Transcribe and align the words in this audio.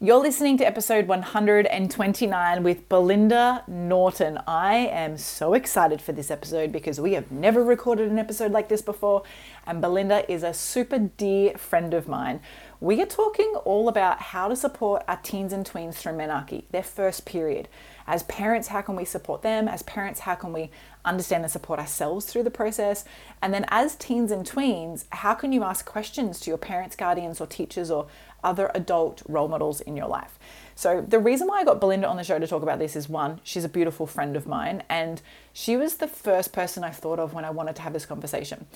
You're 0.00 0.22
listening 0.22 0.56
to 0.58 0.64
episode 0.64 1.08
129 1.08 2.62
with 2.62 2.88
Belinda 2.88 3.64
Norton. 3.66 4.38
I 4.46 4.76
am 4.76 5.16
so 5.18 5.54
excited 5.54 6.00
for 6.00 6.12
this 6.12 6.30
episode 6.30 6.70
because 6.70 7.00
we 7.00 7.14
have 7.14 7.32
never 7.32 7.64
recorded 7.64 8.08
an 8.08 8.16
episode 8.16 8.52
like 8.52 8.68
this 8.68 8.80
before, 8.80 9.24
and 9.66 9.80
Belinda 9.80 10.30
is 10.30 10.44
a 10.44 10.54
super 10.54 11.00
dear 11.00 11.58
friend 11.58 11.94
of 11.94 12.06
mine. 12.06 12.38
We 12.78 13.02
are 13.02 13.06
talking 13.06 13.52
all 13.64 13.88
about 13.88 14.20
how 14.20 14.46
to 14.46 14.54
support 14.54 15.02
our 15.08 15.16
teens 15.16 15.52
and 15.52 15.66
tweens 15.66 15.94
through 15.94 16.12
menarche, 16.12 16.62
their 16.70 16.84
first 16.84 17.26
period. 17.26 17.66
As 18.06 18.22
parents, 18.22 18.68
how 18.68 18.82
can 18.82 18.94
we 18.94 19.04
support 19.04 19.42
them? 19.42 19.66
As 19.66 19.82
parents, 19.82 20.20
how 20.20 20.36
can 20.36 20.52
we 20.52 20.70
understand 21.08 21.44
and 21.44 21.50
support 21.50 21.78
ourselves 21.80 22.26
through 22.26 22.44
the 22.44 22.50
process? 22.50 23.04
And 23.42 23.52
then 23.52 23.64
as 23.68 23.96
teens 23.96 24.30
and 24.30 24.46
tweens, 24.46 25.06
how 25.10 25.34
can 25.34 25.52
you 25.52 25.64
ask 25.64 25.84
questions 25.84 26.40
to 26.40 26.50
your 26.50 26.58
parents, 26.58 26.96
guardians, 26.96 27.40
or 27.40 27.46
teachers, 27.46 27.90
or 27.90 28.06
other 28.42 28.70
adult 28.74 29.22
role 29.28 29.48
models 29.48 29.80
in 29.80 29.96
your 29.96 30.06
life. 30.06 30.38
So, 30.74 31.00
the 31.00 31.18
reason 31.18 31.48
why 31.48 31.60
I 31.60 31.64
got 31.64 31.80
Belinda 31.80 32.06
on 32.06 32.16
the 32.16 32.24
show 32.24 32.38
to 32.38 32.46
talk 32.46 32.62
about 32.62 32.78
this 32.78 32.94
is 32.94 33.08
one, 33.08 33.40
she's 33.42 33.64
a 33.64 33.68
beautiful 33.68 34.06
friend 34.06 34.36
of 34.36 34.46
mine, 34.46 34.84
and 34.88 35.20
she 35.52 35.76
was 35.76 35.96
the 35.96 36.06
first 36.06 36.52
person 36.52 36.84
I 36.84 36.90
thought 36.90 37.18
of 37.18 37.34
when 37.34 37.44
I 37.44 37.50
wanted 37.50 37.76
to 37.76 37.82
have 37.82 37.92
this 37.92 38.06
conversation. 38.06 38.66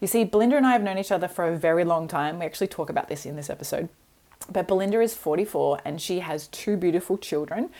You 0.00 0.06
see, 0.06 0.22
Belinda 0.22 0.56
and 0.56 0.66
I 0.66 0.72
have 0.72 0.82
known 0.82 0.98
each 0.98 1.10
other 1.10 1.26
for 1.26 1.48
a 1.48 1.56
very 1.56 1.84
long 1.84 2.06
time. 2.06 2.38
We 2.38 2.46
actually 2.46 2.68
talk 2.68 2.88
about 2.88 3.08
this 3.08 3.26
in 3.26 3.34
this 3.34 3.50
episode. 3.50 3.88
But 4.50 4.68
Belinda 4.68 5.00
is 5.00 5.14
44 5.14 5.80
and 5.84 6.00
she 6.00 6.20
has 6.20 6.46
two 6.46 6.76
beautiful 6.76 7.18
children 7.18 7.70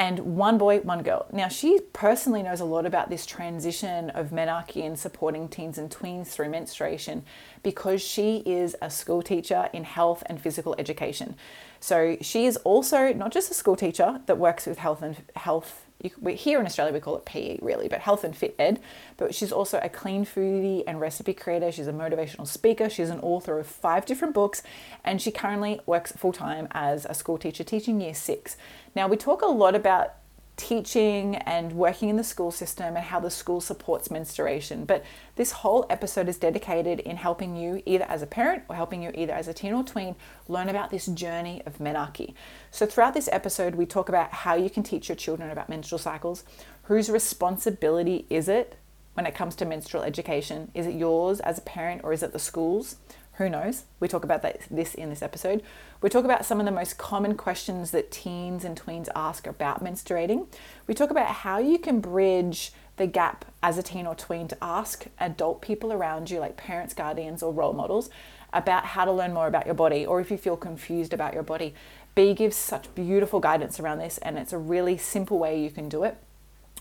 and 0.00 0.18
one 0.20 0.56
boy, 0.56 0.78
one 0.78 1.02
girl. 1.02 1.26
Now, 1.30 1.48
she 1.48 1.78
personally 1.92 2.42
knows 2.42 2.60
a 2.60 2.64
lot 2.64 2.86
about 2.86 3.10
this 3.10 3.26
transition 3.26 4.08
of 4.10 4.30
menarche 4.30 4.82
and 4.82 4.98
supporting 4.98 5.46
teens 5.46 5.76
and 5.76 5.90
tweens 5.90 6.28
through 6.28 6.48
menstruation 6.48 7.22
because 7.62 8.00
she 8.00 8.38
is 8.46 8.74
a 8.80 8.88
school 8.88 9.20
teacher 9.20 9.68
in 9.74 9.84
health 9.84 10.22
and 10.24 10.40
physical 10.40 10.74
education. 10.78 11.36
So, 11.80 12.16
she 12.22 12.46
is 12.46 12.56
also 12.58 13.12
not 13.12 13.30
just 13.30 13.50
a 13.50 13.54
school 13.54 13.76
teacher 13.76 14.22
that 14.24 14.38
works 14.38 14.64
with 14.64 14.78
health 14.78 15.02
and 15.02 15.18
health 15.36 15.84
you, 16.02 16.10
here 16.34 16.60
in 16.60 16.66
Australia 16.66 16.92
we 16.92 17.00
call 17.00 17.16
it 17.16 17.24
PE 17.24 17.58
really, 17.60 17.88
but 17.88 18.00
health 18.00 18.24
and 18.24 18.36
fit 18.36 18.54
ed. 18.58 18.80
But 19.16 19.34
she's 19.34 19.52
also 19.52 19.80
a 19.82 19.88
clean 19.88 20.24
foodie 20.24 20.84
and 20.86 21.00
recipe 21.00 21.34
creator. 21.34 21.70
She's 21.72 21.86
a 21.88 21.92
motivational 21.92 22.46
speaker. 22.46 22.88
She's 22.88 23.10
an 23.10 23.20
author 23.20 23.58
of 23.58 23.66
five 23.66 24.06
different 24.06 24.34
books, 24.34 24.62
and 25.04 25.20
she 25.20 25.30
currently 25.30 25.80
works 25.86 26.12
full 26.12 26.32
time 26.32 26.68
as 26.72 27.04
a 27.04 27.14
school 27.14 27.38
teacher 27.38 27.64
teaching 27.64 28.00
year 28.00 28.14
six. 28.14 28.56
Now 28.94 29.08
we 29.08 29.16
talk 29.16 29.42
a 29.42 29.46
lot 29.46 29.74
about 29.74 30.14
teaching 30.56 31.36
and 31.36 31.72
working 31.72 32.08
in 32.08 32.16
the 32.16 32.24
school 32.24 32.50
system 32.50 32.96
and 32.96 33.06
how 33.06 33.18
the 33.18 33.30
school 33.30 33.60
supports 33.60 34.10
menstruation. 34.10 34.84
But 34.84 35.04
this 35.36 35.52
whole 35.52 35.86
episode 35.88 36.28
is 36.28 36.36
dedicated 36.36 37.00
in 37.00 37.16
helping 37.16 37.56
you, 37.56 37.82
either 37.86 38.04
as 38.04 38.22
a 38.22 38.26
parent 38.26 38.64
or 38.68 38.76
helping 38.76 39.02
you, 39.02 39.10
either 39.14 39.32
as 39.32 39.48
a 39.48 39.54
teen 39.54 39.72
or 39.72 39.82
tween, 39.82 40.16
learn 40.48 40.68
about 40.68 40.90
this 40.90 41.06
journey 41.06 41.62
of 41.64 41.78
menarche. 41.78 42.34
So, 42.70 42.84
throughout 42.84 43.14
this 43.14 43.28
episode, 43.32 43.74
we 43.74 43.86
talk 43.86 44.08
about 44.08 44.32
how 44.32 44.54
you 44.54 44.68
can 44.68 44.82
teach 44.82 45.08
your 45.08 45.16
children 45.16 45.50
about 45.50 45.68
menstrual 45.68 45.98
cycles, 45.98 46.44
whose 46.84 47.08
responsibility 47.08 48.26
is 48.28 48.48
it 48.48 48.76
when 49.14 49.26
it 49.26 49.34
comes 49.34 49.54
to 49.56 49.64
menstrual 49.64 50.02
education? 50.02 50.70
Is 50.74 50.86
it 50.86 50.94
yours 50.94 51.40
as 51.40 51.58
a 51.58 51.62
parent 51.62 52.02
or 52.04 52.12
is 52.12 52.22
it 52.22 52.32
the 52.32 52.38
school's? 52.38 52.96
Who 53.40 53.48
knows? 53.48 53.84
We 54.00 54.06
talk 54.06 54.22
about 54.22 54.42
that, 54.42 54.60
this 54.70 54.94
in 54.94 55.08
this 55.08 55.22
episode. 55.22 55.62
We 56.02 56.10
talk 56.10 56.26
about 56.26 56.44
some 56.44 56.60
of 56.60 56.66
the 56.66 56.70
most 56.70 56.98
common 56.98 57.38
questions 57.38 57.90
that 57.92 58.10
teens 58.10 58.66
and 58.66 58.78
tweens 58.78 59.08
ask 59.16 59.46
about 59.46 59.82
menstruating. 59.82 60.46
We 60.86 60.92
talk 60.92 61.10
about 61.10 61.28
how 61.36 61.56
you 61.56 61.78
can 61.78 62.00
bridge 62.00 62.70
the 62.98 63.06
gap 63.06 63.46
as 63.62 63.78
a 63.78 63.82
teen 63.82 64.06
or 64.06 64.14
tween 64.14 64.46
to 64.48 64.58
ask 64.60 65.06
adult 65.18 65.62
people 65.62 65.90
around 65.90 66.30
you, 66.30 66.38
like 66.38 66.58
parents, 66.58 66.92
guardians, 66.92 67.42
or 67.42 67.50
role 67.50 67.72
models, 67.72 68.10
about 68.52 68.84
how 68.84 69.06
to 69.06 69.12
learn 69.12 69.32
more 69.32 69.46
about 69.46 69.64
your 69.64 69.74
body, 69.74 70.04
or 70.04 70.20
if 70.20 70.30
you 70.30 70.36
feel 70.36 70.58
confused 70.58 71.14
about 71.14 71.32
your 71.32 71.42
body. 71.42 71.72
B 72.14 72.34
gives 72.34 72.56
such 72.56 72.94
beautiful 72.94 73.40
guidance 73.40 73.80
around 73.80 74.00
this, 74.00 74.18
and 74.18 74.36
it's 74.36 74.52
a 74.52 74.58
really 74.58 74.98
simple 74.98 75.38
way 75.38 75.58
you 75.58 75.70
can 75.70 75.88
do 75.88 76.04
it. 76.04 76.18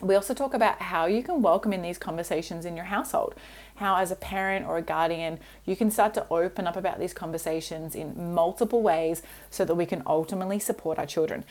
We 0.01 0.15
also 0.15 0.33
talk 0.33 0.53
about 0.53 0.81
how 0.81 1.07
you 1.07 1.21
can 1.23 1.41
welcome 1.41 1.73
in 1.73 1.81
these 1.81 1.97
conversations 1.97 2.65
in 2.65 2.75
your 2.75 2.85
household 2.85 3.35
how, 3.79 3.95
as 3.95 4.11
a 4.11 4.15
parent 4.15 4.67
or 4.67 4.77
a 4.77 4.81
guardian, 4.81 5.39
you 5.65 5.75
can 5.75 5.89
start 5.89 6.13
to 6.13 6.27
open 6.29 6.67
up 6.67 6.75
about 6.75 6.99
these 6.99 7.13
conversations 7.13 7.95
in 7.95 8.33
multiple 8.33 8.81
ways 8.81 9.23
so 9.49 9.63
that 9.63 9.75
we 9.75 9.85
can 9.85 10.03
ultimately 10.05 10.59
support 10.59 10.99
our 10.99 11.05
children. 11.05 11.45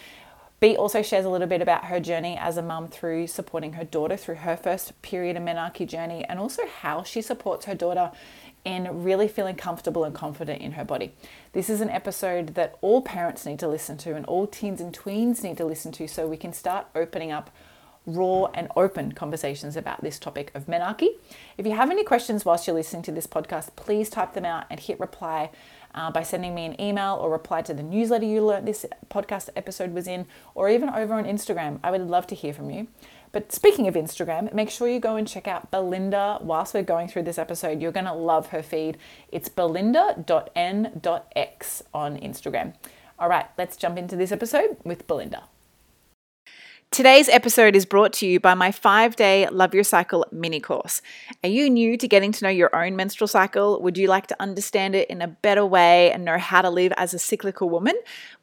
B 0.60 0.76
also 0.76 1.02
shares 1.02 1.24
a 1.24 1.30
little 1.30 1.46
bit 1.46 1.62
about 1.62 1.86
her 1.86 2.00
journey 2.00 2.36
as 2.38 2.56
a 2.56 2.62
mum 2.62 2.88
through 2.88 3.28
supporting 3.28 3.74
her 3.74 3.84
daughter 3.84 4.16
through 4.16 4.36
her 4.36 4.56
first 4.56 5.00
period 5.02 5.36
of 5.36 5.42
menarche 5.42 5.86
journey 5.86 6.24
and 6.24 6.38
also 6.38 6.62
how 6.80 7.02
she 7.02 7.22
supports 7.22 7.64
her 7.66 7.74
daughter 7.74 8.10
in 8.64 9.04
really 9.04 9.28
feeling 9.28 9.54
comfortable 9.54 10.04
and 10.04 10.14
confident 10.14 10.60
in 10.60 10.72
her 10.72 10.84
body. 10.84 11.14
This 11.52 11.70
is 11.70 11.80
an 11.80 11.90
episode 11.90 12.56
that 12.56 12.76
all 12.80 13.00
parents 13.00 13.46
need 13.46 13.60
to 13.60 13.68
listen 13.68 13.96
to 13.98 14.14
and 14.14 14.26
all 14.26 14.46
teens 14.46 14.80
and 14.80 14.92
tweens 14.92 15.42
need 15.42 15.56
to 15.58 15.64
listen 15.64 15.92
to 15.92 16.08
so 16.08 16.26
we 16.26 16.36
can 16.36 16.52
start 16.52 16.88
opening 16.94 17.30
up 17.30 17.50
raw 18.14 18.46
and 18.54 18.68
open 18.76 19.12
conversations 19.12 19.76
about 19.76 20.02
this 20.02 20.18
topic 20.18 20.50
of 20.54 20.66
menarche. 20.66 21.08
If 21.56 21.66
you 21.66 21.72
have 21.72 21.90
any 21.90 22.04
questions 22.04 22.44
whilst 22.44 22.66
you're 22.66 22.76
listening 22.76 23.02
to 23.02 23.12
this 23.12 23.26
podcast, 23.26 23.76
please 23.76 24.08
type 24.10 24.34
them 24.34 24.44
out 24.44 24.64
and 24.70 24.80
hit 24.80 24.98
reply 24.98 25.50
uh, 25.94 26.10
by 26.10 26.22
sending 26.22 26.54
me 26.54 26.64
an 26.64 26.80
email 26.80 27.18
or 27.20 27.30
reply 27.30 27.62
to 27.62 27.74
the 27.74 27.82
newsletter 27.82 28.26
you 28.26 28.44
learned 28.44 28.66
this 28.66 28.86
podcast 29.10 29.48
episode 29.56 29.92
was 29.92 30.06
in, 30.06 30.26
or 30.54 30.68
even 30.68 30.88
over 30.88 31.14
on 31.14 31.24
Instagram. 31.24 31.80
I 31.82 31.90
would 31.90 32.02
love 32.02 32.26
to 32.28 32.34
hear 32.34 32.52
from 32.52 32.70
you. 32.70 32.88
But 33.30 33.52
speaking 33.52 33.86
of 33.88 33.94
Instagram, 33.94 34.52
make 34.54 34.70
sure 34.70 34.88
you 34.88 35.00
go 35.00 35.16
and 35.16 35.28
check 35.28 35.46
out 35.46 35.70
Belinda 35.70 36.38
whilst 36.40 36.72
we're 36.72 36.82
going 36.82 37.08
through 37.08 37.24
this 37.24 37.38
episode. 37.38 37.82
You're 37.82 37.92
going 37.92 38.06
to 38.06 38.14
love 38.14 38.48
her 38.48 38.62
feed. 38.62 38.96
It's 39.30 39.50
belinda.n.x 39.50 40.22
on 41.92 42.16
Instagram. 42.16 42.74
All 43.18 43.28
right, 43.28 43.46
let's 43.58 43.76
jump 43.76 43.98
into 43.98 44.16
this 44.16 44.32
episode 44.32 44.78
with 44.84 45.06
Belinda. 45.06 45.44
Today's 46.90 47.28
episode 47.28 47.76
is 47.76 47.84
brought 47.84 48.14
to 48.14 48.26
you 48.26 48.40
by 48.40 48.54
my 48.54 48.72
five 48.72 49.14
day 49.14 49.46
Love 49.50 49.74
Your 49.74 49.84
Cycle 49.84 50.24
mini 50.32 50.58
course. 50.58 51.02
Are 51.44 51.48
you 51.48 51.68
new 51.68 51.98
to 51.98 52.08
getting 52.08 52.32
to 52.32 52.44
know 52.44 52.50
your 52.50 52.74
own 52.74 52.96
menstrual 52.96 53.28
cycle? 53.28 53.80
Would 53.82 53.98
you 53.98 54.08
like 54.08 54.26
to 54.28 54.36
understand 54.40 54.94
it 54.94 55.08
in 55.10 55.20
a 55.20 55.28
better 55.28 55.66
way 55.66 56.10
and 56.10 56.24
know 56.24 56.38
how 56.38 56.62
to 56.62 56.70
live 56.70 56.94
as 56.96 57.12
a 57.12 57.18
cyclical 57.18 57.68
woman? 57.68 57.94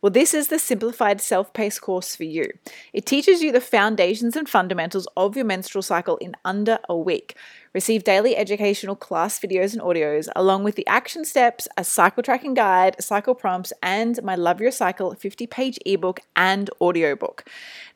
Well, 0.01 0.11
this 0.11 0.35
is 0.35 0.49
the 0.49 0.59
simplified 0.59 1.21
self 1.21 1.53
paced 1.53 1.81
course 1.81 2.15
for 2.15 2.23
you. 2.23 2.45
It 2.93 3.07
teaches 3.07 3.41
you 3.41 3.51
the 3.51 3.59
foundations 3.59 4.35
and 4.35 4.47
fundamentals 4.47 5.07
of 5.17 5.35
your 5.35 5.45
menstrual 5.45 5.81
cycle 5.81 6.17
in 6.17 6.35
under 6.45 6.77
a 6.87 6.95
week. 6.95 7.35
Receive 7.75 8.05
daily 8.05 8.37
educational 8.37 8.95
class 8.95 9.37
videos 9.37 9.73
and 9.73 9.81
audios, 9.81 10.29
along 10.33 10.63
with 10.63 10.75
the 10.75 10.87
action 10.87 11.25
steps, 11.25 11.67
a 11.75 11.83
cycle 11.83 12.23
tracking 12.23 12.53
guide, 12.53 12.95
cycle 13.03 13.35
prompts, 13.35 13.73
and 13.83 14.17
my 14.23 14.33
Love 14.33 14.61
Your 14.61 14.71
Cycle 14.71 15.13
50 15.13 15.45
page 15.45 15.77
ebook 15.85 16.21
and 16.37 16.69
audiobook. 16.79 17.43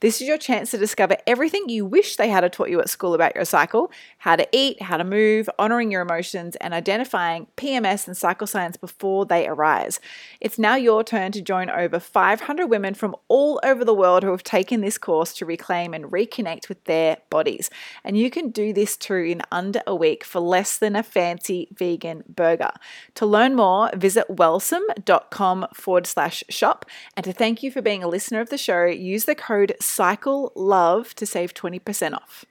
This 0.01 0.19
is 0.19 0.27
your 0.27 0.37
chance 0.37 0.71
to 0.71 0.77
discover 0.77 1.15
everything 1.25 1.69
you 1.69 1.85
wish 1.85 2.17
they 2.17 2.27
had 2.27 2.51
taught 2.51 2.69
you 2.69 2.81
at 2.81 2.89
school 2.89 3.13
about 3.13 3.35
your 3.35 3.45
cycle 3.45 3.89
how 4.17 4.35
to 4.35 4.45
eat, 4.51 4.81
how 4.81 4.97
to 4.97 5.05
move, 5.05 5.49
honoring 5.57 5.91
your 5.91 6.01
emotions, 6.01 6.57
and 6.57 6.73
identifying 6.73 7.47
PMS 7.55 8.05
and 8.05 8.17
cycle 8.17 8.47
signs 8.47 8.75
before 8.75 9.25
they 9.25 9.47
arise. 9.47 10.01
It's 10.41 10.59
now 10.59 10.75
your 10.75 11.05
turn 11.05 11.31
to 11.31 11.41
join 11.41 11.69
over 11.69 12.01
500 12.01 12.67
women 12.67 12.95
from 12.95 13.15
all 13.29 13.61
over 13.63 13.85
the 13.85 13.93
world 13.93 14.23
who 14.23 14.31
have 14.31 14.43
taken 14.43 14.81
this 14.81 14.97
course 14.97 15.33
to 15.35 15.45
reclaim 15.45 15.93
and 15.93 16.05
reconnect 16.05 16.67
with 16.67 16.83
their 16.83 17.19
bodies. 17.29 17.69
And 18.03 18.17
you 18.17 18.29
can 18.29 18.49
do 18.49 18.73
this 18.73 18.97
too 18.97 19.15
in 19.15 19.41
under 19.53 19.68
under 19.69 19.83
a 19.85 19.93
week 19.93 20.23
for 20.23 20.39
less 20.39 20.79
than 20.79 20.95
a 20.95 21.03
fancy 21.03 21.67
vegan 21.71 22.23
burger. 22.27 22.71
To 23.13 23.25
learn 23.27 23.55
more, 23.55 23.91
visit 23.95 24.27
wellsome.com 24.27 25.67
forward 25.75 26.07
slash 26.07 26.43
shop. 26.49 26.87
And 27.15 27.23
to 27.23 27.31
thank 27.31 27.61
you 27.61 27.69
for 27.69 27.83
being 27.83 28.03
a 28.03 28.07
listener 28.07 28.39
of 28.41 28.49
the 28.49 28.57
show, 28.57 28.85
use 28.85 29.25
the 29.25 29.35
code 29.35 29.75
CYCLELOVE 29.79 31.13
to 31.13 31.25
save 31.27 31.53
20% 31.53 32.13
off. 32.15 32.45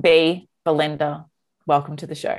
B, 0.00 0.48
Belinda, 0.64 1.26
welcome 1.66 1.96
to 1.96 2.06
the 2.06 2.14
show. 2.14 2.38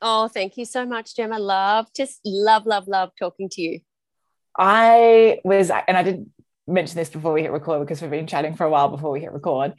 Oh, 0.00 0.28
thank 0.28 0.56
you 0.56 0.64
so 0.64 0.86
much, 0.86 1.14
Gemma. 1.14 1.38
Love, 1.38 1.88
just 1.94 2.20
love, 2.24 2.64
love, 2.64 2.88
love 2.88 3.10
talking 3.18 3.50
to 3.50 3.60
you. 3.60 3.80
I 4.56 5.40
was, 5.44 5.70
and 5.70 5.98
I 5.98 6.02
did 6.02 6.30
mention 6.66 6.96
this 6.96 7.10
before 7.10 7.32
we 7.32 7.42
hit 7.42 7.52
record 7.52 7.80
because 7.80 8.00
we've 8.00 8.10
been 8.10 8.26
chatting 8.26 8.54
for 8.54 8.64
a 8.64 8.70
while 8.70 8.88
before 8.88 9.10
we 9.10 9.20
hit 9.20 9.32
record. 9.32 9.74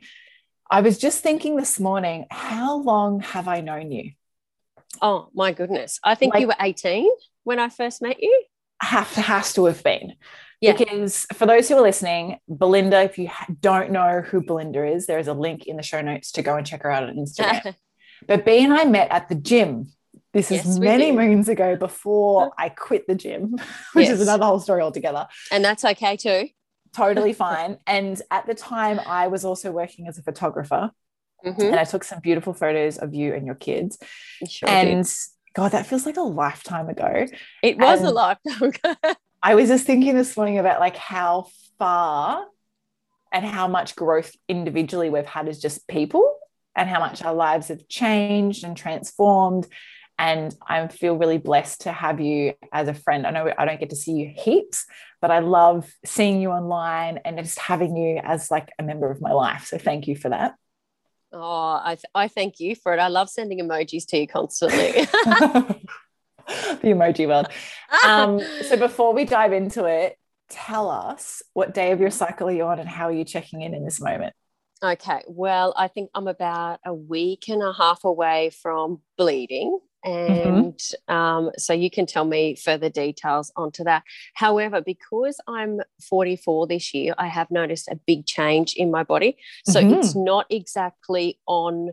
I 0.70 0.82
was 0.82 0.98
just 0.98 1.22
thinking 1.22 1.56
this 1.56 1.80
morning, 1.80 2.26
how 2.32 2.78
long 2.78 3.20
have 3.20 3.48
I 3.48 3.62
known 3.62 3.92
you? 3.92 4.12
Oh 5.02 5.30
my 5.34 5.52
goodness. 5.52 6.00
I 6.04 6.16
think 6.16 6.34
like, 6.34 6.42
you 6.42 6.48
were 6.48 6.56
18 6.60 7.10
when 7.44 7.60
I 7.60 7.70
first 7.70 8.02
met 8.02 8.22
you. 8.22 8.44
Have 8.82 9.14
to 9.14 9.22
has 9.22 9.54
to 9.54 9.66
have 9.66 9.84
been. 9.84 10.14
Yeah. 10.62 10.74
Because 10.74 11.28
for 11.34 11.46
those 11.46 11.70
who 11.70 11.76
are 11.76 11.82
listening, 11.82 12.40
Belinda, 12.48 13.02
if 13.04 13.18
you 13.18 13.30
don't 13.62 13.92
know 13.92 14.22
who 14.22 14.42
Belinda 14.42 14.86
is, 14.86 15.06
there 15.06 15.20
is 15.20 15.28
a 15.28 15.34
link 15.34 15.68
in 15.68 15.78
the 15.78 15.84
show 15.84 16.02
notes 16.02 16.32
to 16.34 16.42
go 16.42 16.56
and 16.56 16.66
check 16.66 16.84
her 16.84 16.92
out 16.92 17.04
on 17.04 17.16
Instagram. 17.16 17.76
but 18.28 18.46
B 18.46 18.64
and 18.64 18.74
I 18.74 18.86
met 18.86 19.12
at 19.12 19.30
the 19.30 19.36
gym. 19.36 19.92
This 20.34 20.52
is 20.52 20.66
Yes, 20.66 20.80
we 20.80 20.86
many 20.86 21.12
moons 21.12 21.48
ago 21.48 21.76
before 21.76 22.52
I 22.58 22.70
quit 22.70 23.08
the 23.08 23.16
gym, 23.16 23.56
which 23.94 24.10
is 24.10 24.22
another 24.22 24.46
whole 24.46 24.60
story 24.60 24.82
altogether. 24.82 25.28
and 25.52 25.64
that's 25.64 25.86
okay 25.86 26.18
too. 26.18 26.50
Totally 26.96 27.34
fine. 27.34 27.78
And 27.86 28.22
at 28.32 28.46
the 28.48 28.56
time, 28.56 29.00
I 29.06 29.28
was 29.28 29.44
also 29.46 29.72
working 29.72 30.08
as 30.08 30.18
a 30.18 30.24
photographer 30.24 30.92
Mhm. 31.46 31.60
and 31.72 31.76
I 31.76 31.84
took 31.84 32.04
some 32.04 32.20
beautiful 32.22 32.54
photos 32.54 32.98
of 32.98 33.14
you 33.14 33.34
and 33.34 33.46
your 33.46 33.56
kids. 33.56 33.98
You 34.42 34.48
sure 34.48 34.68
did. 34.68 34.88
and 34.88 35.14
God, 35.54 35.72
that 35.74 35.86
feels 35.86 36.06
like 36.06 36.18
a 36.18 36.22
lifetime 36.22 36.90
ago. 36.90 37.28
it 37.62 37.78
was 37.78 38.02
a 38.02 38.12
lifetime 38.12 38.64
ago. 38.64 38.96
I 39.44 39.54
was 39.56 39.68
just 39.70 39.86
thinking 39.86 40.16
this 40.16 40.36
morning 40.36 40.58
about 40.58 40.80
like 40.80 40.96
how 40.96 41.48
far 41.78 42.46
and 43.32 43.46
how 43.46 43.68
much 43.68 43.96
growth 43.96 44.32
individually 44.48 45.10
we've 45.10 45.26
had 45.26 45.48
as 45.48 45.60
just 45.62 45.88
people 45.88 46.38
and 46.76 46.90
how 46.90 47.00
much 47.00 47.24
our 47.24 47.34
lives 47.34 47.68
have 47.68 47.88
changed 47.88 48.64
and 48.64 48.76
transformed. 48.76 49.68
And 50.18 50.56
I 50.66 50.88
feel 50.88 51.18
really 51.18 51.38
blessed 51.38 51.82
to 51.82 51.92
have 51.92 52.22
you 52.22 52.54
as 52.72 52.88
a 52.88 52.94
friend. 52.94 53.28
I 53.28 53.32
know 53.32 53.52
I 53.58 53.66
don't 53.66 53.80
get 53.80 53.90
to 53.90 53.96
see 53.96 54.14
you 54.14 54.32
heaps, 54.34 54.86
but 55.22 55.30
I 55.30 55.40
love 55.40 55.92
seeing 56.06 56.42
you 56.42 56.52
online 56.52 57.20
and 57.26 57.38
just 57.38 57.60
having 57.60 57.98
you 57.98 58.22
as 58.24 58.50
like 58.50 58.70
a 58.80 58.84
member 58.84 59.12
of 59.12 59.22
my 59.22 59.34
life. 59.34 59.66
So 59.66 59.78
thank 59.78 60.08
you 60.08 60.16
for 60.16 60.30
that. 60.30 60.56
Oh, 61.34 61.82
I, 61.84 61.96
th- 61.96 62.06
I 62.16 62.30
thank 62.30 62.60
you 62.60 62.76
for 62.76 62.94
it. 62.94 63.00
I 63.00 63.10
love 63.10 63.30
sending 63.30 63.60
emojis 63.60 64.08
to 64.08 64.18
you 64.20 64.28
constantly. 64.28 64.92
the 66.48 66.80
emoji 66.84 67.28
world. 67.28 67.48
Um, 68.06 68.40
so 68.62 68.78
before 68.78 69.14
we 69.14 69.26
dive 69.26 69.52
into 69.52 69.86
it, 69.86 70.18
tell 70.50 70.90
us 70.90 71.42
what 71.54 71.74
day 71.74 71.92
of 71.92 72.00
your 72.00 72.12
cycle 72.12 72.50
are 72.50 72.52
you 72.52 72.64
on 72.64 72.78
and 72.78 72.88
how 72.88 73.06
are 73.06 73.12
you 73.12 73.24
checking 73.24 73.62
in 73.62 73.74
in 73.74 73.84
this 73.84 74.00
moment? 74.00 74.36
okay, 74.84 75.24
well, 75.28 75.74
I 75.76 75.88
think 75.88 76.10
I'm 76.14 76.28
about 76.28 76.80
a 76.86 76.94
week 76.94 77.48
and 77.48 77.62
a 77.62 77.74
half 77.74 78.04
away 78.04 78.52
from 78.62 79.02
bleeding. 79.18 79.80
And 80.06 80.80
um, 81.08 81.50
so 81.58 81.74
you 81.74 81.90
can 81.90 82.06
tell 82.06 82.26
me 82.26 82.56
further 82.56 82.90
details 82.90 83.52
onto 83.56 83.84
that. 83.86 84.04
However, 84.36 84.80
because 84.80 85.42
I'm 85.48 85.80
44 86.08 86.68
this 86.68 86.94
year, 86.94 87.16
I 87.18 87.28
have 87.28 87.50
noticed 87.50 87.88
a 87.88 87.96
big 87.96 88.28
change 88.28 88.76
in 88.76 88.92
my 88.92 89.04
body. 89.04 89.38
So 89.66 89.82
Mhm. 89.82 89.92
it's 89.92 90.16
not 90.16 90.46
exactly 90.52 91.40
on 91.48 91.92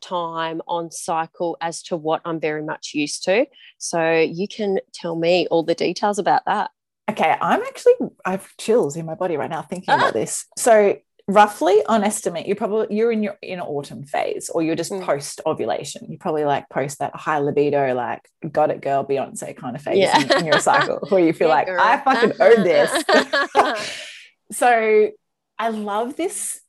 time, 0.00 0.62
on 0.66 0.90
cycle 0.90 1.56
as 1.60 1.82
to 1.82 1.96
what 1.96 2.22
I'm 2.24 2.40
very 2.40 2.62
much 2.62 2.92
used 2.94 3.24
to. 3.24 3.46
So 3.78 4.18
you 4.20 4.46
can 4.48 4.78
tell 4.92 5.16
me 5.16 5.46
all 5.50 5.62
the 5.62 5.74
details 5.74 6.18
about 6.18 6.44
that. 6.46 6.70
Okay, 7.10 7.36
I'm 7.40 7.60
actually 7.62 7.94
I 8.24 8.32
have 8.32 8.56
chills 8.56 8.96
in 8.96 9.04
my 9.04 9.14
body 9.14 9.36
right 9.36 9.50
now 9.50 9.62
thinking 9.62 9.94
about 9.94 10.12
this. 10.14 10.46
So 10.56 10.96
roughly 11.32 11.82
on 11.86 12.02
estimate, 12.02 12.46
you're 12.46 12.56
probably 12.56 12.94
you're 12.96 13.12
in 13.12 13.22
your 13.22 13.36
in 13.42 13.60
autumn 13.60 14.02
phase 14.04 14.48
or 14.48 14.62
you're 14.62 14.74
just 14.76 14.90
Mm. 14.92 15.02
post 15.02 15.40
ovulation. 15.46 16.06
You 16.10 16.18
probably 16.18 16.44
like 16.44 16.68
post 16.68 16.98
that 16.98 17.14
high 17.14 17.38
libido, 17.38 17.94
like 17.94 18.28
got 18.50 18.70
it 18.70 18.80
girl, 18.82 19.04
Beyonce 19.04 19.56
kind 19.56 19.76
of 19.76 19.82
phase 19.82 19.98
Yeah. 19.98 20.20
in, 20.20 20.32
in 20.40 20.44
your 20.46 20.58
cycle 20.60 20.98
where 21.08 21.24
you 21.24 21.32
feel 21.32 21.48
Yeah, 21.48 21.54
like 21.54 21.66
girl. 21.66 21.80
I 21.80 21.96
fucking 21.98 22.32
own 22.40 22.62
this. 22.64 22.90
so 24.52 25.10
I 25.58 25.68
love 25.68 26.16
this. 26.16 26.60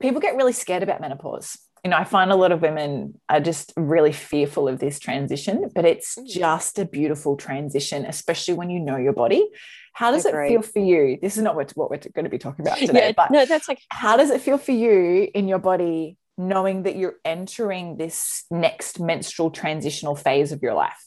People 0.00 0.20
get 0.20 0.36
really 0.36 0.52
scared 0.52 0.82
about 0.82 1.00
menopause. 1.00 1.58
You 1.84 1.90
know, 1.90 1.96
I 1.96 2.04
find 2.04 2.30
a 2.30 2.36
lot 2.36 2.52
of 2.52 2.60
women 2.62 3.18
are 3.28 3.40
just 3.40 3.72
really 3.76 4.12
fearful 4.12 4.68
of 4.68 4.80
this 4.80 4.98
transition, 4.98 5.70
but 5.74 5.84
it's 5.84 6.16
Mm. 6.16 6.26
just 6.28 6.78
a 6.78 6.84
beautiful 6.84 7.36
transition, 7.36 8.04
especially 8.04 8.54
when 8.54 8.70
you 8.70 8.80
know 8.80 8.96
your 8.96 9.12
body. 9.12 9.48
How 9.92 10.10
does 10.10 10.24
it 10.24 10.34
feel 10.48 10.62
for 10.62 10.78
you? 10.78 11.18
This 11.20 11.36
is 11.36 11.42
not 11.42 11.56
what, 11.56 11.70
what 11.72 11.90
we're 11.90 11.98
going 11.98 12.24
to 12.24 12.30
be 12.30 12.38
talking 12.38 12.66
about 12.66 12.78
today, 12.86 13.08
yeah, 13.08 13.12
but 13.16 13.30
no, 13.30 13.44
that's 13.46 13.68
like 13.68 13.80
how 13.90 14.16
does 14.16 14.30
it 14.30 14.40
feel 14.40 14.58
for 14.58 14.72
you 14.72 15.28
in 15.34 15.48
your 15.48 15.58
body 15.58 16.16
knowing 16.38 16.84
that 16.84 16.96
you're 16.96 17.16
entering 17.24 17.96
this 17.98 18.44
next 18.50 18.98
menstrual 18.98 19.50
transitional 19.50 20.16
phase 20.16 20.52
of 20.52 20.62
your 20.62 20.74
life? 20.74 21.04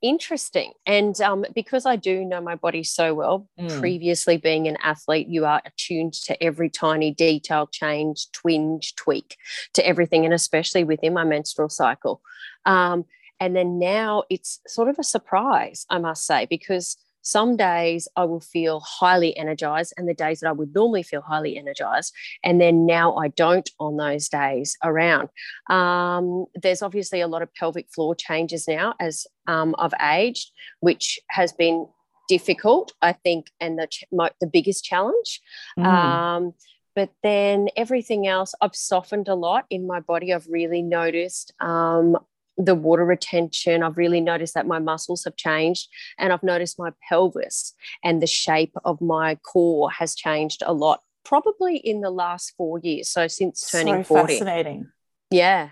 interesting. 0.00 0.72
And 0.86 1.20
um, 1.20 1.44
because 1.54 1.84
I 1.84 1.96
do 1.96 2.24
know 2.24 2.40
my 2.40 2.54
body 2.54 2.84
so 2.84 3.14
well, 3.14 3.48
Mm. 3.58 3.80
previously 3.80 4.36
being 4.36 4.68
an 4.68 4.76
athlete, 4.82 5.28
you 5.28 5.44
are 5.44 5.60
attuned 5.64 6.12
to 6.26 6.40
every 6.42 6.70
tiny 6.70 7.10
detail, 7.12 7.66
change, 7.66 8.30
twinge, 8.32 8.94
tweak 8.94 9.36
to 9.74 9.84
everything, 9.84 10.24
and 10.24 10.32
especially 10.32 10.84
within 10.84 11.14
my 11.14 11.24
menstrual 11.24 11.68
cycle. 11.68 12.22
Um, 12.64 13.06
and 13.40 13.54
then 13.56 13.78
now 13.78 14.24
it's 14.30 14.60
sort 14.66 14.88
of 14.88 14.98
a 14.98 15.04
surprise, 15.04 15.86
I 15.90 15.98
must 15.98 16.26
say, 16.26 16.46
because 16.46 16.96
some 17.28 17.56
days 17.56 18.08
I 18.16 18.24
will 18.24 18.40
feel 18.40 18.80
highly 18.80 19.36
energized, 19.36 19.92
and 19.96 20.08
the 20.08 20.14
days 20.14 20.40
that 20.40 20.48
I 20.48 20.52
would 20.52 20.74
normally 20.74 21.02
feel 21.02 21.20
highly 21.20 21.58
energized, 21.58 22.14
and 22.42 22.58
then 22.58 22.86
now 22.86 23.16
I 23.16 23.28
don't 23.28 23.68
on 23.78 23.96
those 23.98 24.30
days 24.30 24.76
around. 24.82 25.28
Um, 25.68 26.46
there's 26.62 26.82
obviously 26.82 27.20
a 27.20 27.28
lot 27.28 27.42
of 27.42 27.54
pelvic 27.54 27.86
floor 27.94 28.14
changes 28.14 28.66
now 28.66 28.94
as 28.98 29.26
um, 29.46 29.74
I've 29.78 29.98
aged, 30.00 30.52
which 30.80 31.20
has 31.28 31.52
been 31.52 31.86
difficult, 32.28 32.92
I 33.02 33.12
think, 33.12 33.50
and 33.60 33.78
the 33.78 33.86
ch- 33.86 34.04
my, 34.10 34.30
the 34.40 34.46
biggest 34.46 34.84
challenge. 34.84 35.40
Mm. 35.78 35.84
Um, 35.84 36.54
but 36.94 37.10
then 37.22 37.68
everything 37.76 38.26
else, 38.26 38.54
I've 38.60 38.74
softened 38.74 39.28
a 39.28 39.34
lot 39.34 39.66
in 39.68 39.86
my 39.86 40.00
body. 40.00 40.32
I've 40.32 40.48
really 40.48 40.82
noticed 40.82 41.52
um, 41.60 42.16
the 42.58 42.74
water 42.74 43.04
retention. 43.04 43.82
I've 43.82 43.96
really 43.96 44.20
noticed 44.20 44.54
that 44.54 44.66
my 44.66 44.78
muscles 44.80 45.24
have 45.24 45.36
changed, 45.36 45.88
and 46.18 46.32
I've 46.32 46.42
noticed 46.42 46.78
my 46.78 46.90
pelvis 47.08 47.74
and 48.04 48.20
the 48.20 48.26
shape 48.26 48.74
of 48.84 49.00
my 49.00 49.36
core 49.36 49.90
has 49.92 50.14
changed 50.14 50.62
a 50.66 50.72
lot. 50.72 51.00
Probably 51.24 51.76
in 51.76 52.00
the 52.00 52.10
last 52.10 52.54
four 52.56 52.78
years, 52.80 53.08
so 53.10 53.28
since 53.28 53.70
turning 53.70 54.02
so 54.04 54.14
forty. 54.14 54.34
fascinating. 54.34 54.88
Yeah, 55.30 55.70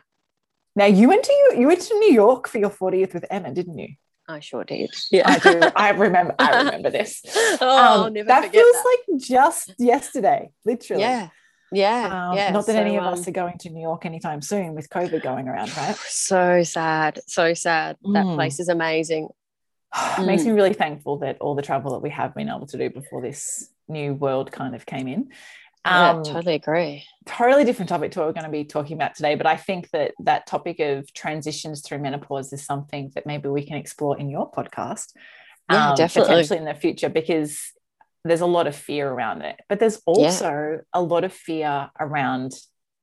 Now 0.74 0.84
you 0.84 1.08
went 1.08 1.24
to 1.24 1.32
you, 1.32 1.60
you 1.60 1.66
went 1.66 1.80
to 1.80 1.94
New 1.98 2.12
York 2.12 2.46
for 2.46 2.58
your 2.58 2.68
40th 2.70 3.14
with 3.14 3.24
Emma, 3.30 3.52
didn't 3.54 3.78
you? 3.78 3.88
I 4.28 4.40
sure 4.40 4.64
did. 4.64 4.90
Yeah, 5.10 5.22
I 5.30 5.38
do. 5.38 5.60
I 5.76 5.90
remember. 5.90 6.34
I 6.38 6.58
remember 6.58 6.90
this. 6.90 7.22
oh, 7.60 8.04
Um, 8.06 8.14
that 8.26 8.50
feels 8.52 8.72
that. 8.76 8.84
like 9.08 9.20
just 9.20 9.72
yesterday, 9.78 10.50
literally. 10.64 11.02
yeah, 11.02 11.28
yeah, 11.72 12.28
Um, 12.30 12.36
yeah. 12.36 12.50
Not 12.50 12.66
that 12.66 12.72
So, 12.72 12.80
any 12.80 12.96
of 12.96 13.04
um, 13.04 13.12
us 13.14 13.26
are 13.28 13.32
going 13.32 13.58
to 13.58 13.70
New 13.70 13.82
York 13.82 14.06
anytime 14.06 14.40
soon 14.42 14.74
with 14.74 14.88
COVID 14.90 15.22
going 15.22 15.48
around, 15.48 15.76
right? 15.76 15.96
So 16.08 16.62
sad, 16.62 17.20
so 17.26 17.54
sad. 17.54 17.96
That 18.02 18.26
Mm. 18.26 18.34
place 18.34 18.60
is 18.60 18.68
amazing. 18.68 19.28
It 20.18 20.22
makes 20.26 20.44
me 20.44 20.50
really 20.52 20.74
thankful 20.74 21.18
that 21.18 21.38
all 21.40 21.54
the 21.54 21.62
travel 21.62 21.92
that 21.92 22.00
we 22.02 22.10
have 22.10 22.34
been 22.34 22.48
able 22.48 22.66
to 22.66 22.78
do 22.78 22.90
before 22.90 23.22
this 23.22 23.70
new 23.88 24.14
world 24.14 24.52
kind 24.52 24.74
of 24.74 24.84
came 24.86 25.08
in. 25.08 25.30
Yeah, 25.86 26.12
Um, 26.14 26.22
totally 26.24 26.54
agree. 26.56 27.04
totally 27.26 27.64
different 27.64 27.88
topic 27.88 28.10
to 28.12 28.18
what 28.18 28.26
we're 28.26 28.32
going 28.32 28.44
to 28.44 28.50
be 28.50 28.64
talking 28.64 28.96
about 28.96 29.14
today, 29.14 29.36
but 29.36 29.46
I 29.46 29.56
think 29.56 29.88
that 29.90 30.14
that 30.24 30.46
topic 30.46 30.80
of 30.80 31.12
transitions 31.12 31.82
through 31.82 31.98
menopause 31.98 32.52
is 32.52 32.64
something 32.64 33.12
that 33.14 33.24
maybe 33.26 33.48
we 33.48 33.64
can 33.64 33.76
explore 33.76 34.18
in 34.18 34.28
your 34.28 34.50
podcast. 34.50 35.12
Yeah, 35.70 35.94
definitely. 35.96 36.34
Potentially 36.34 36.58
in 36.58 36.64
the 36.64 36.74
future, 36.74 37.08
because 37.08 37.72
there's 38.28 38.40
a 38.40 38.46
lot 38.46 38.66
of 38.66 38.74
fear 38.76 39.08
around 39.08 39.42
it, 39.42 39.60
but 39.68 39.78
there's 39.78 40.00
also 40.06 40.80
a 40.92 41.02
lot 41.02 41.24
of 41.24 41.32
fear 41.32 41.90
around 41.98 42.52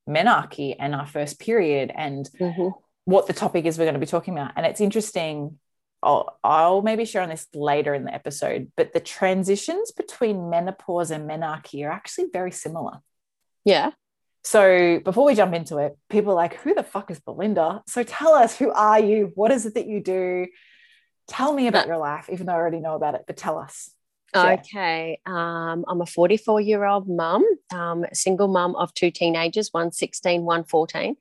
menarche 0.08 0.76
and 0.78 0.94
our 0.94 1.06
first 1.06 1.40
period 1.40 1.90
and 1.94 2.28
Mhm. 2.38 2.72
what 3.04 3.26
the 3.26 3.32
topic 3.32 3.64
is 3.64 3.78
we're 3.78 3.84
going 3.84 3.94
to 3.94 4.00
be 4.00 4.06
talking 4.06 4.34
about. 4.34 4.52
And 4.56 4.66
it's 4.66 4.80
interesting. 4.80 5.58
I'll, 6.02 6.38
I'll 6.44 6.82
maybe 6.82 7.06
share 7.06 7.22
on 7.22 7.30
this 7.30 7.46
later 7.54 7.94
in 7.94 8.04
the 8.04 8.12
episode, 8.14 8.70
but 8.76 8.92
the 8.92 9.00
transitions 9.00 9.92
between 9.92 10.50
menopause 10.50 11.10
and 11.10 11.28
menarche 11.28 11.82
are 11.86 11.90
actually 11.90 12.26
very 12.32 12.52
similar. 12.52 12.98
Yeah. 13.64 13.92
So 14.42 15.00
before 15.02 15.24
we 15.24 15.34
jump 15.34 15.54
into 15.54 15.78
it, 15.78 15.96
people 16.10 16.32
are 16.32 16.36
like, 16.36 16.56
who 16.56 16.74
the 16.74 16.82
fuck 16.82 17.10
is 17.10 17.18
Belinda? 17.20 17.82
So 17.86 18.02
tell 18.02 18.34
us, 18.34 18.58
who 18.58 18.70
are 18.72 19.00
you? 19.00 19.32
What 19.34 19.50
is 19.50 19.64
it 19.64 19.72
that 19.74 19.86
you 19.86 20.02
do? 20.02 20.48
Tell 21.28 21.54
me 21.54 21.66
about 21.68 21.86
your 21.86 21.96
life, 21.96 22.28
even 22.30 22.44
though 22.44 22.52
I 22.52 22.56
already 22.56 22.80
know 22.80 22.94
about 22.94 23.14
it, 23.14 23.22
but 23.26 23.38
tell 23.38 23.56
us. 23.58 23.90
Okay. 24.36 25.20
Um, 25.26 25.84
I'm 25.88 26.00
a 26.00 26.06
44 26.06 26.60
year 26.60 26.84
old 26.84 27.08
mum, 27.08 27.44
um, 27.72 28.04
single 28.12 28.48
mum 28.48 28.74
of 28.76 28.92
two 28.94 29.10
teenagers, 29.10 29.68
one 29.72 29.92
16, 29.92 30.42
one 30.42 30.64
14. 30.64 31.16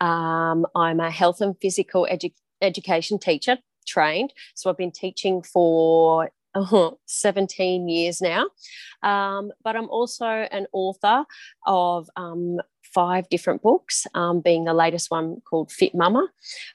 Um, 0.00 0.66
I'm 0.74 1.00
a 1.00 1.10
health 1.10 1.40
and 1.40 1.54
physical 1.60 2.06
edu- 2.10 2.32
education 2.62 3.18
teacher 3.18 3.58
trained. 3.86 4.32
So 4.54 4.70
I've 4.70 4.76
been 4.76 4.90
teaching 4.90 5.42
for 5.42 6.30
uh, 6.54 6.90
17 7.06 7.88
years 7.88 8.20
now. 8.20 8.46
Um, 9.02 9.52
but 9.62 9.76
I'm 9.76 9.90
also 9.90 10.26
an 10.26 10.66
author 10.72 11.24
of 11.66 12.08
um, 12.16 12.58
five 12.96 13.28
different 13.28 13.60
books, 13.60 14.06
um, 14.14 14.40
being 14.40 14.64
the 14.64 14.72
latest 14.72 15.10
one 15.10 15.42
called 15.42 15.70
Fit 15.70 15.94
Mama. 15.94 16.26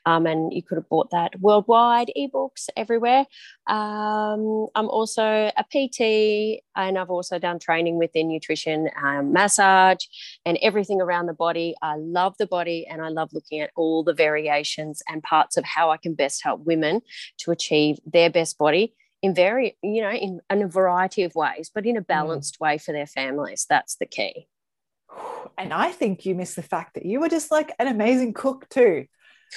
Um, 0.06 0.28
and 0.28 0.54
you 0.54 0.62
could 0.62 0.75
have 0.78 0.88
bought 0.88 1.10
that 1.10 1.34
worldwide, 1.40 2.12
ebooks 2.16 2.70
everywhere. 2.78 3.25
Um, 3.66 4.68
I'm 4.75 4.88
also 4.88 5.24
a 5.24 5.63
PT, 5.63 6.62
and 6.75 7.00
I've 7.00 7.10
also 7.10 7.40
done 7.40 7.58
training 7.58 7.98
within 7.98 8.28
nutrition, 8.28 8.88
um, 9.04 9.34
massage, 9.34 10.06
and 10.46 10.60
everything 10.62 11.01
around 11.01 11.25
the 11.25 11.34
body. 11.34 11.74
I 11.82 11.96
love 11.96 12.36
the 12.38 12.46
body, 12.46 12.86
and 12.86 13.01
I 13.01 13.10
love 13.10 13.32
looking 13.34 13.60
at 13.60 13.72
all 13.75 14.04
the 14.04 14.13
variations 14.13 15.01
and 15.10 15.24
parts 15.24 15.58
of 15.58 15.66
how 15.66 15.90
I 15.90 15.98
can 15.98 16.13
best 16.13 16.44
help 16.44 16.62
women 16.62 17.01
to 17.40 17.50
achieve 17.50 17.98
their 18.06 18.30
best 18.30 18.60
body 18.60 18.94
in 19.24 19.34
very, 19.34 19.75
you 19.82 20.04
know, 20.04 20.12
in, 20.12 20.40
in 20.51 20.62
a 20.62 20.68
variety 20.68 21.24
of 21.24 21.34
ways, 21.34 21.72
but 21.74 21.88
in 21.88 21.98
a 21.98 22.01
mm. 22.01 22.08
balanced 22.08 22.60
mm. 22.60 22.62
way 22.62 22.78
for 22.78 22.92
their 22.92 23.08
families. 23.08 23.66
That's 23.68 23.96
the 23.96 24.06
key. 24.06 24.48
And 25.58 25.74
I 25.74 25.91
think 25.91 26.25
you 26.25 26.36
miss 26.36 26.56
the 26.56 26.63
fact 26.63 26.96
that 26.96 27.06
you 27.06 27.20
were 27.20 27.30
just 27.30 27.51
like 27.51 27.74
an 27.80 27.88
amazing 27.88 28.34
cook 28.34 28.68
too. 28.70 29.06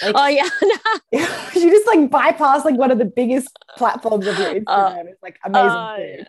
Like, 0.03 0.15
oh 0.17 0.27
yeah, 0.27 0.49
you 1.55 1.71
just 1.71 1.87
like 1.87 2.11
bypass 2.11 2.65
like 2.65 2.77
one 2.77 2.91
of 2.91 2.99
the 2.99 3.05
biggest 3.05 3.49
platforms 3.77 4.27
of 4.27 4.39
your 4.39 4.55
Instagram. 4.61 4.99
Uh, 4.99 5.05
it's 5.07 5.23
like 5.23 5.39
amazing 5.45 5.71
uh, 5.71 5.97
food. 5.97 6.29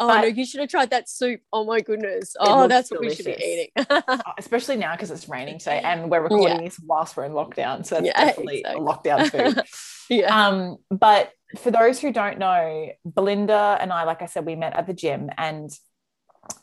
Oh 0.00 0.08
but 0.08 0.20
no, 0.22 0.26
you 0.26 0.44
should 0.44 0.60
have 0.60 0.68
tried 0.68 0.90
that 0.90 1.08
soup. 1.08 1.40
Oh 1.52 1.64
my 1.64 1.80
goodness. 1.80 2.34
Oh, 2.40 2.66
that's 2.66 2.88
delicious. 2.88 3.24
what 3.24 3.26
we 3.26 3.32
should 3.32 3.38
be 3.38 3.44
eating. 3.44 3.86
Uh, 4.08 4.18
especially 4.38 4.76
now 4.76 4.92
because 4.92 5.10
it's 5.10 5.28
raining 5.28 5.58
today 5.58 5.80
and 5.84 6.10
we're 6.10 6.22
recording 6.22 6.56
yeah. 6.56 6.64
this 6.64 6.80
whilst 6.80 7.16
we're 7.16 7.24
in 7.24 7.32
lockdown. 7.32 7.86
So 7.86 7.96
that's 7.96 8.06
yeah, 8.06 8.24
definitely 8.24 8.60
exactly. 8.60 8.82
a 8.82 8.84
lockdown 8.84 9.30
food. 9.30 9.64
yeah. 10.08 10.48
Um, 10.48 10.78
but 10.90 11.30
for 11.58 11.70
those 11.70 12.00
who 12.00 12.12
don't 12.12 12.38
know, 12.38 12.90
Belinda 13.04 13.78
and 13.80 13.92
I, 13.92 14.04
like 14.04 14.22
I 14.22 14.26
said, 14.26 14.44
we 14.44 14.56
met 14.56 14.74
at 14.74 14.86
the 14.86 14.94
gym 14.94 15.30
and 15.36 15.70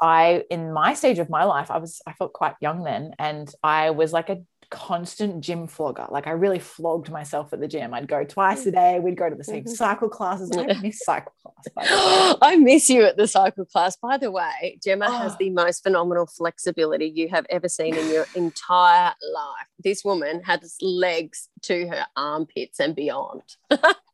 I, 0.01 0.43
in 0.49 0.73
my 0.73 0.93
stage 0.93 1.19
of 1.19 1.29
my 1.29 1.43
life, 1.43 1.71
I 1.71 1.77
was, 1.77 2.01
I 2.05 2.13
felt 2.13 2.33
quite 2.33 2.55
young 2.61 2.83
then. 2.83 3.13
And 3.17 3.51
I 3.63 3.91
was 3.91 4.13
like 4.13 4.29
a 4.29 4.41
constant 4.69 5.41
gym 5.41 5.67
flogger. 5.67 6.05
Like 6.09 6.27
I 6.27 6.31
really 6.31 6.59
flogged 6.59 7.09
myself 7.09 7.53
at 7.53 7.59
the 7.59 7.67
gym. 7.67 7.93
I'd 7.93 8.07
go 8.07 8.23
twice 8.23 8.65
a 8.65 8.71
day. 8.71 8.99
We'd 8.99 9.17
go 9.17 9.29
to 9.29 9.35
the 9.35 9.43
same 9.43 9.63
mm-hmm. 9.63 9.73
cycle 9.73 10.09
classes. 10.09 10.51
I 10.55 10.73
miss 10.81 10.99
cycle 10.99 11.33
class. 11.43 12.37
I 12.41 12.55
miss 12.57 12.89
you 12.89 13.03
at 13.03 13.17
the 13.17 13.27
cycle 13.27 13.65
class. 13.65 13.97
By 13.97 14.17
the 14.17 14.31
way, 14.31 14.79
Gemma 14.83 15.07
oh. 15.09 15.17
has 15.17 15.35
the 15.37 15.49
most 15.49 15.81
phenomenal 15.81 16.27
flexibility 16.27 17.07
you 17.07 17.29
have 17.29 17.45
ever 17.49 17.67
seen 17.67 17.95
in 17.95 18.09
your 18.09 18.27
entire 18.35 19.13
life. 19.33 19.67
This 19.83 20.03
woman 20.03 20.41
has 20.43 20.75
legs 20.81 21.49
to 21.63 21.87
her 21.87 22.05
armpits 22.15 22.79
and 22.79 22.95
beyond. 22.95 23.41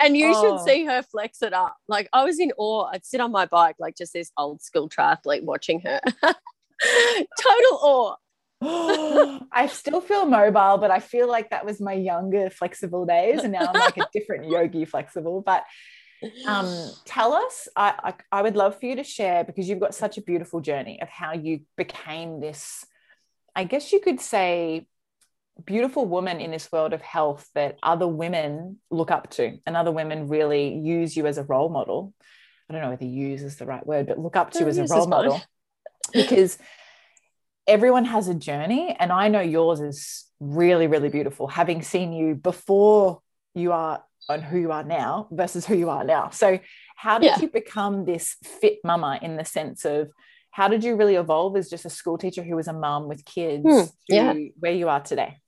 and 0.00 0.16
you 0.16 0.32
oh. 0.34 0.58
should 0.58 0.64
see 0.64 0.84
her 0.84 1.02
flex 1.02 1.42
it 1.42 1.52
up. 1.52 1.76
Like 1.88 2.08
I 2.12 2.24
was 2.24 2.38
in 2.38 2.52
awe. 2.56 2.90
I'd 2.92 3.04
sit 3.04 3.20
on 3.20 3.32
my 3.32 3.46
bike, 3.46 3.76
like 3.78 3.96
just 3.96 4.12
this 4.12 4.30
old 4.36 4.62
school 4.62 4.88
triathlete 4.88 5.44
watching 5.44 5.80
her. 5.80 6.00
Total 6.22 7.78
awe. 7.82 8.16
I 9.52 9.68
still 9.68 10.00
feel 10.00 10.26
mobile, 10.26 10.78
but 10.78 10.90
I 10.90 11.00
feel 11.00 11.28
like 11.28 11.50
that 11.50 11.64
was 11.64 11.80
my 11.80 11.94
younger 11.94 12.50
flexible 12.50 13.06
days, 13.06 13.42
and 13.42 13.52
now 13.52 13.70
I'm 13.72 13.80
like 13.80 13.96
a 13.96 14.06
different 14.12 14.50
yogi 14.50 14.84
flexible. 14.84 15.42
But 15.44 15.64
um, 16.46 16.90
tell 17.06 17.32
us, 17.32 17.68
I, 17.74 18.14
I, 18.30 18.38
I 18.38 18.42
would 18.42 18.56
love 18.56 18.78
for 18.78 18.86
you 18.86 18.96
to 18.96 19.04
share 19.04 19.44
because 19.44 19.68
you've 19.68 19.80
got 19.80 19.94
such 19.94 20.18
a 20.18 20.22
beautiful 20.22 20.60
journey 20.60 21.00
of 21.00 21.08
how 21.08 21.32
you 21.32 21.60
became 21.76 22.40
this. 22.40 22.84
I 23.56 23.64
guess 23.64 23.92
you 23.92 24.00
could 24.00 24.20
say 24.20 24.86
beautiful 25.66 26.06
woman 26.06 26.40
in 26.40 26.50
this 26.50 26.70
world 26.72 26.92
of 26.92 27.02
health 27.02 27.48
that 27.54 27.78
other 27.82 28.06
women 28.06 28.78
look 28.90 29.10
up 29.10 29.30
to 29.30 29.58
and 29.66 29.76
other 29.76 29.92
women 29.92 30.28
really 30.28 30.74
use 30.74 31.16
you 31.16 31.26
as 31.26 31.38
a 31.38 31.44
role 31.44 31.68
model. 31.68 32.14
I 32.68 32.72
don't 32.72 32.82
know 32.82 32.90
whether 32.90 33.04
use 33.04 33.42
is 33.42 33.56
the 33.56 33.66
right 33.66 33.84
word, 33.86 34.06
but 34.06 34.18
look 34.18 34.36
up 34.36 34.50
to 34.52 34.66
as 34.66 34.78
a 34.78 34.84
role 34.84 35.06
model 35.06 35.42
because 36.12 36.58
everyone 37.66 38.04
has 38.04 38.28
a 38.28 38.34
journey. 38.34 38.94
And 38.98 39.12
I 39.12 39.28
know 39.28 39.40
yours 39.40 39.80
is 39.80 40.26
really, 40.38 40.86
really 40.86 41.08
beautiful, 41.08 41.46
having 41.46 41.82
seen 41.82 42.12
you 42.12 42.34
before 42.34 43.20
you 43.54 43.72
are 43.72 44.02
on 44.28 44.42
who 44.42 44.58
you 44.58 44.72
are 44.72 44.84
now 44.84 45.28
versus 45.30 45.66
who 45.66 45.76
you 45.76 45.90
are 45.90 46.04
now. 46.04 46.30
So, 46.30 46.60
how 46.96 47.18
did 47.18 47.26
yeah. 47.26 47.40
you 47.40 47.48
become 47.48 48.04
this 48.04 48.36
fit 48.60 48.78
mama 48.84 49.18
in 49.22 49.36
the 49.36 49.44
sense 49.44 49.84
of 49.84 50.10
how 50.50 50.68
did 50.68 50.84
you 50.84 50.96
really 50.96 51.14
evolve 51.14 51.56
as 51.56 51.70
just 51.70 51.84
a 51.84 51.90
school 51.90 52.18
teacher 52.18 52.42
who 52.42 52.56
was 52.56 52.68
a 52.68 52.72
mom 52.72 53.08
with 53.08 53.24
kids 53.24 53.64
hmm, 53.64 53.82
yeah. 54.08 54.34
where 54.58 54.72
you 54.72 54.88
are 54.88 55.00
today? 55.00 55.39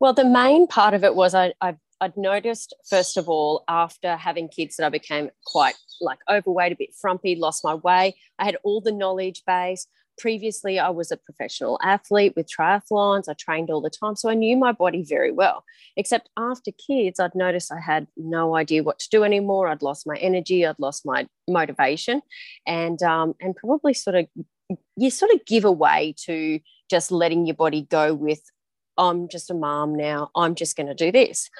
Well, 0.00 0.12
the 0.12 0.24
main 0.24 0.66
part 0.66 0.94
of 0.94 1.04
it 1.04 1.14
was 1.14 1.34
I, 1.34 1.54
I 1.60 1.76
I'd 2.00 2.16
noticed 2.16 2.74
first 2.88 3.16
of 3.16 3.28
all 3.28 3.64
after 3.68 4.16
having 4.16 4.48
kids 4.48 4.76
that 4.76 4.86
I 4.86 4.90
became 4.90 5.30
quite 5.46 5.76
like 6.00 6.18
overweight, 6.30 6.72
a 6.72 6.76
bit 6.76 6.94
frumpy, 7.00 7.34
lost 7.34 7.64
my 7.64 7.74
way. 7.74 8.16
I 8.38 8.44
had 8.44 8.58
all 8.62 8.80
the 8.80 8.92
knowledge 8.92 9.42
base. 9.46 9.86
Previously, 10.18 10.78
I 10.78 10.90
was 10.90 11.10
a 11.10 11.16
professional 11.16 11.78
athlete 11.82 12.34
with 12.36 12.48
triathlons. 12.48 13.28
I 13.28 13.32
trained 13.32 13.70
all 13.70 13.80
the 13.80 13.90
time, 13.90 14.14
so 14.14 14.28
I 14.28 14.34
knew 14.34 14.56
my 14.56 14.70
body 14.70 15.02
very 15.02 15.32
well. 15.32 15.64
Except 15.96 16.28
after 16.36 16.70
kids, 16.72 17.18
I'd 17.18 17.34
noticed 17.34 17.72
I 17.72 17.80
had 17.80 18.06
no 18.16 18.54
idea 18.54 18.84
what 18.84 19.00
to 19.00 19.08
do 19.10 19.24
anymore. 19.24 19.66
I'd 19.66 19.82
lost 19.82 20.06
my 20.06 20.16
energy. 20.16 20.64
I'd 20.64 20.78
lost 20.78 21.04
my 21.04 21.26
motivation, 21.48 22.22
and 22.66 23.02
um, 23.02 23.34
and 23.40 23.56
probably 23.56 23.94
sort 23.94 24.16
of 24.16 24.26
you 24.96 25.10
sort 25.10 25.32
of 25.32 25.44
give 25.46 25.64
away 25.64 26.14
to 26.26 26.60
just 26.90 27.10
letting 27.10 27.46
your 27.46 27.56
body 27.56 27.82
go 27.82 28.14
with 28.14 28.40
I'm 28.96 29.28
just 29.28 29.50
a 29.50 29.54
mom 29.54 29.94
now. 29.94 30.30
I'm 30.34 30.54
just 30.54 30.76
going 30.76 30.86
to 30.86 30.94
do 30.94 31.10
this. 31.10 31.50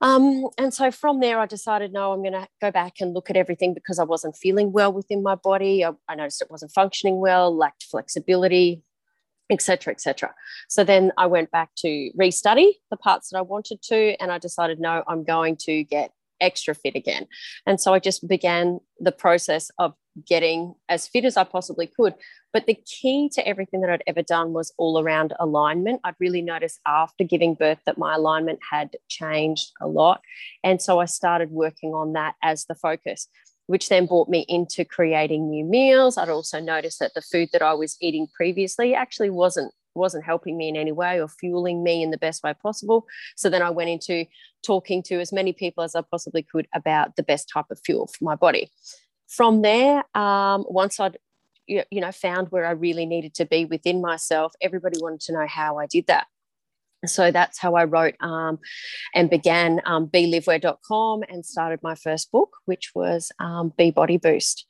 Um, 0.00 0.44
and 0.56 0.72
so 0.72 0.90
from 0.90 1.20
there, 1.20 1.40
I 1.40 1.46
decided, 1.46 1.92
no, 1.92 2.12
I'm 2.12 2.22
going 2.22 2.32
to 2.32 2.46
go 2.60 2.70
back 2.70 2.94
and 3.00 3.14
look 3.14 3.30
at 3.30 3.36
everything 3.36 3.74
because 3.74 3.98
I 3.98 4.04
wasn't 4.04 4.36
feeling 4.36 4.72
well 4.72 4.92
within 4.92 5.22
my 5.22 5.34
body. 5.34 5.84
I, 5.84 5.90
I 6.08 6.14
noticed 6.14 6.40
it 6.40 6.50
wasn't 6.50 6.72
functioning 6.72 7.18
well, 7.18 7.54
lacked 7.54 7.82
flexibility, 7.82 8.82
etc., 9.50 9.92
etc. 9.92 10.34
So 10.68 10.84
then 10.84 11.10
I 11.16 11.26
went 11.26 11.50
back 11.50 11.70
to 11.78 12.10
restudy 12.18 12.72
the 12.90 12.96
parts 12.96 13.30
that 13.30 13.38
I 13.38 13.42
wanted 13.42 13.82
to, 13.82 14.14
and 14.20 14.30
I 14.30 14.38
decided, 14.38 14.78
no, 14.78 15.02
I'm 15.08 15.24
going 15.24 15.56
to 15.62 15.82
get 15.82 16.12
extra 16.40 16.74
fit 16.74 16.94
again. 16.94 17.26
And 17.66 17.80
so 17.80 17.94
I 17.94 17.98
just 17.98 18.26
began 18.26 18.80
the 19.00 19.12
process 19.12 19.70
of 19.78 19.94
getting 20.26 20.74
as 20.88 21.06
fit 21.06 21.24
as 21.24 21.36
I 21.36 21.44
possibly 21.44 21.86
could. 21.86 22.14
But 22.52 22.66
the 22.66 22.74
key 22.74 23.30
to 23.34 23.46
everything 23.46 23.80
that 23.82 23.90
I'd 23.90 24.02
ever 24.06 24.22
done 24.22 24.52
was 24.52 24.72
all 24.78 25.00
around 25.00 25.32
alignment. 25.38 26.00
I'd 26.04 26.14
really 26.18 26.42
noticed 26.42 26.80
after 26.86 27.24
giving 27.24 27.54
birth 27.54 27.78
that 27.86 27.98
my 27.98 28.14
alignment 28.14 28.58
had 28.68 28.96
changed 29.08 29.70
a 29.80 29.86
lot. 29.86 30.20
And 30.64 30.82
so 30.82 30.98
I 30.98 31.04
started 31.04 31.50
working 31.50 31.94
on 31.94 32.14
that 32.14 32.34
as 32.42 32.64
the 32.64 32.74
focus. 32.74 33.28
Which 33.66 33.90
then 33.90 34.06
brought 34.06 34.30
me 34.30 34.46
into 34.48 34.82
creating 34.82 35.50
new 35.50 35.62
meals. 35.62 36.16
I'd 36.16 36.30
also 36.30 36.58
noticed 36.58 37.00
that 37.00 37.12
the 37.14 37.20
food 37.20 37.50
that 37.52 37.60
I 37.60 37.74
was 37.74 37.98
eating 38.00 38.26
previously 38.34 38.94
actually 38.94 39.28
wasn't 39.28 39.74
wasn't 39.98 40.24
helping 40.24 40.56
me 40.56 40.68
in 40.68 40.76
any 40.76 40.92
way 40.92 41.20
or 41.20 41.28
fueling 41.28 41.82
me 41.82 42.02
in 42.02 42.10
the 42.10 42.18
best 42.18 42.42
way 42.42 42.54
possible. 42.54 43.06
So 43.36 43.50
then 43.50 43.62
I 43.62 43.70
went 43.70 43.90
into 43.90 44.24
talking 44.64 45.02
to 45.04 45.20
as 45.20 45.32
many 45.32 45.52
people 45.52 45.84
as 45.84 45.94
I 45.94 46.02
possibly 46.02 46.42
could 46.42 46.66
about 46.74 47.16
the 47.16 47.22
best 47.22 47.50
type 47.52 47.66
of 47.70 47.80
fuel 47.84 48.06
for 48.06 48.24
my 48.24 48.34
body. 48.34 48.70
From 49.26 49.62
there, 49.62 50.04
um, 50.16 50.64
once 50.68 50.98
I'd 50.98 51.18
you 51.66 51.84
know 51.92 52.12
found 52.12 52.48
where 52.48 52.64
I 52.64 52.70
really 52.70 53.04
needed 53.04 53.34
to 53.34 53.44
be 53.44 53.66
within 53.66 54.00
myself, 54.00 54.54
everybody 54.60 54.98
wanted 55.00 55.20
to 55.20 55.32
know 55.32 55.46
how 55.46 55.78
I 55.78 55.86
did 55.86 56.06
that. 56.06 56.26
So 57.06 57.30
that's 57.30 57.58
how 57.58 57.74
I 57.74 57.84
wrote 57.84 58.16
um, 58.20 58.58
and 59.14 59.30
began 59.30 59.80
um, 59.84 60.08
beliveware.com 60.08 61.22
and 61.28 61.46
started 61.46 61.80
my 61.82 61.94
first 61.94 62.32
book, 62.32 62.56
which 62.64 62.90
was 62.94 63.30
um, 63.38 63.72
Be 63.76 63.90
Body 63.90 64.16
Boost. 64.16 64.66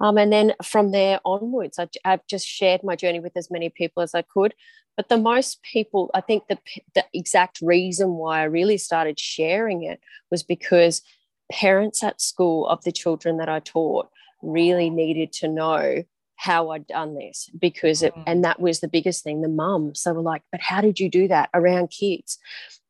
Um, 0.00 0.16
and 0.16 0.32
then 0.32 0.54
from 0.62 0.92
there 0.92 1.20
onwards, 1.24 1.78
I, 1.78 1.88
have 2.04 2.26
just 2.26 2.46
shared 2.46 2.82
my 2.82 2.96
journey 2.96 3.20
with 3.20 3.36
as 3.36 3.50
many 3.50 3.68
people 3.68 4.02
as 4.02 4.14
I 4.14 4.22
could. 4.22 4.54
But 4.96 5.08
the 5.08 5.18
most 5.18 5.62
people, 5.62 6.10
I 6.14 6.20
think 6.20 6.48
the, 6.48 6.58
the 6.94 7.04
exact 7.14 7.60
reason 7.60 8.10
why 8.14 8.40
I 8.40 8.44
really 8.44 8.78
started 8.78 9.18
sharing 9.18 9.82
it 9.82 10.00
was 10.30 10.42
because 10.42 11.02
parents 11.50 12.02
at 12.02 12.20
school 12.20 12.66
of 12.66 12.82
the 12.84 12.92
children 12.92 13.36
that 13.38 13.48
I 13.48 13.60
taught 13.60 14.08
really 14.42 14.90
needed 14.90 15.32
to 15.34 15.48
know 15.48 16.04
how 16.36 16.70
I'd 16.70 16.86
done 16.86 17.14
this 17.14 17.50
because 17.58 18.02
it, 18.02 18.14
mm. 18.14 18.22
and 18.26 18.42
that 18.44 18.60
was 18.60 18.80
the 18.80 18.88
biggest 18.88 19.22
thing. 19.22 19.42
The 19.42 19.48
mums, 19.48 20.04
they 20.04 20.12
were 20.12 20.22
like, 20.22 20.42
but 20.50 20.60
how 20.60 20.80
did 20.80 20.98
you 20.98 21.10
do 21.10 21.28
that 21.28 21.50
around 21.52 21.88
kids? 21.88 22.38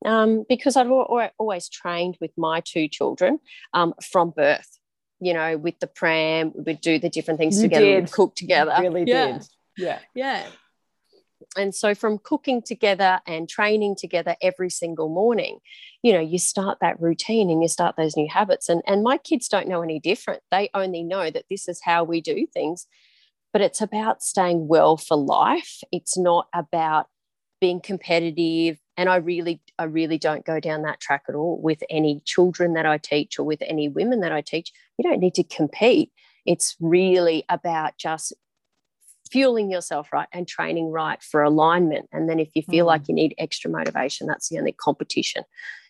Um, 0.04 0.44
because 0.48 0.76
I'd 0.76 0.86
always 0.86 1.68
trained 1.68 2.16
with 2.20 2.30
my 2.36 2.60
two 2.60 2.86
children 2.86 3.40
um, 3.74 3.92
from 4.00 4.30
birth 4.30 4.79
you 5.20 5.34
know, 5.34 5.56
with 5.56 5.78
the 5.80 5.86
pram, 5.86 6.52
we 6.54 6.62
would 6.62 6.80
do 6.80 6.98
the 6.98 7.10
different 7.10 7.38
things 7.38 7.56
you 7.56 7.68
together, 7.68 8.00
did. 8.00 8.12
cook 8.12 8.34
together. 8.34 8.74
You 8.78 8.90
really 8.90 9.10
yeah. 9.10 9.32
did. 9.32 9.48
Yeah. 9.76 9.98
Yeah. 10.14 10.46
And 11.56 11.74
so 11.74 11.94
from 11.94 12.18
cooking 12.18 12.62
together 12.62 13.20
and 13.26 13.48
training 13.48 13.96
together 13.96 14.36
every 14.40 14.70
single 14.70 15.08
morning, 15.08 15.58
you 16.02 16.12
know, 16.12 16.20
you 16.20 16.38
start 16.38 16.78
that 16.80 17.00
routine 17.00 17.50
and 17.50 17.60
you 17.62 17.68
start 17.68 17.96
those 17.96 18.16
new 18.16 18.28
habits. 18.30 18.68
And, 18.68 18.82
and 18.86 19.02
my 19.02 19.18
kids 19.18 19.48
don't 19.48 19.68
know 19.68 19.82
any 19.82 19.98
different. 19.98 20.42
They 20.50 20.70
only 20.74 21.02
know 21.02 21.30
that 21.30 21.46
this 21.50 21.68
is 21.68 21.80
how 21.82 22.04
we 22.04 22.20
do 22.20 22.46
things. 22.52 22.86
But 23.52 23.62
it's 23.62 23.80
about 23.80 24.22
staying 24.22 24.68
well 24.68 24.96
for 24.96 25.16
life. 25.16 25.80
It's 25.90 26.16
not 26.16 26.46
about 26.54 27.06
being 27.60 27.80
competitive 27.80 28.78
and 29.00 29.09
i 29.09 29.16
really 29.16 29.61
i 29.78 29.85
really 29.85 30.19
don't 30.19 30.45
go 30.45 30.61
down 30.61 30.83
that 30.83 31.00
track 31.00 31.23
at 31.28 31.35
all 31.35 31.59
with 31.62 31.83
any 31.88 32.21
children 32.26 32.75
that 32.75 32.85
i 32.85 32.99
teach 32.99 33.38
or 33.38 33.45
with 33.45 33.62
any 33.62 33.88
women 33.88 34.21
that 34.21 34.30
i 34.30 34.42
teach. 34.42 34.73
You 34.99 35.09
don't 35.09 35.21
need 35.21 35.35
to 35.37 35.45
compete. 35.45 36.12
It's 36.45 36.76
really 36.78 37.45
about 37.49 37.97
just 37.97 38.35
fueling 39.30 39.71
yourself 39.71 40.12
right 40.12 40.28
and 40.33 40.47
training 40.47 40.90
right 40.90 41.23
for 41.23 41.42
alignment. 41.42 42.09
And 42.12 42.28
then 42.28 42.38
if 42.38 42.50
you 42.54 42.62
feel 42.62 42.85
mm. 42.85 42.88
like 42.88 43.09
you 43.09 43.14
need 43.14 43.35
extra 43.38 43.71
motivation 43.71 44.26
that's 44.26 44.50
the 44.50 44.59
only 44.59 44.73
competition. 44.73 45.45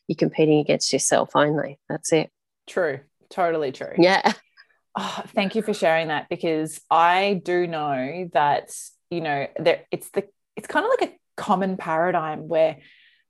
You're 0.06 0.16
competing 0.16 0.60
against 0.60 0.92
yourself 0.92 1.30
only. 1.34 1.80
That's 1.88 2.12
it. 2.12 2.30
True. 2.68 3.00
Totally 3.30 3.72
true. 3.72 3.94
Yeah. 3.98 4.32
Oh, 4.96 5.22
thank 5.28 5.54
you 5.54 5.62
for 5.62 5.72
sharing 5.72 6.08
that 6.08 6.28
because 6.28 6.80
i 6.90 7.40
do 7.44 7.68
know 7.68 8.28
that 8.32 8.70
you 9.08 9.20
know 9.20 9.46
there 9.56 9.84
it's 9.92 10.10
the 10.10 10.24
it's 10.56 10.66
kind 10.66 10.84
of 10.84 10.90
like 10.90 11.10
a 11.10 11.18
common 11.40 11.76
paradigm 11.76 12.48
where 12.48 12.78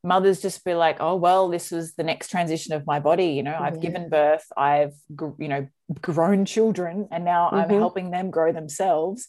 mothers 0.03 0.41
just 0.41 0.65
be 0.65 0.75
like, 0.75 0.97
oh, 1.01 1.17
well, 1.17 1.49
this 1.49 1.71
was 1.71 1.95
the 1.95 2.03
next 2.03 2.29
transition 2.31 2.75
of 2.75 2.87
my 2.87 3.01
body. 3.01 3.27
You 3.27 3.43
know, 3.43 3.57
I've 3.59 3.81
given 3.81 4.09
birth, 4.09 4.45
I've, 4.57 4.95
you 5.39 5.49
know, 5.49 5.67
grown 6.01 6.45
children, 6.45 7.09
and 7.11 7.25
now 7.25 7.51
I'm 7.51 7.69
Mhm. 7.69 7.79
helping 7.79 8.11
them 8.11 8.31
grow 8.31 8.53
themselves. 8.53 9.29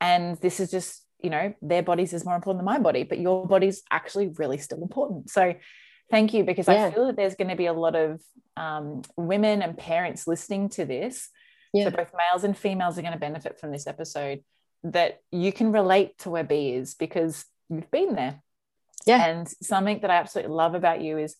And 0.00 0.36
this 0.38 0.60
is 0.60 0.70
just, 0.70 1.06
you 1.22 1.30
know, 1.30 1.54
their 1.62 1.82
bodies 1.82 2.12
is 2.12 2.24
more 2.24 2.34
important 2.34 2.58
than 2.60 2.64
my 2.74 2.78
body, 2.78 3.02
but 3.04 3.18
your 3.18 3.46
body's 3.46 3.82
actually 3.90 4.28
really 4.28 4.58
still 4.58 4.82
important. 4.82 5.30
So 5.30 5.54
thank 6.10 6.34
you, 6.34 6.44
because 6.44 6.68
Yeah. 6.68 6.86
I 6.86 6.90
feel 6.90 7.06
that 7.06 7.16
there's 7.16 7.36
going 7.36 7.48
to 7.50 7.56
be 7.56 7.66
a 7.66 7.72
lot 7.72 7.96
of 7.96 8.20
um, 8.56 9.02
women 9.16 9.62
and 9.62 9.78
parents 9.78 10.26
listening 10.26 10.68
to 10.70 10.84
this. 10.84 11.30
Yeah. 11.72 11.84
So 11.84 11.90
both 11.96 12.12
males 12.14 12.44
and 12.44 12.56
females 12.56 12.98
are 12.98 13.02
going 13.02 13.14
to 13.14 13.18
benefit 13.18 13.58
from 13.58 13.70
this 13.70 13.86
episode 13.86 14.44
that 14.82 15.20
you 15.30 15.52
can 15.52 15.72
relate 15.72 16.18
to 16.18 16.30
where 16.30 16.44
B 16.44 16.70
is 16.74 16.94
because 16.94 17.46
you've 17.70 17.90
been 17.90 18.16
there. 18.16 18.42
Yeah. 19.06 19.24
And 19.26 19.48
something 19.62 20.00
that 20.00 20.10
I 20.10 20.16
absolutely 20.16 20.54
love 20.54 20.74
about 20.74 21.00
you 21.00 21.18
is 21.18 21.36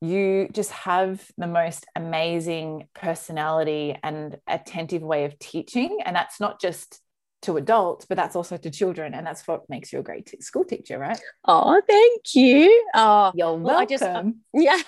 you 0.00 0.48
just 0.52 0.70
have 0.72 1.24
the 1.36 1.46
most 1.46 1.86
amazing 1.94 2.88
personality 2.94 3.96
and 4.02 4.38
attentive 4.46 5.02
way 5.02 5.24
of 5.24 5.38
teaching. 5.38 5.98
And 6.04 6.16
that's 6.16 6.40
not 6.40 6.60
just 6.60 7.00
to 7.42 7.56
adults, 7.56 8.04
but 8.04 8.16
that's 8.16 8.36
also 8.36 8.56
to 8.58 8.70
children. 8.70 9.14
And 9.14 9.26
that's 9.26 9.46
what 9.46 9.68
makes 9.68 9.92
you 9.92 9.98
a 9.98 10.02
great 10.02 10.26
t- 10.26 10.40
school 10.40 10.64
teacher, 10.64 10.98
right? 10.98 11.18
Oh, 11.46 11.80
thank 11.86 12.34
you. 12.34 12.84
Oh, 12.94 13.32
You're 13.34 13.54
Well, 13.56 13.76
I 13.78 13.84
welcome. 13.84 13.88
just- 13.88 14.36
yeah. 14.54 14.78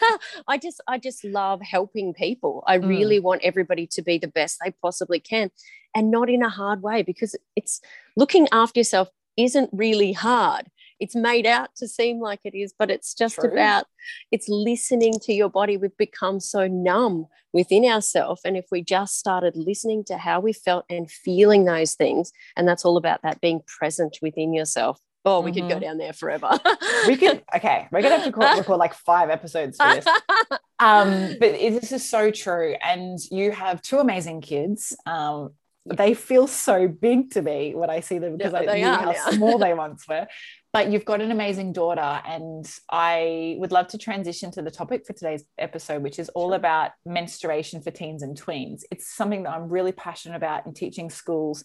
I 0.49 0.59
just, 0.59 0.81
I 0.87 0.99
just 0.99 1.25
love 1.25 1.63
helping 1.63 2.13
people. 2.15 2.63
I 2.67 2.79
Mm. 2.79 2.89
really 2.89 3.21
want 3.21 3.43
everybody 3.43 3.87
to 3.89 4.03
be 4.03 4.19
the 4.19 4.29
best 4.29 4.59
they 4.63 4.73
possibly 4.83 5.19
can, 5.21 5.51
and 5.95 6.11
not 6.11 6.29
in 6.29 6.43
a 6.43 6.49
hard 6.51 6.83
way 6.83 7.03
because 7.03 7.37
it's 7.57 7.81
looking 8.17 8.49
after 8.53 8.81
yourself 8.81 9.09
isn't 9.39 9.71
really 9.73 10.13
hard. 10.13 10.67
It's 11.03 11.17
made 11.17 11.47
out 11.47 11.71
to 11.77 11.89
seem 11.89 12.21
like 12.21 12.41
it 12.45 12.57
is, 12.57 12.73
but 12.79 12.91
it's 12.91 13.13
just 13.15 13.35
True. 13.37 13.51
about 13.51 13.87
it's 14.31 14.49
listening 14.49 15.15
to 15.23 15.33
your 15.33 15.51
body. 15.51 15.77
We've 15.77 15.97
become 15.97 16.39
so 16.39 16.67
numb 16.69 17.27
within 17.53 17.85
ourselves. 17.85 18.43
And 18.45 18.57
if 18.57 18.67
we 18.71 18.83
just 18.83 19.19
started 19.19 19.57
listening 19.57 20.05
to 20.05 20.17
how 20.17 20.39
we 20.41 20.53
felt 20.53 20.85
and 20.89 21.11
feeling 21.11 21.65
those 21.65 21.95
things, 21.95 22.33
and 22.57 22.69
that's 22.69 22.85
all 22.85 22.97
about 22.97 23.23
that 23.23 23.41
being 23.41 23.61
present 23.67 24.19
within 24.23 24.53
yourself. 24.53 24.99
Oh, 25.25 25.41
we 25.41 25.53
could 25.53 25.69
go 25.69 25.77
Mhm. 25.77 25.81
down 25.83 25.99
there 25.99 26.13
forever. 26.13 26.51
we 27.07 27.17
could, 27.17 27.43
okay, 27.55 27.89
we're 27.93 28.03
to 28.03 28.09
have 28.09 28.21
to 28.25 28.31
record, 28.31 28.57
record 28.57 28.79
like 28.79 28.95
five 28.95 29.29
episodes 29.31 29.79
for 29.79 29.89
this. 29.95 30.07
um 30.79 31.37
but 31.39 31.51
it, 31.51 31.81
this 31.81 31.93
is 31.93 32.09
so 32.09 32.31
true 32.31 32.75
and 32.83 33.19
you 33.31 33.53
have 33.53 33.81
two 33.83 33.99
amazing 33.99 34.41
kids 34.41 34.97
um 35.07 35.51
they 35.87 36.15
feel 36.15 36.47
so 36.47 36.89
big 36.89 37.31
to 37.31 37.43
me 37.43 37.75
when 37.75 37.91
i 37.91 38.01
see 38.01 38.19
them 38.19 38.37
because 38.37 38.53
Yeah, 38.55 38.61
i 38.73 38.75
knew 38.75 38.87
how 38.87 39.13
small 39.31 39.59
they 39.59 39.75
once 39.85 40.09
were 40.09 40.27
but 40.73 40.91
you've 40.91 41.05
got 41.05 41.21
an 41.21 41.31
amazing 41.31 41.73
daughter 41.73 42.21
and 42.27 42.67
i 42.91 43.57
would 43.59 43.73
love 43.73 43.89
to 43.89 43.99
transition 43.99 44.51
to 44.51 44.63
the 44.63 44.71
topic 44.71 45.05
for 45.07 45.13
today's 45.13 45.45
episode 45.59 46.03
which 46.03 46.19
is 46.19 46.29
all 46.31 46.55
about 46.55 46.93
menstruation 47.05 47.83
for 47.83 47.91
teens 47.91 48.23
and 48.23 48.41
tweens. 48.41 48.83
It's 48.91 49.15
something 49.15 49.43
that 49.45 49.53
i'm 49.53 49.69
really 49.69 49.93
passionate 49.93 50.37
about 50.37 50.67
in 50.67 50.75
teaching 50.75 51.11
schools 51.11 51.65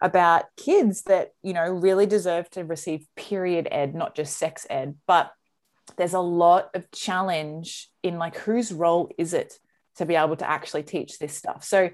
about 0.00 0.44
kids 0.56 1.02
that 1.02 1.30
you 1.42 1.52
know 1.52 1.68
really 1.68 2.06
deserve 2.06 2.50
to 2.50 2.64
receive 2.64 3.06
period 3.16 3.68
ed 3.70 3.94
not 3.94 4.14
just 4.14 4.36
sex 4.36 4.66
ed. 4.68 4.96
But 5.06 5.32
there's 5.96 6.14
a 6.14 6.20
lot 6.20 6.70
of 6.74 6.90
challenge 6.90 7.88
in 8.02 8.18
like 8.18 8.36
whose 8.36 8.72
role 8.72 9.10
is 9.18 9.32
it 9.32 9.54
to 9.96 10.04
be 10.04 10.16
able 10.16 10.36
to 10.36 10.48
actually 10.48 10.82
teach 10.82 11.18
this 11.18 11.34
stuff? 11.34 11.64
So 11.64 11.90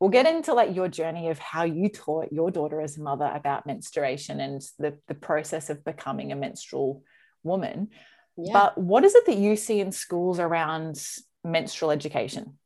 we'll 0.00 0.10
get 0.10 0.26
into 0.26 0.54
like 0.54 0.74
your 0.74 0.88
journey 0.88 1.28
of 1.28 1.38
how 1.38 1.64
you 1.64 1.88
taught 1.88 2.32
your 2.32 2.50
daughter 2.50 2.80
as 2.80 2.96
a 2.96 3.02
mother 3.02 3.30
about 3.34 3.66
menstruation 3.66 4.40
and 4.40 4.62
the, 4.78 4.96
the 5.08 5.14
process 5.14 5.70
of 5.70 5.84
becoming 5.84 6.32
a 6.32 6.36
menstrual 6.36 7.02
woman 7.42 7.88
Yeah. 8.36 8.52
but 8.52 8.78
what 8.78 9.04
is 9.04 9.14
it 9.14 9.26
that 9.26 9.36
you 9.38 9.56
see 9.56 9.80
in 9.80 9.92
schools 9.92 10.38
around 10.38 11.00
menstrual 11.44 11.90
education 11.90 12.58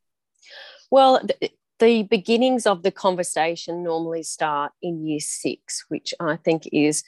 Well, 0.91 1.21
the, 1.23 1.49
the 1.79 2.03
beginnings 2.03 2.65
of 2.67 2.83
the 2.83 2.91
conversation 2.91 3.83
normally 3.83 4.23
start 4.23 4.71
in 4.81 5.05
year 5.07 5.19
six, 5.19 5.85
which 5.89 6.13
I 6.19 6.35
think 6.37 6.67
is 6.71 7.03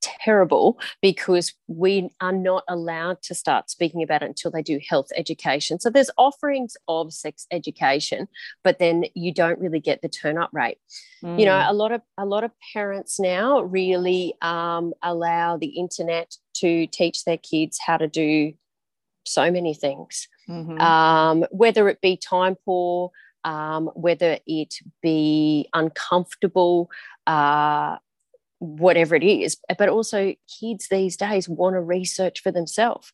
terrible 0.00 0.78
because 1.02 1.54
we 1.66 2.10
are 2.20 2.32
not 2.32 2.64
allowed 2.68 3.22
to 3.22 3.34
start 3.34 3.70
speaking 3.70 4.02
about 4.02 4.22
it 4.22 4.26
until 4.26 4.50
they 4.50 4.62
do 4.62 4.80
health 4.88 5.08
education. 5.16 5.78
So 5.80 5.90
there's 5.90 6.10
offerings 6.16 6.76
of 6.86 7.12
sex 7.12 7.46
education, 7.50 8.28
but 8.64 8.78
then 8.78 9.04
you 9.14 9.32
don't 9.32 9.58
really 9.58 9.80
get 9.80 10.02
the 10.02 10.08
turn 10.08 10.38
up 10.38 10.50
rate. 10.52 10.78
You 11.22 11.44
know, 11.46 11.52
Mm. 11.52 11.68
a 11.70 11.72
lot 11.72 11.92
of 11.92 12.02
a 12.16 12.24
lot 12.24 12.44
of 12.44 12.52
parents 12.72 13.18
now 13.20 13.60
really 13.62 14.34
um, 14.42 14.94
allow 15.02 15.56
the 15.56 15.68
internet 15.68 16.36
to 16.54 16.86
teach 16.86 17.24
their 17.24 17.38
kids 17.38 17.78
how 17.78 17.96
to 17.96 18.08
do 18.08 18.54
so 19.24 19.50
many 19.50 19.74
things 19.74 20.26
Mhm. 20.48 20.80
um, 20.80 21.44
whether 21.50 21.88
it 21.88 22.00
be 22.00 22.16
time 22.16 22.56
poor, 22.64 23.10
um, 23.44 23.88
whether 23.94 24.38
it 24.46 24.74
be 25.02 25.68
uncomfortable, 25.74 26.90
uh, 27.26 27.98
whatever 28.58 29.14
it 29.14 29.24
is. 29.24 29.56
But 29.78 29.88
also, 29.88 30.34
kids 30.60 30.88
these 30.90 31.16
days 31.16 31.48
want 31.48 31.74
to 31.74 31.80
research 31.80 32.42
for 32.42 32.50
themselves. 32.50 33.12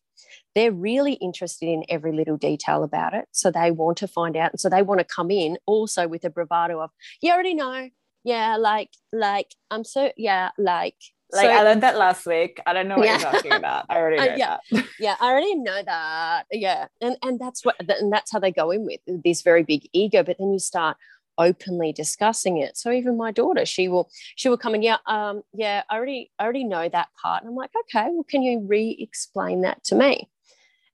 They're 0.55 0.71
really 0.71 1.13
interested 1.13 1.67
in 1.67 1.83
every 1.89 2.13
little 2.13 2.37
detail 2.37 2.83
about 2.83 3.13
it. 3.13 3.25
So 3.31 3.51
they 3.51 3.71
want 3.71 3.97
to 3.97 4.07
find 4.07 4.35
out. 4.37 4.51
And 4.51 4.59
so 4.59 4.69
they 4.69 4.81
want 4.81 4.99
to 4.99 5.05
come 5.05 5.29
in 5.29 5.57
also 5.65 6.07
with 6.07 6.23
a 6.23 6.29
bravado 6.29 6.79
of, 6.81 6.91
you 7.21 7.31
already 7.31 7.53
know. 7.53 7.89
Yeah, 8.23 8.55
like, 8.57 8.89
like, 9.13 9.51
I'm 9.69 9.83
so, 9.83 10.11
yeah, 10.17 10.49
like, 10.57 10.95
like 11.31 11.45
so- 11.47 11.51
i 11.51 11.63
learned 11.63 11.81
that 11.81 11.97
last 11.97 12.27
week 12.27 12.61
i 12.67 12.71
don't 12.71 12.87
know 12.87 12.97
what 12.97 13.05
Yeah. 13.07 13.19
you're 13.19 13.31
talking 13.31 13.51
about 13.53 13.85
i 13.89 13.97
already 13.97 14.17
Uh, 14.19 14.25
know 14.25 14.35
yeah. 14.37 14.57
that 14.71 14.85
yeah 14.99 15.15
i 15.19 15.31
already 15.31 15.55
know 15.55 15.81
that 15.83 16.43
yeah 16.51 16.85
and 17.01 17.17
and 17.23 17.39
that's 17.39 17.65
what 17.65 17.75
and 17.79 18.13
that's 18.13 18.31
how 18.31 18.37
they 18.39 18.51
go 18.51 18.69
in 18.69 18.85
with 18.85 18.99
this 19.07 19.41
very 19.41 19.63
big 19.63 19.89
ego 19.91 20.21
but 20.21 20.37
then 20.37 20.53
you 20.53 20.59
start 20.59 20.97
openly 21.37 21.91
discussing 21.93 22.57
it. 22.57 22.77
So 22.77 22.91
even 22.91 23.17
my 23.17 23.31
daughter 23.31 23.65
she 23.65 23.87
will 23.87 24.09
she 24.35 24.49
will 24.49 24.57
come 24.57 24.73
and 24.73 24.83
yeah 24.83 24.97
um 25.07 25.41
yeah 25.53 25.83
i 25.89 25.95
already 25.95 26.31
i 26.39 26.43
already 26.43 26.63
know 26.63 26.87
that 26.89 27.09
part. 27.21 27.41
And 27.43 27.49
i'm 27.49 27.55
like 27.55 27.71
okay 27.81 28.07
well 28.11 28.23
can 28.23 28.41
you 28.43 28.61
re-explain 28.65 29.61
that 29.61 29.83
to 29.85 29.95
me? 29.95 30.29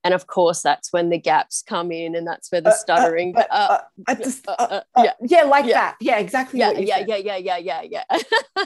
And 0.04 0.14
of 0.16 0.26
course 0.26 0.62
that's 0.64 0.92
when 0.92 1.10
the 1.10 1.20
gaps 1.20 1.64
come 1.68 1.92
in 1.92 2.16
and 2.16 2.26
that's 2.26 2.52
where 2.52 2.62
the 2.62 2.70
Uh, 2.70 2.72
uh, 2.72 2.76
stuttering 2.76 3.36
uh, 3.38 3.42
uh, 3.52 3.78
yeah, 4.08 4.26
uh, 4.48 4.52
uh, 4.52 4.82
yeah. 5.04 5.14
yeah 5.22 5.44
like 5.44 5.66
Yeah. 5.66 5.74
that. 5.74 5.96
Yeah 6.02 6.18
exactly 6.18 6.60
yeah 6.60 6.72
yeah, 6.72 6.98
said. 6.98 7.08
yeah 7.10 7.18
yeah 7.18 7.38
yeah 7.38 7.58
yeah 7.58 7.82
yeah. 7.84 8.66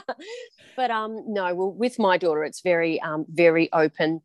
But 0.76 0.90
um 0.90 1.24
no 1.32 1.54
well 1.54 1.72
with 1.72 1.98
my 1.98 2.16
daughter 2.18 2.44
it's 2.44 2.60
very 2.62 3.00
um 3.02 3.24
very 3.28 3.70
open. 3.72 4.20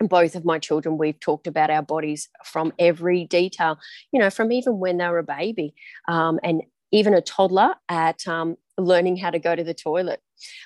And 0.00 0.08
both 0.08 0.34
of 0.34 0.44
my 0.44 0.58
children 0.58 0.98
we've 0.98 1.20
talked 1.20 1.46
about 1.46 1.70
our 1.70 1.82
bodies 1.82 2.28
from 2.44 2.72
every 2.78 3.24
detail 3.24 3.78
you 4.10 4.18
know 4.18 4.30
from 4.30 4.50
even 4.50 4.78
when 4.80 4.98
they 4.98 5.06
were 5.06 5.18
a 5.18 5.22
baby 5.22 5.74
um, 6.08 6.40
and 6.42 6.62
even 6.92 7.14
a 7.14 7.20
toddler 7.20 7.74
at 7.88 8.26
um, 8.28 8.56
learning 8.78 9.16
how 9.16 9.30
to 9.30 9.38
go 9.38 9.56
to 9.56 9.64
the 9.64 9.74
toilet. 9.74 10.20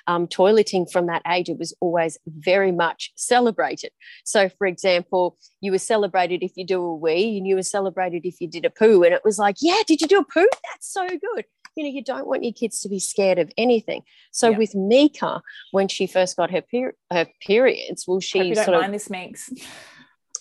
Um, 0.07 0.27
toileting 0.27 0.91
from 0.91 1.05
that 1.05 1.21
age 1.27 1.49
it 1.49 1.59
was 1.59 1.73
always 1.79 2.17
very 2.25 2.71
much 2.71 3.11
celebrated. 3.15 3.91
So 4.25 4.49
for 4.49 4.65
example 4.65 5.37
you 5.61 5.71
were 5.71 5.77
celebrated 5.77 6.41
if 6.43 6.51
you 6.55 6.65
do 6.65 6.81
a 6.81 6.95
wee 6.95 7.37
and 7.37 7.45
you 7.45 7.55
were 7.55 7.63
celebrated 7.63 8.25
if 8.25 8.41
you 8.41 8.47
did 8.47 8.65
a 8.65 8.71
poo 8.71 9.03
and 9.03 9.13
it 9.13 9.21
was 9.23 9.37
like 9.37 9.57
yeah 9.61 9.81
did 9.85 10.01
you 10.01 10.07
do 10.07 10.19
a 10.19 10.25
poo? 10.25 10.47
That's 10.71 10.91
so 10.91 11.07
good. 11.07 11.45
You 11.75 11.83
know 11.83 11.89
you 11.89 12.03
don't 12.03 12.25
want 12.25 12.43
your 12.43 12.53
kids 12.53 12.81
to 12.81 12.89
be 12.89 12.99
scared 12.99 13.37
of 13.37 13.51
anything. 13.55 14.01
So 14.31 14.49
Yeah. 14.49 14.57
with 14.57 14.73
mika 14.73 15.41
when 15.71 15.87
she 15.87 16.07
first 16.07 16.35
got 16.37 16.49
her, 16.49 16.61
per- 16.63 16.95
her 17.11 17.27
periods 17.45 18.05
well 18.07 18.15
Hope 18.15 18.23
she 18.23 18.43
you 18.43 18.55
don't 18.55 18.65
sort 18.65 18.83
of 18.83 18.91
this 18.91 19.11
makes 19.11 19.51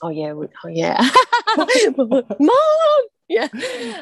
oh 0.02 0.08
yeah 0.08 0.32
oh 0.32 0.68
yeah. 0.68 1.10
Mom 2.40 3.02
yeah 3.28 3.48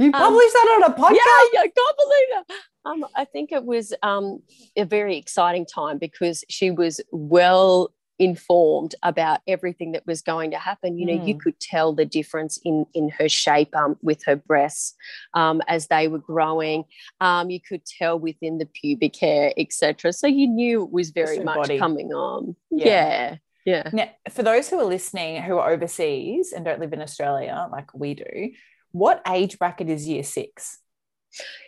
you 0.01 0.07
Um, 0.07 0.13
published 0.13 0.53
that 0.53 0.81
on 0.83 0.91
a 0.91 0.95
podcast 0.95 1.13
yeah, 1.13 1.45
yeah, 1.55 1.61
can't 1.63 1.97
believe 2.05 2.29
it. 2.39 2.53
Um, 2.87 3.07
I 3.17 3.25
think 3.25 3.51
it 3.53 3.65
was 3.65 3.95
um, 4.03 4.43
a 4.77 4.85
very 4.85 5.17
exciting 5.17 5.65
time 5.65 5.97
because 5.99 6.45
she 6.51 6.71
was 6.71 7.01
well 7.11 7.95
informed 8.21 8.95
about 9.03 9.41
everything 9.49 9.93
that 9.93 10.07
was 10.07 10.23
going 10.23 10.51
to 10.53 10.59
happen. 10.59 10.97
You 10.99 11.07
know, 11.07 11.25
you 11.27 11.35
Mm. 11.35 11.41
could 11.41 11.59
tell 11.59 11.93
the 11.95 12.05
difference 12.05 12.59
in 12.65 12.87
in 12.95 13.09
her 13.09 13.29
shape 13.29 13.75
um, 13.75 13.97
with 14.03 14.23
her 14.27 14.37
breasts 14.37 14.95
um, 15.33 15.63
as 15.67 15.87
they 15.89 16.07
were 16.09 16.19
growing. 16.21 16.85
Um, 17.21 17.51
you 17.51 17.59
could 17.61 17.85
tell 17.85 18.19
within 18.19 18.59
the 18.59 18.67
pubic 18.67 19.17
hair, 19.17 19.53
etc. 19.57 20.13
So 20.13 20.27
you 20.27 20.47
knew 20.47 20.85
it 20.85 20.93
was 20.93 21.11
very 21.11 21.41
much 21.41 21.57
body. 21.57 21.79
coming 21.79 22.13
on. 22.13 22.55
Yeah. 22.71 22.87
Yeah, 22.87 23.37
yeah. 23.65 23.91
Now, 23.93 24.11
for 24.31 24.43
those 24.45 24.69
who 24.69 24.79
are 24.79 24.85
listening 24.85 25.43
who 25.43 25.57
are 25.59 25.71
overseas 25.73 26.53
and 26.53 26.65
don't 26.65 26.81
live 26.81 26.93
in 26.93 27.01
Australia 27.03 27.67
like 27.73 27.93
we 27.95 28.15
do, 28.15 28.53
what 28.95 29.21
age 29.29 29.59
bracket 29.59 29.89
is 29.91 30.07
year 30.09 30.23
six? 30.23 30.79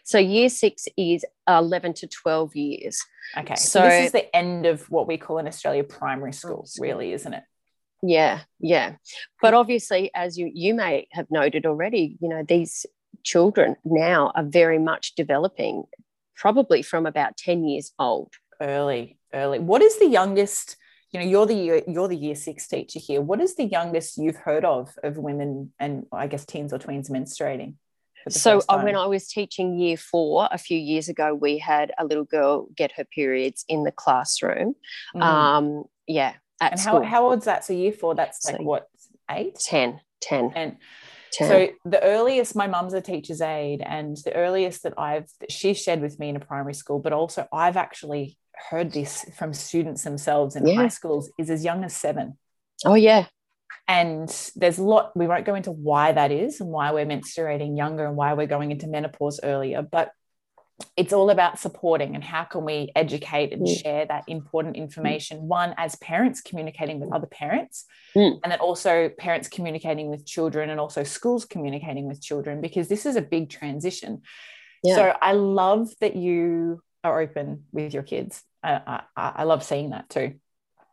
So 0.04 0.18
year 0.18 0.48
six 0.48 0.86
is 0.96 1.24
eleven 1.48 1.92
to 1.94 2.06
twelve 2.06 2.54
years. 2.54 3.02
Okay, 3.36 3.56
so, 3.56 3.80
So- 3.80 3.88
this 3.88 4.06
is 4.06 4.12
the 4.12 4.34
end 4.34 4.64
of 4.64 4.88
what 4.90 5.08
we 5.08 5.18
call 5.18 5.38
in 5.38 5.48
Australia 5.48 5.82
primary 5.82 6.32
school, 6.32 6.64
school. 6.66 6.84
really, 6.86 7.12
isn't 7.12 7.34
it? 7.34 7.42
Yeah, 8.02 8.42
yeah. 8.60 8.94
But 9.42 9.54
obviously, 9.54 10.10
as 10.14 10.38
you 10.38 10.50
you 10.54 10.72
may 10.74 11.08
have 11.12 11.26
noted 11.30 11.66
already, 11.66 12.16
you 12.20 12.28
know, 12.28 12.44
these 12.46 12.86
children 13.24 13.74
now 13.84 14.30
are 14.36 14.44
very 14.44 14.78
much 14.78 15.14
developing, 15.16 15.84
probably 16.36 16.82
from 16.82 17.06
about 17.06 17.36
10 17.36 17.64
years 17.64 17.92
old. 17.98 18.34
Early, 18.60 19.18
early. 19.34 19.58
What 19.58 19.82
is 19.82 19.98
the 19.98 20.06
youngest 20.06 20.76
you 21.12 21.20
know 21.20 21.26
you're 21.26 21.46
the 21.46 21.54
year, 21.54 21.82
you're 21.86 22.08
the 22.08 22.16
year 22.16 22.34
six 22.34 22.66
teacher 22.66 22.98
here. 22.98 23.20
What 23.20 23.40
is 23.40 23.54
the 23.54 23.64
youngest 23.64 24.18
you've 24.18 24.36
heard 24.36 24.64
of 24.64 24.90
of 25.02 25.16
women 25.16 25.72
and 25.78 26.06
i 26.12 26.26
guess 26.26 26.44
teens 26.44 26.72
or 26.72 26.78
tweens 26.78 27.10
menstruating 27.10 27.74
so 28.28 28.60
uh, 28.68 28.80
when 28.80 28.96
i 28.96 29.06
was 29.06 29.28
teaching 29.28 29.78
year 29.78 29.96
four 29.96 30.48
a 30.50 30.58
few 30.58 30.78
years 30.78 31.08
ago 31.08 31.34
we 31.34 31.58
had 31.58 31.92
a 31.98 32.04
little 32.04 32.24
girl 32.24 32.68
get 32.76 32.92
her 32.92 33.04
periods 33.04 33.64
in 33.68 33.84
the 33.84 33.92
classroom. 33.92 34.74
Mm. 35.14 35.22
um 35.22 35.84
yeah 36.06 36.34
and 36.60 36.80
how, 36.80 37.02
how 37.02 37.28
old's 37.28 37.44
that? 37.44 37.66
So 37.66 37.74
year 37.74 37.92
four 37.92 38.14
that's 38.14 38.44
like 38.46 38.56
so 38.56 38.62
what 38.62 38.88
eight? 39.30 39.58
10 39.58 40.00
10 40.22 40.52
and 40.56 40.76
so 41.32 41.68
the 41.84 42.02
earliest 42.02 42.56
my 42.56 42.66
mum's 42.66 42.94
a 42.94 43.00
teacher's 43.02 43.42
aide 43.42 43.82
and 43.84 44.16
the 44.24 44.34
earliest 44.34 44.84
that 44.84 44.94
i've 44.98 45.28
that 45.40 45.52
she 45.52 45.74
shared 45.74 46.00
with 46.00 46.18
me 46.18 46.30
in 46.30 46.36
a 46.36 46.40
primary 46.40 46.72
school 46.72 46.98
but 46.98 47.12
also 47.12 47.46
i've 47.52 47.76
actually 47.76 48.38
heard 48.70 48.92
this 48.92 49.24
from 49.36 49.52
students 49.52 50.02
themselves 50.02 50.56
in 50.56 50.66
yeah. 50.66 50.74
high 50.74 50.88
schools 50.88 51.30
is 51.38 51.50
as 51.50 51.64
young 51.64 51.84
as 51.84 51.94
seven. 51.94 52.36
Oh, 52.84 52.94
yeah. 52.94 53.26
And 53.88 54.28
there's 54.56 54.78
a 54.78 54.82
lot, 54.82 55.16
we 55.16 55.26
won't 55.26 55.44
go 55.44 55.54
into 55.54 55.70
why 55.70 56.12
that 56.12 56.32
is 56.32 56.60
and 56.60 56.70
why 56.70 56.92
we're 56.92 57.06
menstruating 57.06 57.76
younger 57.76 58.04
and 58.04 58.16
why 58.16 58.34
we're 58.34 58.46
going 58.46 58.72
into 58.72 58.88
menopause 58.88 59.38
earlier, 59.42 59.82
but 59.82 60.10
it's 60.96 61.12
all 61.12 61.30
about 61.30 61.58
supporting 61.58 62.14
and 62.14 62.22
how 62.22 62.44
can 62.44 62.64
we 62.64 62.90
educate 62.94 63.52
and 63.52 63.66
mm. 63.66 63.82
share 63.82 64.04
that 64.06 64.24
important 64.28 64.76
information 64.76 65.38
mm. 65.38 65.42
one 65.42 65.74
as 65.78 65.96
parents 65.96 66.40
communicating 66.40 67.00
with 67.00 67.12
other 67.12 67.26
parents 67.26 67.86
mm. 68.14 68.38
and 68.42 68.52
then 68.52 68.60
also 68.60 69.08
parents 69.18 69.48
communicating 69.48 70.10
with 70.10 70.26
children 70.26 70.68
and 70.68 70.78
also 70.78 71.02
schools 71.02 71.44
communicating 71.44 72.06
with 72.06 72.20
children 72.20 72.60
because 72.60 72.88
this 72.88 73.06
is 73.06 73.16
a 73.16 73.22
big 73.22 73.48
transition 73.48 74.20
yeah. 74.84 74.94
so 74.94 75.16
i 75.22 75.32
love 75.32 75.88
that 76.00 76.14
you 76.14 76.82
are 77.06 77.20
open 77.20 77.64
with 77.72 77.94
your 77.94 78.02
kids. 78.02 78.42
I, 78.62 79.02
I, 79.16 79.32
I 79.36 79.42
love 79.44 79.62
seeing 79.62 79.90
that 79.90 80.08
too. 80.08 80.34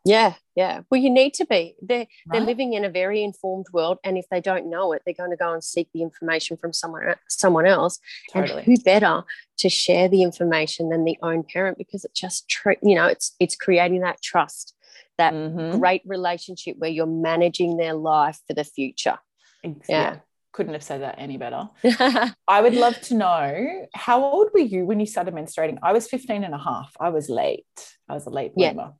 Yeah, 0.05 0.33
yeah. 0.55 0.81
Well, 0.89 0.99
you 0.99 1.09
need 1.09 1.33
to 1.35 1.45
be. 1.45 1.75
They're 1.81 1.99
right. 1.99 2.07
they're 2.25 2.41
living 2.41 2.73
in 2.73 2.83
a 2.83 2.89
very 2.89 3.23
informed 3.23 3.67
world, 3.71 3.99
and 4.03 4.17
if 4.17 4.25
they 4.29 4.41
don't 4.41 4.69
know 4.69 4.91
it, 4.91 5.01
they're 5.05 5.13
going 5.13 5.31
to 5.31 5.37
go 5.37 5.53
and 5.53 5.63
seek 5.63 5.87
the 5.93 6.01
information 6.01 6.57
from 6.57 6.73
someone 6.73 7.15
someone 7.29 7.65
else. 7.65 7.99
Totally. 8.31 8.63
And 8.63 8.65
who 8.65 8.83
better 8.83 9.23
to 9.59 9.69
share 9.69 10.09
the 10.09 10.23
information 10.23 10.89
than 10.89 11.05
the 11.05 11.17
own 11.21 11.43
parent? 11.43 11.77
Because 11.77 12.03
it 12.03 12.13
just 12.13 12.49
tr- 12.49 12.71
you 12.81 12.95
know 12.95 13.07
it's 13.07 13.33
it's 13.39 13.55
creating 13.55 14.01
that 14.01 14.21
trust, 14.21 14.75
that 15.17 15.33
mm-hmm. 15.33 15.79
great 15.79 16.01
relationship 16.05 16.77
where 16.77 16.89
you're 16.89 17.05
managing 17.05 17.77
their 17.77 17.93
life 17.93 18.39
for 18.45 18.53
the 18.53 18.65
future. 18.65 19.19
Exactly. 19.63 19.93
Yeah 19.93 20.17
couldn't 20.53 20.73
have 20.73 20.83
said 20.83 21.01
that 21.01 21.15
any 21.17 21.37
better. 21.37 21.67
I 22.47 22.61
would 22.61 22.75
love 22.75 22.99
to 23.01 23.15
know 23.15 23.87
how 23.93 24.23
old 24.23 24.49
were 24.53 24.59
you 24.59 24.85
when 24.85 24.99
you 24.99 25.05
started 25.05 25.33
menstruating? 25.33 25.79
I 25.83 25.91
was 25.91 26.07
15 26.07 26.43
and 26.43 26.53
a 26.53 26.57
half. 26.57 26.93
I 26.99 27.09
was 27.09 27.27
late. 27.27 27.65
I 28.07 28.13
was 28.13 28.25
a 28.27 28.29
late 28.29 28.55
bloomer. 28.55 28.83
Yeah. 28.83 28.91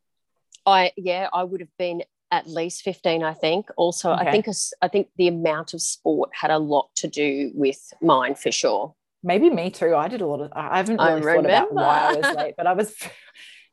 I 0.66 0.92
yeah, 0.98 1.30
I 1.32 1.44
would 1.44 1.62
have 1.62 1.78
been 1.78 2.04
at 2.32 2.48
least 2.48 2.82
15 2.82 3.24
I 3.24 3.34
think. 3.34 3.68
Also, 3.78 4.12
okay. 4.12 4.28
I 4.28 4.32
think 4.32 4.48
I 4.82 4.88
think 4.88 5.08
the 5.18 5.28
amount 5.28 5.74
of 5.74 5.82
sport 5.82 6.32
had 6.34 6.52
a 6.52 6.58
lot 6.58 6.90
to 6.96 7.08
do 7.08 7.52
with 7.54 7.80
mine 8.02 8.36
for 8.36 8.52
sure. 8.52 8.96
Maybe 9.22 9.50
me 9.50 9.70
too. 9.70 9.96
I 9.96 10.08
did 10.08 10.22
a 10.22 10.26
lot 10.26 10.42
of 10.42 10.52
I 10.54 10.78
haven't 10.78 10.98
really 10.98 11.22
I 11.22 11.36
thought 11.36 11.46
about 11.46 11.74
why 11.74 12.00
I 12.00 12.14
was 12.16 12.36
late, 12.36 12.56
but 12.58 12.68
I 12.68 12.74
was 12.74 12.96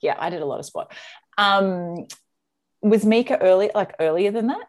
yeah, 0.03 0.17
I 0.19 0.31
did 0.31 0.43
a 0.43 0.47
lot 0.47 0.59
of 0.59 0.67
sport. 0.67 0.93
Um 1.39 2.07
was 2.83 3.05
Mika 3.05 3.39
early 3.41 3.71
like 3.75 3.95
earlier 3.99 4.31
than 4.31 4.49
that? 4.49 4.67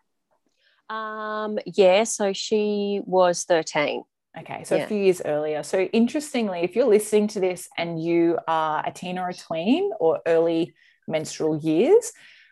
Um, 0.91 1.57
yeah, 1.65 2.03
so 2.03 2.33
she 2.33 3.01
was 3.05 3.45
13. 3.45 4.03
Okay, 4.39 4.63
so 4.63 4.75
yeah. 4.75 4.83
a 4.83 4.87
few 4.87 4.97
years 4.97 5.21
earlier. 5.23 5.63
So 5.63 5.81
interestingly, 5.81 6.59
if 6.59 6.75
you're 6.75 6.85
listening 6.85 7.27
to 7.29 7.39
this 7.39 7.67
and 7.77 8.01
you 8.01 8.37
are 8.47 8.83
a 8.85 8.91
teen 8.91 9.17
or 9.17 9.29
a 9.29 9.33
tween 9.33 9.91
or 9.99 10.19
early 10.25 10.73
menstrual 11.07 11.57
years, 11.57 12.11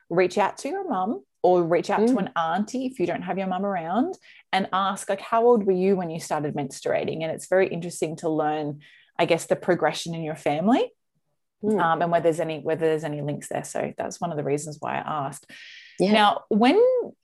reach 0.09 0.37
out 0.37 0.57
to 0.59 0.69
your 0.69 0.87
mum 0.87 1.23
or 1.41 1.63
reach 1.63 1.89
out 1.89 2.01
mm. 2.01 2.07
to 2.07 2.17
an 2.17 2.29
auntie 2.35 2.85
if 2.85 2.99
you 2.99 3.05
don't 3.05 3.21
have 3.21 3.37
your 3.37 3.47
mum 3.47 3.65
around 3.65 4.17
and 4.51 4.67
ask 4.73 5.09
like 5.09 5.21
how 5.21 5.45
old 5.45 5.63
were 5.63 5.71
you 5.71 5.95
when 5.95 6.09
you 6.09 6.19
started 6.19 6.53
menstruating 6.55 7.21
and 7.21 7.31
it's 7.31 7.47
very 7.47 7.67
interesting 7.67 8.15
to 8.15 8.29
learn 8.29 8.79
i 9.17 9.25
guess 9.25 9.45
the 9.45 9.55
progression 9.55 10.13
in 10.13 10.21
your 10.21 10.35
family 10.35 10.91
mm. 11.63 11.79
um, 11.79 12.01
and 12.01 12.11
whether 12.11 12.23
there's 12.23 12.39
any 12.39 12.59
whether 12.59 12.87
there's 12.87 13.03
any 13.03 13.21
links 13.21 13.47
there 13.47 13.63
so 13.63 13.93
that's 13.97 14.19
one 14.19 14.31
of 14.31 14.37
the 14.37 14.43
reasons 14.43 14.77
why 14.81 14.95
i 14.95 15.27
asked 15.27 15.49
yeah. 15.99 16.13
Now, 16.13 16.43
when 16.49 16.81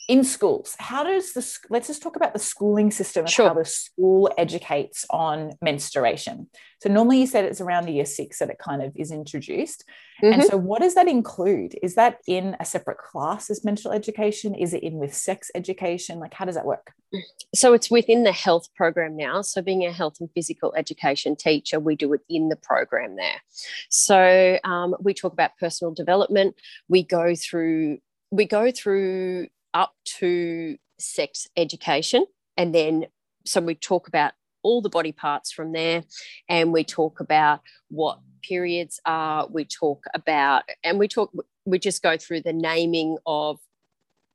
in 0.08 0.24
schools, 0.24 0.76
how 0.80 1.04
does 1.04 1.34
the 1.34 1.60
let's 1.70 1.88
just 1.88 2.04
talk 2.04 2.16
about 2.16 2.34
the 2.34 2.40
schooling 2.40 2.92
system 2.92 3.26
sure. 3.26 3.48
how 3.48 3.54
the 3.54 3.66
school 3.66 4.32
educates 4.38 5.06
on 5.10 5.54
menstruation. 5.62 6.48
So 6.82 6.90
normally 6.90 7.20
you 7.22 7.28
said 7.28 7.46
it's 7.46 7.62
around 7.62 7.86
the 7.86 7.94
year 7.94 8.06
six 8.06 8.40
that 8.40 8.50
it 8.50 8.60
kind 8.60 8.84
of 8.84 8.92
is 8.96 9.12
introduced. 9.12 9.86
Mm-hmm. 10.22 10.34
And 10.34 10.44
so 10.44 10.58
what 10.58 10.82
does 10.82 10.94
that 10.96 11.08
include? 11.08 11.76
Is 11.82 11.96
that 11.96 12.20
in 12.28 12.56
a 12.60 12.66
separate 12.66 13.00
class 13.00 13.50
as 13.50 13.66
menstrual 13.66 13.94
education? 13.94 14.54
Is 14.54 14.74
it 14.74 14.84
in 14.84 14.96
with 14.96 15.16
sex 15.16 15.50
education? 15.56 16.20
Like 16.20 16.34
how 16.34 16.46
does 16.46 16.56
that 16.56 16.66
work? 16.66 16.94
So 17.56 17.74
it's 17.74 17.90
within 17.90 18.24
the 18.24 18.32
health 18.32 18.68
program 18.76 19.16
now. 19.16 19.42
So 19.42 19.62
being 19.62 19.86
a 19.86 19.92
health 19.92 20.18
and 20.20 20.30
physical 20.36 20.74
education 20.76 21.36
teacher, 21.36 21.80
we 21.80 21.96
do 21.96 22.14
it 22.14 22.22
in 22.30 22.50
the 22.50 22.58
program 22.58 23.16
there. 23.16 23.42
So 23.90 24.60
um, 24.64 24.96
we 25.00 25.14
talk 25.14 25.34
about 25.34 25.58
personal 25.60 25.94
development. 25.94 26.56
We 26.90 27.04
go 27.04 27.34
through 27.36 28.00
we 28.32 28.46
go 28.46 28.72
through 28.72 29.48
up 29.74 29.94
to 30.06 30.78
sex 31.00 31.48
education 31.58 32.26
and 32.58 32.74
then 32.74 33.06
so 33.46 33.62
we 33.62 33.76
talk 33.76 34.08
about 34.08 34.34
all 34.64 34.82
the 34.82 34.90
body 34.90 35.12
parts 35.12 35.52
from 35.52 35.74
there 35.74 36.04
and 36.50 36.74
we 36.74 36.84
talk 36.84 37.20
about 37.20 37.60
what 37.90 38.20
periods 38.42 39.00
are 39.06 39.48
we 39.48 39.66
talk 39.66 40.06
about 40.14 40.64
and 40.84 40.98
we 40.98 41.08
talk 41.08 41.32
we 41.66 41.78
just 41.78 42.02
go 42.02 42.18
through 42.18 42.42
the 42.42 42.54
naming 42.54 43.18
of 43.26 43.60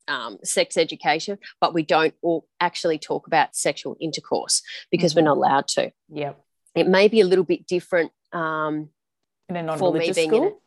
um, 0.09 0.39
sex 0.43 0.77
education 0.77 1.39
but 1.61 1.73
we 1.73 1.83
don't 1.83 2.15
all 2.21 2.47
actually 2.61 2.99
talk 2.99 3.27
about 3.27 3.55
sexual 3.55 3.97
intercourse 4.01 4.63
because 4.91 5.13
mm-hmm. 5.13 5.21
we're 5.21 5.25
not 5.27 5.37
allowed 5.37 5.69
to. 5.69 5.93
Yeah 6.09 6.33
it 6.75 6.87
may 6.87 7.09
be 7.09 7.21
a 7.21 7.25
little 7.25 7.45
bit 7.45 7.67
different 7.67 8.13
um, 8.33 8.91
in 9.49 9.57
a 9.57 9.63
non-religious 9.63 10.17
school 10.17 10.61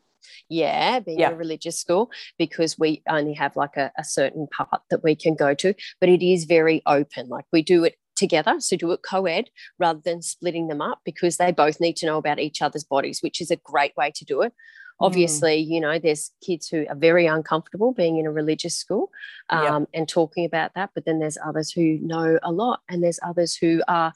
yeah, 0.49 0.99
being 0.99 1.19
yeah. 1.19 1.31
a 1.31 1.35
religious 1.35 1.79
school, 1.79 2.09
because 2.37 2.77
we 2.77 3.01
only 3.09 3.33
have 3.33 3.55
like 3.55 3.77
a, 3.77 3.91
a 3.97 4.03
certain 4.03 4.47
part 4.47 4.81
that 4.89 5.03
we 5.03 5.15
can 5.15 5.35
go 5.35 5.53
to, 5.55 5.73
but 5.99 6.09
it 6.09 6.25
is 6.25 6.45
very 6.45 6.81
open. 6.85 7.27
Like 7.29 7.45
we 7.51 7.61
do 7.61 7.83
it 7.83 7.95
together, 8.15 8.55
so 8.59 8.77
do 8.77 8.91
it 8.91 9.01
co 9.07 9.25
ed 9.25 9.49
rather 9.79 10.01
than 10.03 10.21
splitting 10.21 10.67
them 10.67 10.81
up 10.81 10.99
because 11.03 11.37
they 11.37 11.51
both 11.51 11.79
need 11.79 11.95
to 11.97 12.05
know 12.05 12.17
about 12.17 12.39
each 12.39 12.61
other's 12.61 12.83
bodies, 12.83 13.21
which 13.21 13.41
is 13.41 13.51
a 13.51 13.57
great 13.57 13.95
way 13.97 14.11
to 14.15 14.25
do 14.25 14.41
it. 14.41 14.53
Mm. 15.01 15.05
Obviously, 15.07 15.63
mm. 15.63 15.67
you 15.67 15.81
know, 15.81 15.99
there's 15.99 16.31
kids 16.45 16.67
who 16.67 16.85
are 16.89 16.95
very 16.95 17.25
uncomfortable 17.25 17.93
being 17.93 18.17
in 18.17 18.25
a 18.25 18.31
religious 18.31 18.77
school 18.77 19.09
um, 19.49 19.63
yep. 19.63 19.89
and 19.93 20.07
talking 20.07 20.45
about 20.45 20.71
that, 20.75 20.91
but 20.93 21.05
then 21.05 21.19
there's 21.19 21.37
others 21.43 21.71
who 21.71 21.97
know 22.01 22.39
a 22.43 22.51
lot, 22.51 22.81
and 22.89 23.03
there's 23.03 23.19
others 23.23 23.55
who 23.55 23.81
are 23.87 24.13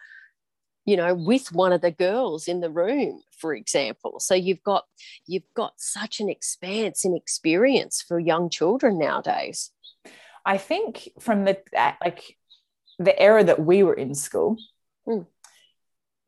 you 0.87 0.97
know 0.97 1.13
with 1.13 1.51
one 1.51 1.71
of 1.71 1.81
the 1.81 1.91
girls 1.91 2.47
in 2.47 2.61
the 2.61 2.71
room 2.71 3.21
for 3.37 3.53
example. 3.53 4.19
So 4.19 4.33
you've 4.33 4.63
got 4.63 4.85
you've 5.27 5.53
got 5.55 5.73
such 5.77 6.19
an 6.19 6.29
expanse 6.29 7.05
in 7.05 7.15
experience 7.15 8.03
for 8.05 8.19
young 8.19 8.49
children 8.49 8.97
nowadays. 8.97 9.71
I 10.45 10.57
think 10.57 11.09
from 11.19 11.45
the 11.45 11.59
like 12.03 12.37
the 12.97 13.19
era 13.19 13.43
that 13.43 13.59
we 13.59 13.83
were 13.83 13.93
in 13.93 14.15
school 14.15 14.57
mm 15.07 15.25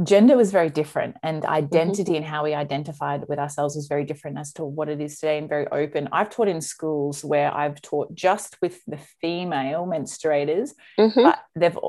gender 0.03 0.37
was 0.37 0.51
very 0.51 0.69
different 0.69 1.17
and 1.23 1.43
mm-hmm. 1.43 1.51
identity 1.51 2.03
mm-hmm. 2.03 2.15
and 2.15 2.25
how 2.25 2.43
we 2.43 2.53
identified 2.53 3.25
with 3.27 3.39
ourselves 3.39 3.75
was 3.75 3.87
very 3.87 4.05
different 4.05 4.37
as 4.37 4.53
to 4.53 4.63
what 4.63 4.89
it 4.89 5.01
is 5.01 5.19
today 5.19 5.37
and 5.37 5.49
very 5.49 5.67
open 5.67 6.07
i've 6.11 6.29
taught 6.29 6.47
in 6.47 6.61
schools 6.61 7.23
where 7.23 7.53
i've 7.53 7.81
taught 7.81 8.13
just 8.13 8.57
with 8.61 8.83
the 8.85 8.99
female 9.21 9.85
menstruators 9.85 10.71
mm-hmm. 10.97 11.23
but 11.23 11.39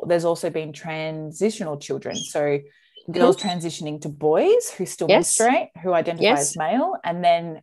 there's 0.07 0.25
also 0.25 0.51
been 0.51 0.73
transitional 0.73 1.77
children 1.77 2.17
so 2.17 2.59
girls 3.11 3.37
mm-hmm. 3.37 3.49
transitioning 3.49 4.01
to 4.01 4.09
boys 4.09 4.71
who 4.77 4.85
still 4.87 5.09
yes. 5.09 5.39
menstruate 5.39 5.69
who 5.83 5.93
identify 5.93 6.25
yes. 6.25 6.51
as 6.51 6.57
male 6.57 6.97
and 7.05 7.25
then 7.25 7.63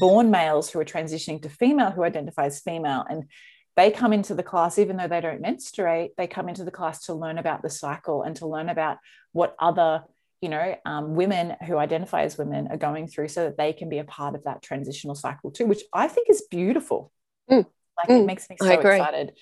born 0.00 0.30
males 0.30 0.70
who 0.70 0.78
are 0.78 0.84
transitioning 0.84 1.40
to 1.40 1.48
female 1.48 1.90
who 1.90 2.04
identify 2.04 2.46
as 2.46 2.60
female 2.60 3.04
and 3.08 3.24
they 3.78 3.92
come 3.92 4.12
into 4.12 4.34
the 4.34 4.42
class 4.42 4.76
even 4.76 4.96
though 4.96 5.06
they 5.06 5.20
don't 5.20 5.40
menstruate 5.40 6.10
they 6.18 6.26
come 6.26 6.48
into 6.48 6.64
the 6.64 6.70
class 6.70 7.06
to 7.06 7.14
learn 7.14 7.38
about 7.38 7.62
the 7.62 7.70
cycle 7.70 8.24
and 8.24 8.34
to 8.34 8.46
learn 8.46 8.68
about 8.68 8.98
what 9.32 9.54
other 9.60 10.02
you 10.40 10.48
know 10.48 10.74
um, 10.84 11.14
women 11.14 11.54
who 11.66 11.78
identify 11.78 12.22
as 12.22 12.36
women 12.36 12.66
are 12.70 12.76
going 12.76 13.06
through 13.06 13.28
so 13.28 13.44
that 13.44 13.56
they 13.56 13.72
can 13.72 13.88
be 13.88 13.98
a 13.98 14.04
part 14.04 14.34
of 14.34 14.44
that 14.44 14.62
transitional 14.62 15.14
cycle 15.14 15.52
too 15.52 15.64
which 15.64 15.82
i 15.92 16.08
think 16.08 16.28
is 16.28 16.42
beautiful 16.50 17.12
mm. 17.50 17.64
like 17.96 18.08
mm. 18.08 18.22
it 18.22 18.26
makes 18.26 18.50
me 18.50 18.56
so 18.60 18.68
excited 18.68 19.32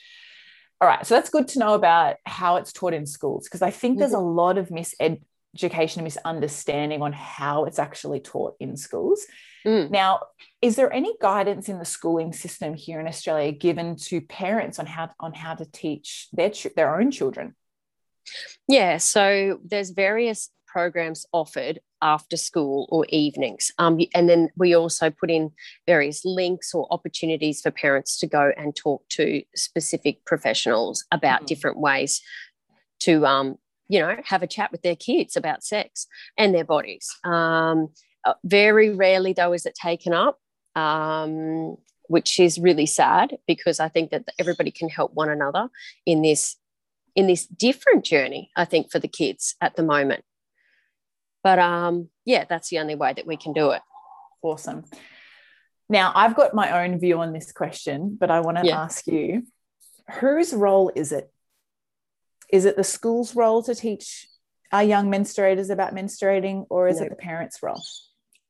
all 0.83 0.89
right 0.89 1.07
so 1.07 1.15
that's 1.15 1.31
good 1.31 1.49
to 1.49 1.59
know 1.59 1.73
about 1.73 2.17
how 2.27 2.57
it's 2.57 2.73
taught 2.73 2.93
in 2.93 3.07
schools 3.07 3.45
because 3.45 3.63
i 3.63 3.71
think 3.71 3.95
mm-hmm. 3.95 4.01
there's 4.01 4.13
a 4.13 4.19
lot 4.19 4.59
of 4.59 4.69
miseducation 4.69 5.97
and 5.97 6.05
misunderstanding 6.05 7.01
on 7.01 7.15
how 7.15 7.65
it's 7.65 7.79
actually 7.79 8.21
taught 8.21 8.55
in 8.61 8.77
schools 8.77 9.25
Mm. 9.67 9.91
Now, 9.91 10.21
is 10.63 10.77
there 10.77 10.93
any 10.93 11.15
guidance 11.21 11.69
in 11.69 11.79
the 11.79 11.85
schooling 11.85 12.33
system 12.33 12.75
here 12.75 13.01
in 13.01 13.09
Australia 13.09 13.51
given 13.51 13.97
to 13.97 14.21
parents 14.21 14.79
on 14.79 14.87
how 14.87 15.11
on 15.19 15.35
how 15.35 15.55
to 15.55 15.65
teach 15.65 16.29
their 16.33 16.53
their 16.77 16.99
own 17.01 17.11
children? 17.11 17.55
Yeah, 18.69 18.99
so 18.99 19.59
there's 19.65 19.91
various 19.91 20.51
programs 20.67 21.27
offered 21.33 21.81
after 22.03 22.37
school 22.37 22.87
or 22.91 23.07
evenings. 23.09 23.73
Um, 23.79 23.99
and 24.15 24.29
then 24.29 24.51
we 24.57 24.75
also 24.75 25.11
put 25.11 25.31
in 25.31 25.53
various 25.87 26.25
links 26.25 26.75
or 26.75 26.87
opportunities 26.91 27.63
for 27.63 27.71
parents 27.71 28.19
to 28.19 28.27
go 28.27 28.53
and 28.57 28.77
talk 28.77 29.09
to 29.11 29.43
specific 29.55 30.25
professionals 30.25 31.05
about 31.11 31.41
mm-hmm. 31.41 31.47
different 31.47 31.79
ways 31.79 32.21
to, 33.01 33.25
um, 33.25 33.57
you 33.89 34.01
know, 34.01 34.17
have 34.25 34.43
a 34.43 34.47
chat 34.47 34.71
with 34.71 34.83
their 34.83 34.97
kids 34.97 35.37
about 35.37 35.65
sex 35.65 36.07
and 36.37 36.55
their 36.55 36.65
bodies. 36.65 37.09
Um, 37.25 37.89
very 38.45 38.91
rarely, 38.91 39.33
though, 39.33 39.53
is 39.53 39.67
it 39.67 39.75
taken 39.75 40.13
up. 40.13 40.39
Um, 40.75 41.79
which 42.09 42.39
is 42.39 42.59
really 42.59 42.87
sad 42.87 43.37
because 43.47 43.81
I 43.81 43.89
think 43.89 44.11
that 44.11 44.29
everybody 44.39 44.71
can 44.71 44.89
help 44.89 45.15
one 45.15 45.29
another 45.29 45.69
in 46.05 46.23
this 46.23 46.57
in 47.15 47.27
this 47.27 47.47
different 47.47 48.05
journey. 48.05 48.51
I 48.57 48.65
think 48.65 48.91
for 48.91 48.99
the 48.99 49.09
kids 49.09 49.57
at 49.61 49.77
the 49.77 49.83
moment. 49.83 50.25
But 51.43 51.59
um, 51.59 52.11
yeah, 52.25 52.45
that's 52.49 52.69
the 52.69 52.79
only 52.79 52.95
way 52.95 53.13
that 53.13 53.27
we 53.27 53.37
can 53.37 53.53
do 53.53 53.71
it. 53.71 53.83
Awesome. 54.43 54.85
Now, 55.89 56.13
I've 56.15 56.35
got 56.35 56.55
my 56.55 56.85
own 56.85 56.99
view 56.99 57.21
on 57.21 57.33
this 57.33 57.53
question, 57.53 58.17
but 58.19 58.31
I 58.31 58.41
want 58.41 58.59
to 58.59 58.67
yeah. 58.67 58.83
ask 58.83 59.07
you 59.07 59.45
whose 60.21 60.53
role 60.53 60.91
is 60.95 61.13
it? 61.13 61.33
Is 62.53 62.65
it 62.65 62.77
the 62.77 62.85
school's 62.85 63.35
role 63.35 63.63
to 63.63 63.75
teach 63.75 64.27
our 64.73 64.83
young 64.83 65.11
menstruators 65.11 65.71
about 65.71 65.95
menstruating, 65.95 66.67
or 66.69 66.89
is 66.89 66.99
no. 66.99 67.07
it 67.07 67.11
the 67.11 67.17
parents' 67.17 67.63
role? 67.63 67.81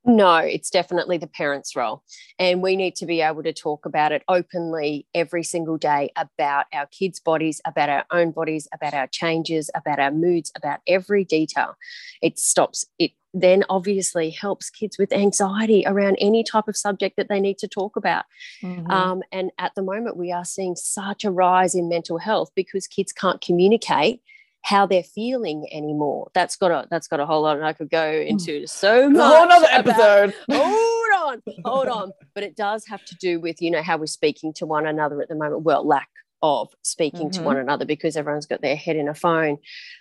No, 0.06 0.36
it's 0.36 0.70
definitely 0.70 1.18
the 1.18 1.26
parents' 1.26 1.74
role. 1.74 2.02
And 2.38 2.62
we 2.62 2.76
need 2.76 2.94
to 2.96 3.06
be 3.06 3.20
able 3.20 3.42
to 3.42 3.52
talk 3.52 3.84
about 3.84 4.12
it 4.12 4.22
openly 4.28 5.06
every 5.14 5.42
single 5.42 5.76
day 5.76 6.10
about 6.16 6.66
our 6.72 6.86
kids' 6.86 7.18
bodies, 7.18 7.60
about 7.66 7.88
our 7.88 8.04
own 8.12 8.30
bodies, 8.30 8.68
about 8.72 8.94
our 8.94 9.08
changes, 9.08 9.68
about 9.74 9.98
our 9.98 10.12
moods, 10.12 10.52
about 10.56 10.78
every 10.86 11.24
detail. 11.24 11.74
It 12.22 12.38
stops, 12.38 12.86
it 13.00 13.10
then 13.34 13.64
obviously 13.68 14.30
helps 14.30 14.70
kids 14.70 14.96
with 14.96 15.12
anxiety 15.12 15.82
around 15.86 16.16
any 16.20 16.44
type 16.44 16.68
of 16.68 16.76
subject 16.76 17.16
that 17.16 17.28
they 17.28 17.40
need 17.40 17.58
to 17.58 17.68
talk 17.68 17.96
about. 17.96 18.24
Mm-hmm. 18.62 18.90
Um, 18.90 19.22
and 19.32 19.50
at 19.58 19.74
the 19.74 19.82
moment, 19.82 20.16
we 20.16 20.30
are 20.30 20.44
seeing 20.44 20.76
such 20.76 21.24
a 21.24 21.32
rise 21.32 21.74
in 21.74 21.88
mental 21.88 22.18
health 22.18 22.50
because 22.54 22.86
kids 22.86 23.12
can't 23.12 23.40
communicate 23.40 24.22
how 24.66 24.84
they're 24.84 25.04
feeling 25.04 25.64
anymore. 25.72 26.28
That's 26.34 26.56
got 26.56 26.72
a 26.72 26.88
that's 26.90 27.06
got 27.06 27.20
a 27.20 27.26
whole 27.26 27.42
lot, 27.42 27.56
and 27.56 27.64
I 27.64 27.72
could 27.72 27.88
go 27.88 28.20
hmm. 28.20 28.26
into 28.26 28.66
so 28.66 29.08
much. 29.08 29.22
Whole 29.22 29.52
other 29.52 29.68
episode. 29.70 30.34
About, 30.48 30.60
hold 30.66 31.14
on, 31.14 31.42
hold 31.64 31.86
on. 31.86 32.12
But 32.34 32.42
it 32.42 32.56
does 32.56 32.84
have 32.88 33.04
to 33.04 33.14
do 33.14 33.38
with 33.38 33.62
you 33.62 33.70
know 33.70 33.80
how 33.80 33.96
we're 33.96 34.06
speaking 34.06 34.52
to 34.54 34.66
one 34.66 34.84
another 34.84 35.22
at 35.22 35.28
the 35.28 35.36
moment. 35.36 35.62
Well, 35.62 35.86
lack 35.86 36.08
of 36.42 36.68
speaking 36.82 37.30
mm-hmm. 37.30 37.42
to 37.42 37.42
one 37.42 37.58
another 37.58 37.84
because 37.84 38.16
everyone's 38.16 38.46
got 38.46 38.60
their 38.60 38.74
head 38.74 38.96
in 38.96 39.08
a 39.08 39.14
phone. 39.14 39.58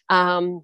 Um, 0.09 0.63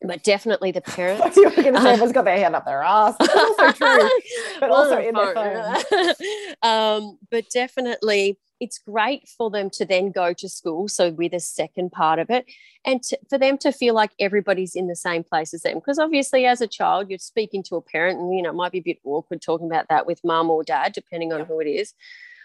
but 0.00 0.24
definitely 0.24 0.72
the 0.72 0.80
parents. 0.80 1.36
you 1.36 1.44
were 1.44 1.50
going 1.50 1.74
to 1.74 1.82
say 1.82 1.90
everyone's 1.90 2.12
got 2.12 2.24
their 2.24 2.38
hand 2.38 2.56
up 2.56 2.64
their 2.64 2.82
ass. 2.82 3.14
That's 3.18 3.36
also 3.36 3.72
true, 3.72 4.10
but 4.60 4.70
also 4.70 4.98
in 5.02 5.14
their 5.14 5.34
phone. 5.34 6.14
um, 6.62 7.18
but 7.30 7.44
definitely 7.50 8.38
it's 8.60 8.78
great 8.78 9.28
for 9.28 9.50
them 9.50 9.70
to 9.70 9.84
then 9.84 10.10
go 10.10 10.32
to 10.32 10.48
school. 10.48 10.88
So, 10.88 11.10
with 11.10 11.32
a 11.32 11.40
second 11.40 11.92
part 11.92 12.18
of 12.18 12.30
it, 12.30 12.46
and 12.84 13.02
to, 13.04 13.18
for 13.28 13.38
them 13.38 13.58
to 13.58 13.72
feel 13.72 13.94
like 13.94 14.12
everybody's 14.18 14.74
in 14.74 14.86
the 14.86 14.96
same 14.96 15.24
place 15.24 15.54
as 15.54 15.62
them. 15.62 15.74
Because 15.74 15.98
obviously, 15.98 16.46
as 16.46 16.60
a 16.60 16.66
child, 16.66 17.10
you're 17.10 17.18
speaking 17.18 17.62
to 17.64 17.76
a 17.76 17.82
parent, 17.82 18.18
and 18.18 18.34
you 18.34 18.42
know, 18.42 18.50
it 18.50 18.54
might 18.54 18.72
be 18.72 18.78
a 18.78 18.82
bit 18.82 18.98
awkward 19.04 19.42
talking 19.42 19.66
about 19.66 19.86
that 19.88 20.06
with 20.06 20.24
mum 20.24 20.50
or 20.50 20.62
dad, 20.62 20.92
depending 20.92 21.32
on 21.32 21.44
who 21.44 21.60
it 21.60 21.66
is. 21.66 21.94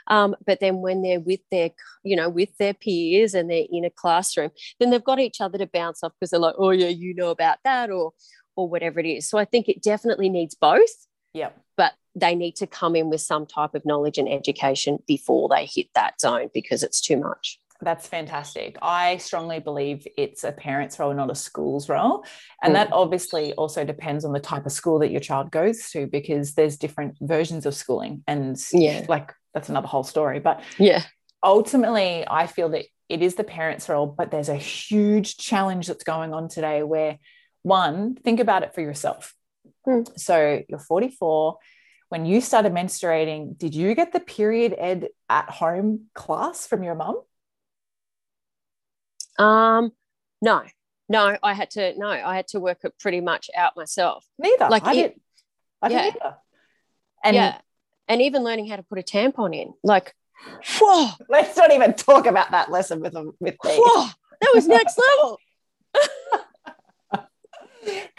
Um, 0.08 0.36
but 0.45 0.60
then 0.60 0.78
when 0.78 1.04
they're 1.04 1.19
with 1.19 1.41
their, 1.52 1.69
you 2.04 2.15
know, 2.15 2.30
with 2.30 2.58
their 2.58 2.74
peers 2.74 3.36
and 3.36 3.50
they're 3.50 3.67
in 3.72 3.86
a 3.86 3.91
classroom, 3.91 4.50
then 4.80 4.89
they've 4.89 5.04
got 5.04 5.19
each 5.19 5.39
other 5.39 5.58
to 5.60 5.67
bounce 5.67 6.04
off 6.04 6.13
because 6.19 6.32
they're 6.32 6.39
like, 6.39 6.56
oh 6.58 6.72
yeah, 6.72 6.88
you 6.88 7.13
know 7.13 7.30
about 7.30 7.60
that, 7.63 7.91
or 7.91 8.13
or 8.56 8.67
whatever 8.67 9.00
it 9.00 9.06
is. 9.06 9.30
So 9.30 9.38
I 9.38 9.45
think 9.45 9.69
it 9.69 9.82
definitely 9.82 10.30
needs 10.30 10.56
both. 10.56 11.08
Yeah. 11.34 11.50
They 12.19 12.36
need 12.36 12.55
to 12.58 12.67
come 12.67 12.95
in 12.95 13.10
with 13.10 13.21
some 13.21 13.45
type 13.45 13.75
of 13.75 13.86
knowledge 13.86 14.17
and 14.17 14.29
education 14.29 15.03
before 15.08 15.49
they 15.49 15.65
hit 15.65 15.88
that 15.95 16.19
zone 16.19 16.49
because 16.53 16.84
it's 16.84 17.01
too 17.01 17.17
much. 17.17 17.60
That's 17.82 18.08
fantastic. 18.08 18.77
I 18.82 19.17
strongly 19.17 19.60
believe 19.60 20.05
it's 20.17 20.43
a 20.43 20.51
parent's 20.51 20.99
role, 20.99 21.13
not 21.13 21.32
a 21.32 21.36
school's 21.36 21.88
role. 21.88 22.25
And 22.62 22.71
mm. 22.71 22.73
that 22.75 22.91
obviously 22.91 23.53
also 23.53 23.86
depends 23.86 24.25
on 24.25 24.34
the 24.34 24.39
type 24.39 24.65
of 24.65 24.73
school 24.73 24.99
that 24.99 25.12
your 25.12 25.21
child 25.21 25.49
goes 25.49 25.89
to 25.91 26.05
because 26.05 26.55
there's 26.55 26.75
different 26.75 27.15
versions 27.21 27.65
of 27.65 27.73
schooling. 27.73 28.23
And 28.27 28.62
yeah, 28.73 29.05
like 29.08 29.34
that's 29.53 29.69
another 29.69 29.88
whole 29.88 30.03
story. 30.03 30.39
But 30.39 30.62
yeah, 30.77 31.03
ultimately, 31.41 32.25
I 32.27 32.47
feel 32.47 32.69
that 32.69 32.86
it 33.08 33.21
is 33.21 33.36
the 33.36 33.45
parent's 33.45 33.88
role, 33.88 34.08
but 34.08 34.29
there's 34.29 34.49
a 34.49 34.55
huge 34.55 35.38
challenge 35.38 35.88
that's 35.88 36.03
going 36.03 36.34
on 36.34 36.49
today 36.49 36.84
where 36.84 37.17
one, 37.63 38.15
think 38.15 38.41
about 38.41 38.63
it 38.63 38.75
for 38.75 38.82
yourself. 38.82 39.34
Mm. 39.88 40.19
So 40.19 40.63
you're 40.67 40.79
44 40.79 41.58
when 42.10 42.26
you 42.26 42.41
started 42.41 42.74
menstruating, 42.74 43.58
did 43.58 43.74
you 43.74 43.95
get 43.95 44.12
the 44.12 44.19
period 44.19 44.76
ed 44.78 45.10
at 45.30 45.50
home 45.50 46.08
class 46.13 46.67
from 46.67 46.84
your 46.84 46.95
mum? 46.95 47.22
Um, 49.38 49.91
no, 50.41 50.63
no, 51.08 51.38
I 51.41 51.54
had 51.54 51.72
to, 51.72 51.98
no, 51.98 52.08
I 52.08 52.36
had 52.36 52.48
to 52.50 52.60
work 52.60 52.80
it 52.84 52.93
pretty 53.00 53.22
much 53.22 53.50
out 53.56 53.76
myself. 53.76 54.26
Neither. 54.38 54.69
Like 54.69 54.86
I 54.86 54.93
it, 54.93 54.95
did. 54.95 55.22
I 55.82 55.89
yeah. 55.89 56.04
did 56.04 56.15
And 57.24 57.36
yeah. 57.36 57.58
And 58.08 58.24
even 58.24 58.43
learning 58.43 58.67
how 58.67 58.76
to 58.76 58.84
put 58.84 58.98
a 58.98 59.04
tampon 59.04 59.56
in, 59.56 59.74
like, 59.84 60.15
whoa. 60.80 61.10
Let's 61.30 61.56
not 61.56 61.72
even 61.72 61.93
talk 61.93 62.26
about 62.26 62.52
that 62.52 62.72
lesson 62.72 63.02
with 63.02 63.13
them 63.13 63.34
with 63.39 63.56
me. 63.63 63.78
Whoa, 63.78 64.10
that 64.41 64.52
was 64.56 64.67
next 64.67 65.00
level. 65.17 65.38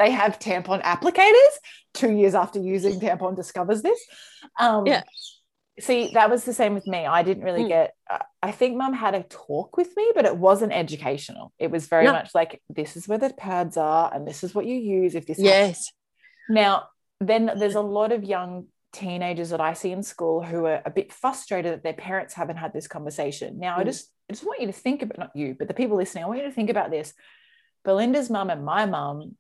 They 0.01 0.11
have 0.11 0.39
tampon 0.39 0.83
applicators 0.83 1.55
two 1.95 2.11
years 2.11 2.35
after 2.35 2.59
using 2.59 2.99
tampon 2.99 3.37
discovers 3.37 3.83
this 3.83 4.01
um, 4.59 4.87
yeah 4.87 5.03
see 5.81 6.11
that 6.15 6.31
was 6.31 6.45
the 6.45 6.53
same 6.53 6.75
with 6.75 6.87
me 6.87 7.07
i 7.07 7.23
didn't 7.23 7.45
really 7.45 7.65
mm. 7.65 7.69
get 7.69 7.95
uh, 8.11 8.19
i 8.43 8.51
think 8.51 8.77
mum 8.77 8.93
had 8.93 9.15
a 9.15 9.23
talk 9.25 9.77
with 9.77 9.95
me 9.97 10.11
but 10.15 10.25
it 10.25 10.37
wasn't 10.37 10.73
educational 10.73 11.53
it 11.59 11.71
was 11.71 11.87
very 11.87 12.05
no. 12.05 12.13
much 12.13 12.31
like 12.35 12.61
this 12.69 12.97
is 12.97 13.09
where 13.09 13.19
the 13.19 13.31
pads 13.31 13.77
are 13.77 14.13
and 14.15 14.27
this 14.27 14.45
is 14.45 14.55
what 14.55 14.67
you 14.67 14.75
use 14.75 15.15
if 15.15 15.27
this 15.27 15.39
yes 15.39 15.59
happens. 15.59 15.93
now 16.49 16.85
then 17.21 17.51
there's 17.57 17.75
a 17.75 17.81
lot 17.81 18.13
of 18.13 18.25
young 18.25 18.67
teenagers 18.93 19.51
that 19.51 19.61
i 19.61 19.73
see 19.73 19.93
in 19.93 20.03
school 20.03 20.43
who 20.43 20.67
are 20.67 20.83
a 20.85 20.91
bit 20.91 21.13
frustrated 21.13 21.73
that 21.73 21.83
their 21.83 21.93
parents 21.93 22.35
haven't 22.35 22.57
had 22.57 22.73
this 22.73 22.89
conversation 22.89 23.59
now 23.59 23.77
mm. 23.77 23.81
i 23.81 23.85
just 23.85 24.11
i 24.29 24.33
just 24.33 24.45
want 24.45 24.61
you 24.61 24.67
to 24.67 24.73
think 24.73 25.03
about 25.03 25.19
not 25.19 25.31
you 25.35 25.55
but 25.59 25.69
the 25.69 25.75
people 25.75 25.97
listening 25.97 26.25
i 26.25 26.27
want 26.27 26.41
you 26.41 26.47
to 26.47 26.53
think 26.53 26.71
about 26.71 26.91
this 26.91 27.13
belinda's 27.85 28.29
mum 28.29 28.51
and 28.51 28.65
my 28.65 28.87
mum 28.87 29.37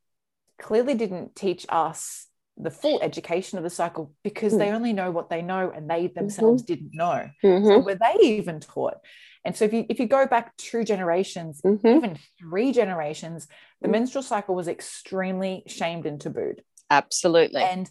clearly 0.60 0.94
didn't 0.94 1.34
teach 1.34 1.66
us 1.68 2.26
the 2.56 2.70
full 2.70 3.00
education 3.00 3.58
of 3.58 3.64
the 3.64 3.70
cycle 3.70 4.12
because 4.22 4.52
mm. 4.52 4.58
they 4.58 4.70
only 4.70 4.92
know 4.92 5.10
what 5.10 5.30
they 5.30 5.42
know 5.42 5.72
and 5.74 5.88
they 5.88 6.08
themselves 6.08 6.62
mm-hmm. 6.62 6.74
didn't 6.74 6.94
know. 6.94 7.30
Mm-hmm. 7.42 7.66
So 7.66 7.78
were 7.80 7.94
they 7.94 8.16
even 8.22 8.60
taught? 8.60 8.98
And 9.44 9.56
so 9.56 9.64
if 9.64 9.72
you 9.72 9.86
if 9.88 9.98
you 9.98 10.06
go 10.06 10.26
back 10.26 10.54
two 10.56 10.84
generations, 10.84 11.62
mm-hmm. 11.62 11.86
even 11.86 12.18
three 12.38 12.72
generations, 12.72 13.48
the 13.80 13.88
mm. 13.88 13.92
menstrual 13.92 14.22
cycle 14.22 14.54
was 14.54 14.68
extremely 14.68 15.62
shamed 15.66 16.04
and 16.04 16.20
tabooed. 16.20 16.60
Absolutely. 16.90 17.62
And 17.62 17.90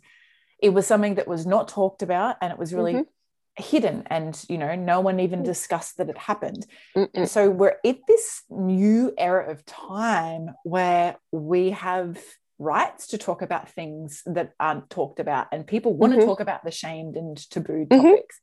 it 0.62 0.70
was 0.70 0.86
something 0.86 1.16
that 1.16 1.28
was 1.28 1.46
not 1.46 1.70
talked 1.70 2.04
about 2.04 2.36
and 2.42 2.52
it 2.52 2.60
was 2.60 2.74
really 2.74 2.94
mm-hmm. 2.94 3.64
hidden 3.64 4.04
and 4.08 4.44
you 4.50 4.58
know 4.58 4.76
no 4.76 5.00
one 5.00 5.20
even 5.20 5.42
discussed 5.42 5.98
that 5.98 6.10
it 6.10 6.18
happened 6.18 6.66
and 7.14 7.30
so 7.30 7.50
we're 7.50 7.78
at 7.86 7.98
this 8.08 8.44
new 8.50 9.14
era 9.18 9.50
of 9.50 9.66
time 9.66 10.54
where 10.64 11.16
we 11.32 11.72
have 11.72 12.20
rights 12.60 13.08
to 13.08 13.18
talk 13.18 13.42
about 13.42 13.70
things 13.70 14.22
that 14.26 14.54
aren't 14.60 14.90
talked 14.90 15.20
about 15.20 15.48
and 15.52 15.66
people 15.66 15.96
want 15.96 16.12
mm-hmm. 16.12 16.20
to 16.20 16.26
talk 16.26 16.40
about 16.40 16.64
the 16.64 16.72
shamed 16.72 17.16
and 17.16 17.38
tabooed 17.50 17.90
mm-hmm. 17.90 18.08
topics 18.08 18.42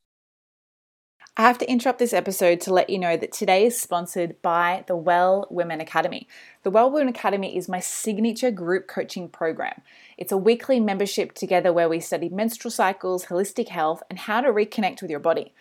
I 1.39 1.43
have 1.43 1.59
to 1.59 1.71
interrupt 1.71 1.99
this 1.99 2.15
episode 2.15 2.63
to 2.63 2.73
let 2.73 2.89
you 2.89 2.99
know 2.99 3.15
that 3.19 3.31
today 3.31 3.67
is 3.67 3.79
sponsored 3.79 4.41
by 4.41 4.85
the 4.87 4.97
Well 4.97 5.47
Woman 5.51 5.83
Academy. 5.83 6.27
The 6.63 6.71
Well 6.71 6.91
Woman 6.91 7.09
Academy 7.09 7.59
is 7.59 7.69
my 7.69 7.79
signature 7.79 8.51
group 8.51 8.89
coaching 8.89 9.29
program. 9.29 9.83
It's 10.17 10.33
a 10.33 10.39
weekly 10.39 10.81
membership 10.81 11.35
together 11.35 11.75
where 11.75 11.91
we 11.91 12.01
study 12.01 12.31
menstrual 12.31 12.71
cycles, 12.71 13.27
holistic 13.27 13.69
health, 13.69 14.03
and 14.09 14.19
how 14.19 14.41
to 14.41 14.49
reconnect 14.49 15.03
with 15.03 15.11
your 15.11 15.21
body. 15.21 15.53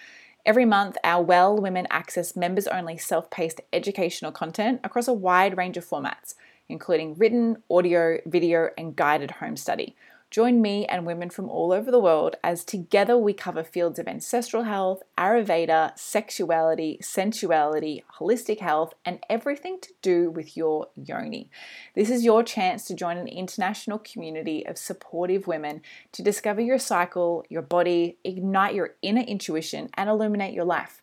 Every 0.46 0.63
month, 0.63 0.96
our 1.04 1.22
Well 1.22 1.58
Women 1.58 1.88
access 1.89 2.38
members 2.38 2.68
only 2.68 2.98
self 2.98 3.30
paced 3.30 3.60
educational 3.74 4.32
content 4.32 4.80
across 4.82 5.10
a 5.10 5.13
wide 5.13 5.58
range 5.58 5.76
of 5.76 5.86
formats 5.86 6.36
including 6.69 7.15
written, 7.15 7.58
audio, 7.69 8.17
video, 8.25 8.69
and 8.78 8.95
guided 8.95 9.32
home 9.32 9.58
study. 9.58 9.95
Join 10.32 10.62
me 10.62 10.86
and 10.88 11.06
women 11.06 11.30
from 11.30 11.49
all 11.49 11.71
over 11.71 11.91
the 11.91 11.99
world 11.99 12.36
as 12.43 12.65
together 12.65 13.17
we 13.17 13.32
cover 13.32 13.63
fields 13.63 13.99
of 13.99 14.08
ancestral 14.08 14.63
health, 14.63 15.01
Ayurveda, 15.17 15.97
sexuality, 15.97 16.97
sensuality, 17.01 18.04
holistic 18.19 18.60
health, 18.60 18.95
and 19.06 19.19
everything 19.30 19.80
to 19.80 19.93
do 20.01 20.30
with 20.30 20.58
your 20.58 20.88
yoni. 20.95 21.49
This 21.93 22.10
is 22.10 22.25
your 22.25 22.43
chance 22.43 22.86
to 22.88 22.95
join 22.95 23.17
an 23.17 23.30
international 23.30 23.99
community 23.99 24.65
of 24.65 24.78
supportive 24.78 25.47
women 25.47 25.82
to 26.12 26.21
discover 26.21 26.60
your 26.60 26.80
cycle, 26.80 27.45
your 27.47 27.62
body, 27.62 28.17
ignite 28.25 28.75
your 28.75 28.95
inner 29.01 29.21
intuition, 29.21 29.89
and 29.93 30.10
illuminate 30.10 30.54
your 30.54 30.65
life. 30.65 31.01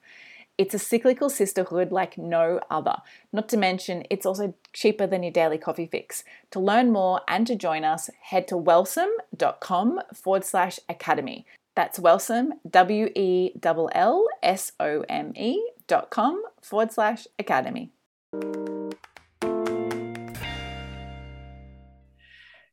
It's 0.59 0.75
a 0.75 0.79
cyclical 0.79 1.31
sisterhood 1.31 1.93
like 1.93 2.19
no 2.19 2.61
other. 2.71 2.97
Not 3.33 3.49
to 3.49 3.57
mention, 3.57 4.05
it's 4.11 4.27
also 4.27 4.55
cheaper 4.75 5.07
than 5.07 5.23
your 5.23 5.33
daily 5.33 5.57
coffee 5.57 5.87
fix. 5.87 6.25
To 6.51 6.61
learn 6.61 6.93
more 6.93 7.23
and 7.27 7.47
to 7.47 7.57
join 7.57 7.85
us, 7.85 8.11
head 8.21 8.47
to 8.49 8.59
wellsome.com 8.59 10.01
forward 10.15 10.45
slash 10.45 10.79
academy. 10.91 11.47
That's 11.75 11.99
Wellsome, 11.99 12.53
W 12.69 13.09
E 13.15 13.53
L 13.63 13.89
L 13.95 14.29
S 14.43 14.73
O 14.79 15.05
M 15.09 15.33
E 15.37 15.71
dot 15.87 16.11
com 16.11 16.43
forward 16.61 16.93
slash 16.93 17.27
academy. 17.39 17.91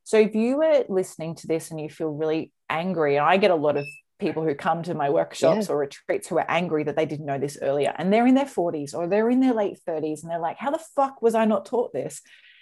So 0.04 0.18
if 0.20 0.36
you 0.36 0.58
were 0.58 0.84
listening 0.90 1.36
to 1.36 1.48
this 1.48 1.72
and 1.72 1.80
you 1.80 1.90
feel 1.90 2.10
really 2.10 2.52
angry, 2.70 3.16
and 3.16 3.26
I 3.26 3.38
get 3.38 3.52
a 3.52 3.56
lot 3.56 3.78
of 3.78 3.86
people 4.20 4.44
who 4.44 4.54
come 4.54 4.84
to 4.84 4.94
my 4.94 5.10
workshops 5.10 5.68
yeah. 5.68 5.74
or 5.74 5.78
retreats 5.78 6.28
who 6.28 6.38
are 6.38 6.46
angry 6.50 6.84
that 6.84 6.96
they 6.96 7.06
didn't 7.06 7.26
know 7.26 7.40
this 7.40 7.58
earlier 7.62 7.94
and 7.98 8.12
they're 8.12 8.28
in 8.28 8.36
their 8.36 8.46
40s 8.46 8.94
or 8.94 9.08
they're 9.08 9.30
in 9.30 9.40
their 9.40 9.54
late 9.54 9.78
30s 9.88 10.22
and 10.22 10.32
they're 10.32 10.40
like 10.40 10.58
how 10.58 10.72
the 10.72 10.82
fuck 10.96 11.22
was 11.22 11.36
i 11.36 11.46
not 11.46 11.66
taught 11.66 11.94
this 11.94 12.22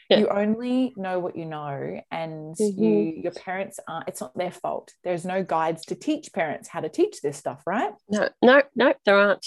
yeah. 0.09 0.19
you 0.19 0.27
only 0.29 0.93
know 0.95 1.19
what 1.19 1.35
you 1.35 1.45
know 1.45 1.99
and 2.11 2.55
mm-hmm. 2.55 2.83
you 2.83 3.21
your 3.23 3.31
parents 3.31 3.79
are 3.87 4.03
it's 4.07 4.21
not 4.21 4.37
their 4.37 4.51
fault 4.51 4.93
there's 5.03 5.25
no 5.25 5.43
guides 5.43 5.85
to 5.85 5.95
teach 5.95 6.31
parents 6.31 6.67
how 6.69 6.79
to 6.79 6.89
teach 6.89 7.21
this 7.21 7.37
stuff 7.37 7.61
right 7.65 7.91
no 8.09 8.29
no 8.41 8.61
no 8.75 8.93
there 9.05 9.17
aren't 9.17 9.45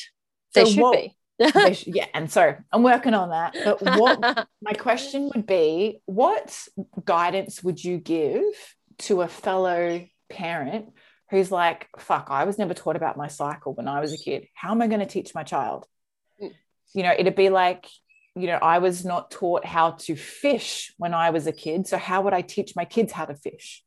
there 0.54 0.66
should 0.66 0.80
what, 0.80 0.98
be 0.98 1.14
should, 1.74 1.94
yeah 1.94 2.06
and 2.12 2.30
so 2.30 2.54
i'm 2.72 2.82
working 2.82 3.14
on 3.14 3.30
that 3.30 3.56
but 3.64 3.80
what 3.82 4.48
my 4.62 4.72
question 4.72 5.30
would 5.34 5.46
be 5.46 6.00
what 6.06 6.66
guidance 7.04 7.62
would 7.62 7.82
you 7.82 7.98
give 7.98 8.42
to 8.98 9.22
a 9.22 9.28
fellow 9.28 10.06
parent 10.28 10.92
who's 11.30 11.52
like, 11.52 11.88
fuck, 11.98 12.26
I 12.30 12.44
was 12.44 12.58
never 12.58 12.74
taught 12.74 12.96
about 12.96 13.16
my 13.16 13.28
cycle 13.28 13.74
when 13.74 13.88
I 13.88 14.00
was 14.00 14.12
a 14.12 14.18
kid. 14.18 14.48
How 14.54 14.72
am 14.72 14.82
I 14.82 14.88
going 14.88 15.00
to 15.00 15.06
teach 15.06 15.34
my 15.34 15.44
child? 15.44 15.86
Mm. 16.42 16.52
You 16.92 17.02
know, 17.04 17.14
it'd 17.16 17.36
be 17.36 17.50
like, 17.50 17.86
you 18.34 18.46
know, 18.46 18.58
I 18.60 18.78
was 18.78 19.04
not 19.04 19.30
taught 19.30 19.64
how 19.64 19.92
to 19.92 20.16
fish 20.16 20.92
when 20.98 21.14
I 21.14 21.30
was 21.30 21.46
a 21.46 21.52
kid. 21.52 21.86
So 21.86 21.98
how 21.98 22.22
would 22.22 22.32
I 22.32 22.42
teach 22.42 22.74
my 22.74 22.84
kids 22.84 23.12
how 23.12 23.26
to 23.26 23.34
fish? 23.34 23.84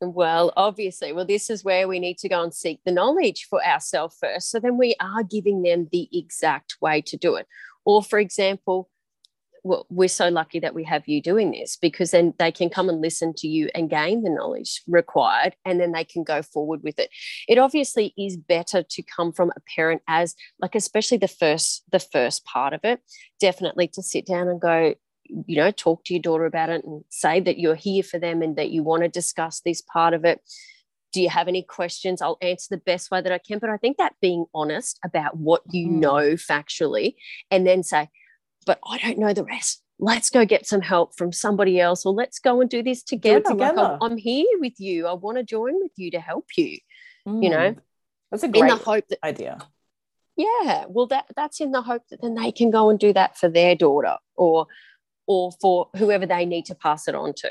Well, 0.00 0.52
obviously, 0.56 1.12
well, 1.12 1.24
this 1.24 1.50
is 1.50 1.64
where 1.64 1.86
we 1.86 1.98
need 1.98 2.18
to 2.18 2.28
go 2.28 2.42
and 2.42 2.52
seek 2.52 2.80
the 2.84 2.92
knowledge 2.92 3.46
for 3.48 3.64
ourselves 3.64 4.16
first. 4.20 4.50
So 4.50 4.58
then 4.58 4.76
we 4.76 4.96
are 5.00 5.22
giving 5.22 5.62
them 5.62 5.88
the 5.92 6.08
exact 6.12 6.76
way 6.80 7.00
to 7.02 7.16
do 7.16 7.36
it. 7.36 7.46
Or, 7.84 8.02
for 8.02 8.18
example, 8.18 8.88
we're 9.64 10.08
so 10.08 10.28
lucky 10.28 10.60
that 10.60 10.74
we 10.74 10.84
have 10.84 11.08
you 11.08 11.22
doing 11.22 11.50
this 11.50 11.76
because 11.76 12.10
then 12.10 12.34
they 12.38 12.52
can 12.52 12.68
come 12.68 12.90
and 12.90 13.00
listen 13.00 13.32
to 13.38 13.48
you 13.48 13.70
and 13.74 13.88
gain 13.88 14.22
the 14.22 14.30
knowledge 14.30 14.82
required 14.86 15.56
and 15.64 15.80
then 15.80 15.92
they 15.92 16.04
can 16.04 16.22
go 16.22 16.42
forward 16.42 16.82
with 16.82 16.98
it. 16.98 17.08
It 17.48 17.56
obviously 17.56 18.12
is 18.18 18.36
better 18.36 18.82
to 18.82 19.02
come 19.02 19.32
from 19.32 19.50
a 19.56 19.60
parent 19.74 20.02
as 20.06 20.34
like 20.60 20.74
especially 20.74 21.18
the 21.18 21.28
first 21.28 21.82
the 21.90 21.98
first 21.98 22.44
part 22.44 22.74
of 22.74 22.80
it 22.84 23.00
definitely 23.40 23.88
to 23.88 24.02
sit 24.02 24.26
down 24.26 24.48
and 24.48 24.60
go 24.60 24.94
you 25.24 25.56
know 25.56 25.70
talk 25.70 26.04
to 26.04 26.12
your 26.12 26.22
daughter 26.22 26.44
about 26.44 26.68
it 26.68 26.84
and 26.84 27.02
say 27.08 27.40
that 27.40 27.58
you're 27.58 27.74
here 27.74 28.02
for 28.02 28.18
them 28.18 28.42
and 28.42 28.56
that 28.56 28.70
you 28.70 28.82
want 28.82 29.02
to 29.02 29.08
discuss 29.08 29.60
this 29.60 29.80
part 29.80 30.12
of 30.12 30.26
it. 30.26 30.40
Do 31.14 31.22
you 31.22 31.30
have 31.30 31.48
any 31.48 31.62
questions? 31.62 32.20
I'll 32.20 32.36
answer 32.42 32.66
the 32.70 32.82
best 32.82 33.10
way 33.10 33.22
that 33.22 33.32
i 33.32 33.38
can 33.38 33.58
but 33.58 33.70
i 33.70 33.78
think 33.78 33.96
that 33.96 34.14
being 34.20 34.44
honest 34.54 34.98
about 35.02 35.38
what 35.38 35.62
you 35.70 35.88
mm. 35.88 36.00
know 36.00 36.34
factually 36.34 37.14
and 37.50 37.66
then 37.66 37.82
say 37.82 38.10
but 38.64 38.78
I 38.86 38.98
don't 38.98 39.18
know 39.18 39.32
the 39.32 39.44
rest. 39.44 39.82
Let's 39.98 40.30
go 40.30 40.44
get 40.44 40.66
some 40.66 40.80
help 40.80 41.16
from 41.16 41.32
somebody 41.32 41.80
else, 41.80 42.04
or 42.04 42.12
let's 42.12 42.38
go 42.38 42.60
and 42.60 42.68
do 42.68 42.82
this 42.82 43.02
together. 43.02 43.40
Do 43.40 43.50
together. 43.50 43.76
Like 43.76 43.98
I'm, 44.02 44.12
I'm, 44.12 44.16
here 44.16 44.46
with 44.58 44.78
you. 44.78 45.06
I 45.06 45.12
want 45.12 45.38
to 45.38 45.44
join 45.44 45.80
with 45.80 45.92
you 45.96 46.10
to 46.12 46.20
help 46.20 46.46
you. 46.56 46.78
Mm. 47.26 47.44
You 47.44 47.50
know, 47.50 47.74
that's 48.30 48.42
a 48.42 48.48
great 48.48 48.62
in 48.62 48.68
the 48.68 48.76
hope 48.76 49.06
that, 49.08 49.24
idea. 49.24 49.58
Yeah, 50.36 50.86
well, 50.88 51.06
that 51.06 51.26
that's 51.36 51.60
in 51.60 51.70
the 51.70 51.82
hope 51.82 52.02
that 52.10 52.20
then 52.20 52.34
they 52.34 52.50
can 52.50 52.70
go 52.70 52.90
and 52.90 52.98
do 52.98 53.12
that 53.12 53.38
for 53.38 53.48
their 53.48 53.76
daughter, 53.76 54.16
or 54.34 54.66
or 55.26 55.52
for 55.60 55.90
whoever 55.96 56.26
they 56.26 56.44
need 56.44 56.66
to 56.66 56.74
pass 56.74 57.06
it 57.06 57.14
on 57.14 57.32
to. 57.34 57.50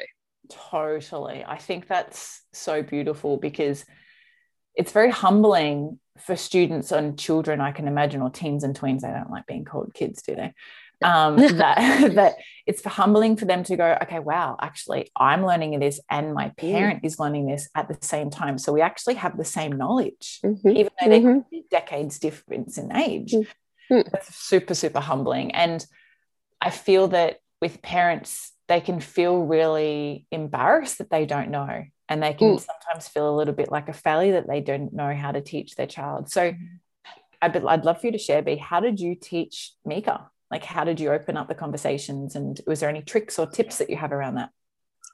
Totally, 0.49 1.45
I 1.47 1.57
think 1.57 1.87
that's 1.87 2.41
so 2.51 2.83
beautiful 2.83 3.37
because 3.37 3.85
it's 4.75 4.91
very 4.91 5.11
humbling 5.11 5.99
for 6.19 6.35
students 6.35 6.91
and 6.91 7.17
children, 7.17 7.61
I 7.61 7.71
can 7.71 7.87
imagine, 7.87 8.21
or 8.21 8.29
teens 8.29 8.63
and 8.63 8.77
tweens. 8.77 9.01
They 9.01 9.07
don't 9.07 9.31
like 9.31 9.47
being 9.47 9.65
called 9.65 9.93
kids, 9.93 10.21
do 10.21 10.35
they? 10.35 10.53
Um, 11.03 11.37
that 11.57 11.77
that 12.15 12.35
it's 12.65 12.83
humbling 12.85 13.35
for 13.35 13.45
them 13.45 13.63
to 13.65 13.75
go, 13.75 13.97
okay, 14.03 14.19
wow, 14.19 14.55
actually, 14.61 15.11
I'm 15.15 15.45
learning 15.45 15.79
this, 15.79 15.99
and 16.09 16.33
my 16.33 16.49
parent 16.57 17.03
mm. 17.03 17.05
is 17.05 17.19
learning 17.19 17.47
this 17.47 17.69
at 17.75 17.87
the 17.87 17.97
same 18.01 18.29
time. 18.29 18.57
So 18.57 18.71
we 18.71 18.81
actually 18.81 19.15
have 19.15 19.37
the 19.37 19.45
same 19.45 19.73
knowledge, 19.73 20.39
mm-hmm. 20.43 20.69
even 20.69 20.91
though 21.01 21.07
mm-hmm. 21.07 21.27
there 21.27 21.45
be 21.51 21.65
decades 21.69 22.19
difference 22.19 22.77
in 22.77 22.95
age. 22.95 23.33
Mm-hmm. 23.33 24.09
That's 24.11 24.33
super, 24.35 24.73
super 24.73 25.01
humbling. 25.01 25.51
And 25.51 25.85
I 26.61 26.69
feel 26.69 27.09
that 27.09 27.39
with 27.61 27.81
parents, 27.81 28.53
they 28.67 28.79
can 28.79 28.99
feel 29.01 29.39
really 29.39 30.25
embarrassed 30.31 30.99
that 30.99 31.09
they 31.09 31.25
don't 31.25 31.49
know. 31.49 31.83
And 32.09 32.23
they 32.23 32.33
can 32.33 32.55
mm. 32.55 32.59
sometimes 32.59 33.07
feel 33.07 33.29
a 33.29 33.35
little 33.35 33.53
bit 33.53 33.71
like 33.71 33.89
a 33.89 33.93
failure 33.93 34.33
that 34.33 34.47
they 34.47 34.61
don't 34.61 34.93
know 34.93 35.13
how 35.13 35.31
to 35.31 35.41
teach 35.41 35.75
their 35.75 35.87
child. 35.87 36.29
So 36.29 36.51
mm-hmm. 36.51 36.75
I'd, 37.41 37.57
I'd 37.57 37.85
love 37.85 37.99
for 37.99 38.07
you 38.07 38.13
to 38.13 38.17
share, 38.17 38.41
B, 38.41 38.55
how 38.55 38.79
did 38.79 38.99
you 38.99 39.15
teach 39.15 39.73
Mika? 39.85 40.29
Like 40.53 40.63
how 40.63 40.83
did 40.83 40.99
you 40.99 41.11
open 41.11 41.35
up 41.35 41.47
the 41.47 41.55
conversations 41.55 42.35
and 42.35 42.61
was 42.67 42.79
there 42.79 42.87
any 42.87 43.01
tricks 43.01 43.39
or 43.39 43.47
tips 43.47 43.79
that 43.79 43.89
you 43.89 43.97
have 43.97 44.11
around 44.11 44.35
that 44.35 44.51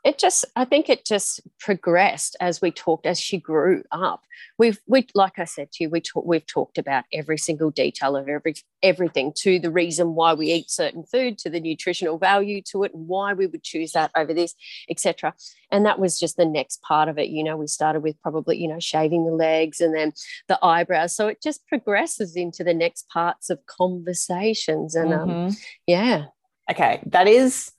it 0.06 0.18
just 0.18 0.46
i 0.56 0.64
think 0.64 0.90
it 0.90 1.06
just 1.06 1.42
progressed 1.60 2.36
as 2.40 2.62
we 2.62 2.72
talked 2.72 3.06
as 3.06 3.20
she 3.20 3.38
grew 3.38 3.84
up. 3.92 4.24
We've 4.58 4.80
we 4.88 5.08
like 5.14 5.40
i 5.40 5.46
said 5.46 5.72
to 5.74 5.84
you 5.84 5.90
we 5.90 6.02
talk, 6.02 6.26
we've 6.26 6.46
talked 6.46 6.78
about 6.78 7.06
every 7.14 7.38
single 7.38 7.72
detail 7.72 8.16
of 8.16 8.28
every 8.28 8.56
everything 8.82 9.34
to 9.38 9.60
the 9.60 9.72
reason 9.72 10.16
why 10.16 10.34
we 10.34 10.52
eat 10.52 10.70
certain 10.70 11.04
food 11.04 11.38
to 11.40 11.50
the 11.50 11.60
nutritional 11.60 12.18
value 12.18 12.62
to 12.72 12.84
it 12.84 12.94
and 12.94 13.08
why 13.08 13.34
we 13.34 13.48
would 13.48 13.64
choose 13.64 13.92
that 13.92 14.12
over 14.16 14.34
this 14.34 14.56
etc 14.90 15.34
and 15.72 15.86
that 15.86 16.00
was 16.00 16.20
just 16.20 16.38
the 16.38 16.46
next 16.46 16.82
part 16.82 17.10
of 17.10 17.18
it. 17.18 17.30
You 17.30 17.44
know 17.44 17.58
we 17.58 17.68
started 17.68 18.02
with 18.02 18.22
probably 18.22 18.58
you 18.58 18.68
know 18.68 18.80
shaving 18.80 19.26
the 19.26 19.32
legs 19.32 19.80
and 19.80 19.96
then 19.96 20.14
the 20.48 20.60
eyebrows. 20.64 21.16
So 21.16 21.28
it 21.28 21.42
just 21.42 21.68
progresses 21.68 22.36
into 22.36 22.64
the 22.64 22.74
next 22.74 23.08
parts 23.10 23.50
of 23.50 23.66
conversations 23.66 24.96
and 24.96 25.14
um, 25.14 25.30
mm-hmm. 25.30 25.48
um, 25.48 25.58
yeah. 25.88 26.26
Okay. 26.70 27.02
That 27.08 27.28
is 27.28 27.72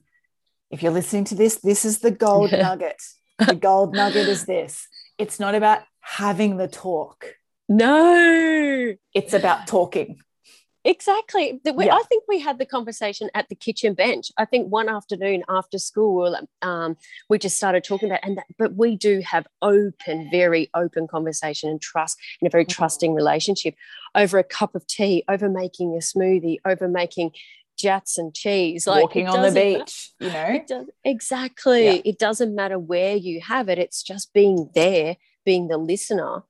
if 0.71 0.81
you're 0.81 0.91
listening 0.91 1.25
to 1.25 1.35
this, 1.35 1.55
this 1.57 1.85
is 1.85 1.99
the 1.99 2.11
gold 2.11 2.51
nugget. 2.51 3.01
The 3.47 3.55
gold 3.55 3.95
nugget 3.95 4.27
is 4.27 4.45
this 4.45 4.87
it's 5.17 5.39
not 5.39 5.55
about 5.55 5.81
having 5.99 6.57
the 6.57 6.67
talk. 6.67 7.25
No, 7.67 8.93
it's 9.15 9.33
about 9.33 9.65
talking. 9.65 10.19
Exactly. 10.83 11.59
We, 11.75 11.85
yeah. 11.85 11.95
I 11.95 12.01
think 12.09 12.23
we 12.27 12.39
had 12.39 12.57
the 12.57 12.65
conversation 12.65 13.29
at 13.35 13.49
the 13.49 13.55
kitchen 13.55 13.93
bench. 13.93 14.31
I 14.37 14.45
think 14.45 14.71
one 14.71 14.89
afternoon 14.89 15.43
after 15.47 15.77
school, 15.77 16.35
um, 16.63 16.97
we 17.29 17.37
just 17.37 17.55
started 17.55 17.83
talking 17.83 18.09
about, 18.09 18.21
and 18.23 18.37
that, 18.37 18.45
but 18.57 18.75
we 18.75 18.95
do 18.95 19.21
have 19.21 19.45
open, 19.61 20.29
very 20.31 20.71
open 20.73 21.07
conversation 21.07 21.69
and 21.69 21.79
trust 21.79 22.17
in 22.41 22.47
a 22.47 22.49
very 22.49 22.65
mm-hmm. 22.65 22.71
trusting 22.71 23.13
relationship 23.13 23.75
over 24.15 24.39
a 24.39 24.43
cup 24.43 24.73
of 24.73 24.87
tea, 24.87 25.23
over 25.29 25.49
making 25.49 25.93
a 25.93 25.99
smoothie, 25.99 26.57
over 26.65 26.87
making 26.87 27.31
jets 27.81 28.17
and 28.17 28.33
cheese 28.33 28.85
like 28.87 29.01
walking 29.01 29.27
on 29.27 29.41
the 29.41 29.51
beach 29.51 30.11
you 30.19 30.31
know? 30.31 30.63
does, 30.67 30.85
exactly. 31.03 31.85
Yeah. 31.85 32.01
it 32.05 32.19
doesn't 32.19 32.53
matter 32.55 32.77
where 32.77 33.15
you 33.15 33.41
have 33.41 33.69
it 33.69 33.79
it's 33.79 34.03
just 34.03 34.33
being 34.33 34.69
there 34.75 35.17
being 35.45 35.67
the 35.67 35.77
listener 35.77 36.43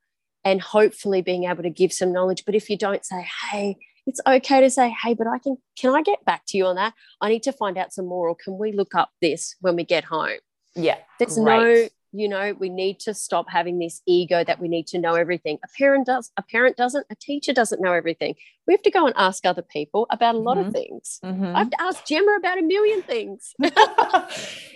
and 0.43 0.61
hopefully 0.61 1.21
being 1.21 1.43
able 1.45 1.63
to 1.63 1.69
give 1.69 1.93
some 1.93 2.11
knowledge. 2.11 2.43
But 2.45 2.55
if 2.55 2.69
you 2.69 2.77
don't 2.77 3.05
say 3.05 3.27
hey 3.51 3.77
it's 4.07 4.19
okay 4.25 4.59
to 4.61 4.69
say 4.69 4.89
hey 5.03 5.13
but 5.13 5.27
i 5.27 5.37
can 5.37 5.55
can 5.77 5.93
i 5.93 6.01
get 6.01 6.25
back 6.25 6.41
to 6.47 6.57
you 6.57 6.65
on 6.65 6.75
that? 6.75 6.93
I 7.21 7.29
need 7.29 7.43
to 7.43 7.53
find 7.53 7.77
out 7.77 7.93
some 7.93 8.07
more 8.07 8.27
or 8.29 8.35
can 8.35 8.57
we 8.57 8.71
look 8.71 8.95
up 8.95 9.11
this 9.21 9.55
when 9.61 9.75
we 9.75 9.83
get 9.83 10.03
home? 10.03 10.39
Yeah 10.75 10.97
there's 11.19 11.37
great. 11.37 11.45
no 11.45 11.89
you 12.13 12.27
know 12.27 12.53
we 12.59 12.69
need 12.69 12.99
to 12.99 13.13
stop 13.13 13.49
having 13.49 13.79
this 13.79 14.01
ego 14.05 14.43
that 14.43 14.59
we 14.59 14.67
need 14.67 14.87
to 14.87 14.99
know 14.99 15.15
everything 15.15 15.57
a 15.63 15.67
parent 15.77 16.05
does 16.05 16.31
a 16.37 16.41
parent 16.41 16.75
doesn't 16.77 17.05
a 17.09 17.15
teacher 17.15 17.53
doesn't 17.53 17.81
know 17.81 17.93
everything 17.93 18.35
we 18.67 18.73
have 18.73 18.81
to 18.81 18.91
go 18.91 19.05
and 19.05 19.15
ask 19.17 19.45
other 19.45 19.61
people 19.61 20.07
about 20.11 20.35
a 20.35 20.37
lot 20.37 20.57
mm-hmm. 20.57 20.67
of 20.67 20.73
things 20.73 21.19
mm-hmm. 21.23 21.55
i 21.55 21.59
have 21.59 21.71
asked 21.79 22.07
gemma 22.07 22.35
about 22.37 22.57
a 22.57 22.61
million 22.61 23.01
things 23.01 23.53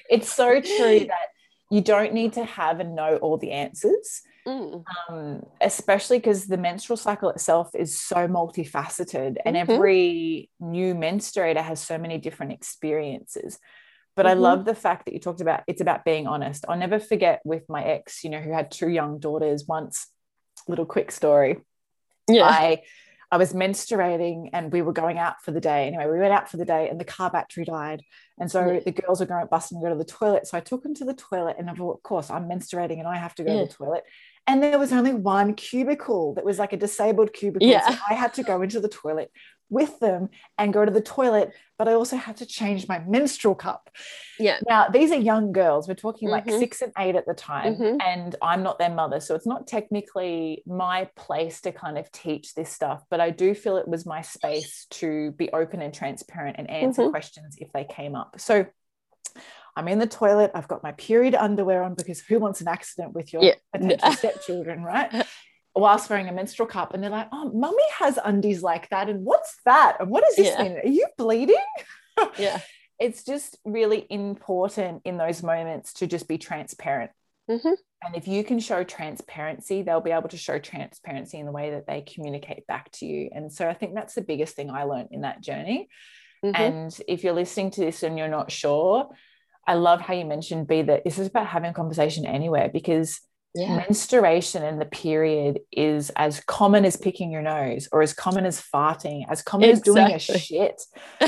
it's 0.10 0.34
so 0.34 0.62
true 0.62 1.00
that 1.00 1.30
you 1.71 1.82
don't 1.82 2.13
need 2.13 2.34
to 2.34 2.45
have 2.45 2.80
and 2.80 2.95
know 2.95 3.17
all 3.17 3.38
the 3.38 3.52
answers 3.52 4.21
mm. 4.48 4.84
um, 5.10 5.43
especially 5.62 6.19
because 6.19 6.45
the 6.45 6.58
menstrual 6.58 6.98
cycle 6.98 7.30
itself 7.30 7.71
is 7.74 8.00
so 8.00 8.28
multifaceted 8.28 9.38
and 9.46 9.56
mm-hmm. 9.56 9.71
every 9.71 10.50
new 10.60 10.94
menstruator 10.94 11.62
has 11.62 11.81
so 11.81 11.98
many 11.98 12.17
different 12.17 12.54
experiences 12.54 13.60
but 14.16 14.26
mm-hmm. 14.26 14.38
I 14.38 14.42
love 14.42 14.66
the 14.66 14.76
fact 14.76 15.06
that 15.06 15.13
you 15.13 15.20
talked 15.20 15.42
about 15.42 15.63
it's 15.68 15.82
about 15.82 16.06
being 16.06 16.28
honest. 16.28 16.66
I'll 16.68 16.78
never 16.78 17.00
forget 17.00 17.42
with 17.44 17.63
my 17.70 17.84
ex, 17.84 18.24
you 18.24 18.30
know, 18.30 18.40
who 18.40 18.52
had 18.52 18.72
two 18.72 18.90
young 18.90 19.20
daughters 19.20 19.66
once, 19.68 20.08
little 20.68 20.86
quick 20.86 21.12
story. 21.12 21.58
Yeah. 22.28 22.46
I 22.46 22.82
I 23.32 23.38
was 23.38 23.54
menstruating 23.54 24.52
and 24.54 24.72
we 24.72 24.82
were 24.82 24.94
going 24.94 25.18
out 25.18 25.42
for 25.42 25.52
the 25.52 25.60
day. 25.60 25.88
Anyway, 25.88 26.06
we 26.06 26.20
went 26.20 26.32
out 26.32 26.50
for 26.50 26.58
the 26.58 26.66
day 26.66 26.90
and 26.90 27.00
the 27.00 27.06
car 27.06 27.30
battery 27.30 27.66
died. 27.66 28.04
And 28.40 28.50
so 28.50 28.72
yeah. 28.72 28.80
the 28.80 28.92
girls 28.92 29.20
were 29.20 29.26
going 29.26 29.46
busting 29.48 29.80
to 29.80 29.84
go 29.84 29.90
to 29.90 29.98
the 29.98 30.06
toilet. 30.06 30.48
So 30.48 30.58
I 30.58 30.62
took 30.62 30.84
them 30.84 30.94
to 30.96 31.06
the 31.06 31.13
toilet 31.13 31.58
and 31.60 31.70
of 31.70 31.78
course 32.04 32.30
I'm 32.30 32.48
menstruating 32.48 33.00
and 33.00 33.08
I 33.08 33.18
have 33.18 33.36
to 33.36 33.44
go 33.44 33.54
yeah. 33.54 33.62
to 33.62 33.68
the 33.68 33.74
toilet. 33.74 34.04
And 34.48 34.62
there 34.62 34.79
was 34.79 34.93
only 34.93 35.13
one 35.13 35.54
cubicle 35.54 36.33
that 36.35 36.46
was 36.46 36.60
like 36.60 36.73
a 36.73 36.77
disabled 36.77 37.33
cubicle. 37.33 37.67
Yeah. 37.67 37.89
So 37.89 37.98
I 38.10 38.13
had 38.13 38.33
to 38.35 38.43
go 38.43 38.62
into 38.62 38.79
the 38.79 38.89
toilet 38.89 39.31
with 39.69 40.00
them 40.00 40.29
and 40.60 40.71
go 40.71 40.85
to 40.85 40.91
the 40.91 41.02
toilet, 41.02 41.52
but 41.79 41.87
I 41.87 41.93
also 41.93 42.17
had 42.17 42.37
to 42.37 42.46
change 42.46 42.87
my 42.87 43.00
menstrual 43.00 43.56
cup. 43.56 43.89
Yeah. 44.39 44.60
Now, 44.69 44.89
these 44.89 45.12
are 45.12 45.17
young 45.17 45.52
girls. 45.54 45.87
We're 45.87 45.96
talking 45.96 46.29
like 46.29 46.46
Mhm. 46.46 46.60
six 46.60 46.83
and 46.83 46.93
eight 47.00 47.15
at 47.15 47.25
the 47.25 47.33
time, 47.33 47.75
Mhm. 47.75 47.98
and 48.00 48.35
I'm 48.43 48.62
not 48.62 48.77
their 48.77 48.91
mother. 48.91 49.19
So 49.19 49.33
it's 49.33 49.48
not 49.48 49.65
technically 49.65 50.62
my 50.67 51.10
place 51.15 51.62
to 51.62 51.71
kind 51.71 51.98
of 51.98 52.12
teach 52.12 52.54
this 52.54 52.69
stuff, 52.69 53.04
but 53.10 53.19
I 53.19 53.31
do 53.31 53.56
feel 53.56 53.77
it 53.77 53.87
was 53.87 54.06
my 54.06 54.21
space 54.21 54.85
to 54.91 55.31
be 55.31 55.52
open 55.52 55.81
and 55.81 55.91
transparent 55.91 56.58
and 56.60 56.69
answer 56.69 57.02
Mhm. 57.04 57.10
questions 57.10 57.58
if 57.60 57.71
they 57.73 57.85
came 57.85 58.13
up. 58.15 58.39
So 58.39 58.67
I'm 59.76 59.88
in 59.88 60.00
the 60.00 60.08
toilet. 60.08 60.52
I've 60.56 60.67
got 60.67 60.84
my 60.84 60.94
period 60.94 61.36
underwear 61.36 61.84
on 61.84 61.96
because 61.96 62.21
who 62.21 62.40
wants 62.40 62.62
an 62.62 62.67
accident 62.67 63.13
with 63.13 63.34
your 63.34 63.44
Yeah. 63.44 63.56
potential 63.73 64.12
stepchildren, 64.13 64.84
right? 64.84 65.26
Whilst 65.76 66.10
wearing 66.10 66.30
a 66.30 66.32
menstrual 66.32 66.67
cup, 66.67 66.94
and 66.94 67.04
they're 67.04 67.10
like, 67.10 67.28
"Oh, 67.34 67.52
mummy 67.54 67.84
has 68.00 68.17
undies 68.23 68.63
like 68.63 68.90
that, 68.90 69.10
and 69.10 69.26
what's 69.26 69.58
that? 69.65 69.98
And 70.00 70.10
what 70.10 70.23
does 70.23 70.36
this 70.38 70.48
Yeah. 70.48 70.63
mean? 70.63 70.78
Are 70.78 70.88
you 70.88 71.08
bleeding?" 71.17 71.56
Yeah. 72.38 72.62
It's 72.98 73.26
just 73.26 73.58
really 73.65 74.08
important 74.10 75.02
in 75.04 75.17
those 75.17 75.44
moments 75.44 75.92
to 75.96 76.08
just 76.08 76.30
be 76.30 76.38
transparent. 76.38 77.12
Mhm. 77.50 77.76
And 78.06 78.15
if 78.15 78.26
you 78.26 78.44
can 78.46 78.60
show 78.60 78.86
transparency, 78.86 79.82
they'll 79.82 80.00
be 80.00 80.12
able 80.12 80.30
to 80.30 80.38
show 80.38 80.60
transparency 80.60 81.38
in 81.40 81.46
the 81.46 81.52
way 81.52 81.71
that 81.71 81.88
they 81.88 82.02
communicate 82.02 82.65
back 82.67 82.90
to 82.94 83.06
you. 83.06 83.30
And 83.34 83.52
so 83.52 83.67
I 83.67 83.73
think 83.73 83.96
that's 83.96 84.13
the 84.15 84.21
biggest 84.21 84.56
thing 84.56 84.69
I 84.69 84.84
learned 84.84 85.10
in 85.12 85.21
that 85.21 85.42
journey. 85.42 85.90
Mhm. 86.44 86.58
And 86.60 87.00
if 87.08 87.23
you're 87.26 87.34
listening 87.34 87.71
to 87.71 87.82
this 87.82 88.02
and 88.02 88.17
you're 88.17 88.30
not 88.30 88.50
sure, 88.50 89.10
I 89.68 89.76
love 89.76 90.02
how 90.02 90.13
you 90.13 90.26
mentioned 90.26 90.68
B 90.68 90.82
that 90.84 91.04
this 91.04 91.18
is 91.18 91.28
about 91.28 91.48
having 91.48 91.72
a 91.72 91.74
conversation 91.74 92.26
anywhere 92.26 92.70
because 92.70 93.20
yeah. 93.56 93.78
menstruation 93.78 94.63
and 94.63 94.80
the 94.80 94.86
period 94.86 95.62
is 95.72 96.12
as 96.16 96.42
common 96.42 96.86
as 96.86 96.98
picking 96.98 97.32
your 97.32 97.42
nose 97.42 97.88
or 97.92 98.02
as 98.02 98.13
common 98.13 98.46
as 98.46 98.62
farting, 98.62 99.26
as 99.30 99.42
common 99.42 99.70
as 99.70 99.82
doing 99.82 100.12
a 100.12 100.20
shit. 100.20 100.82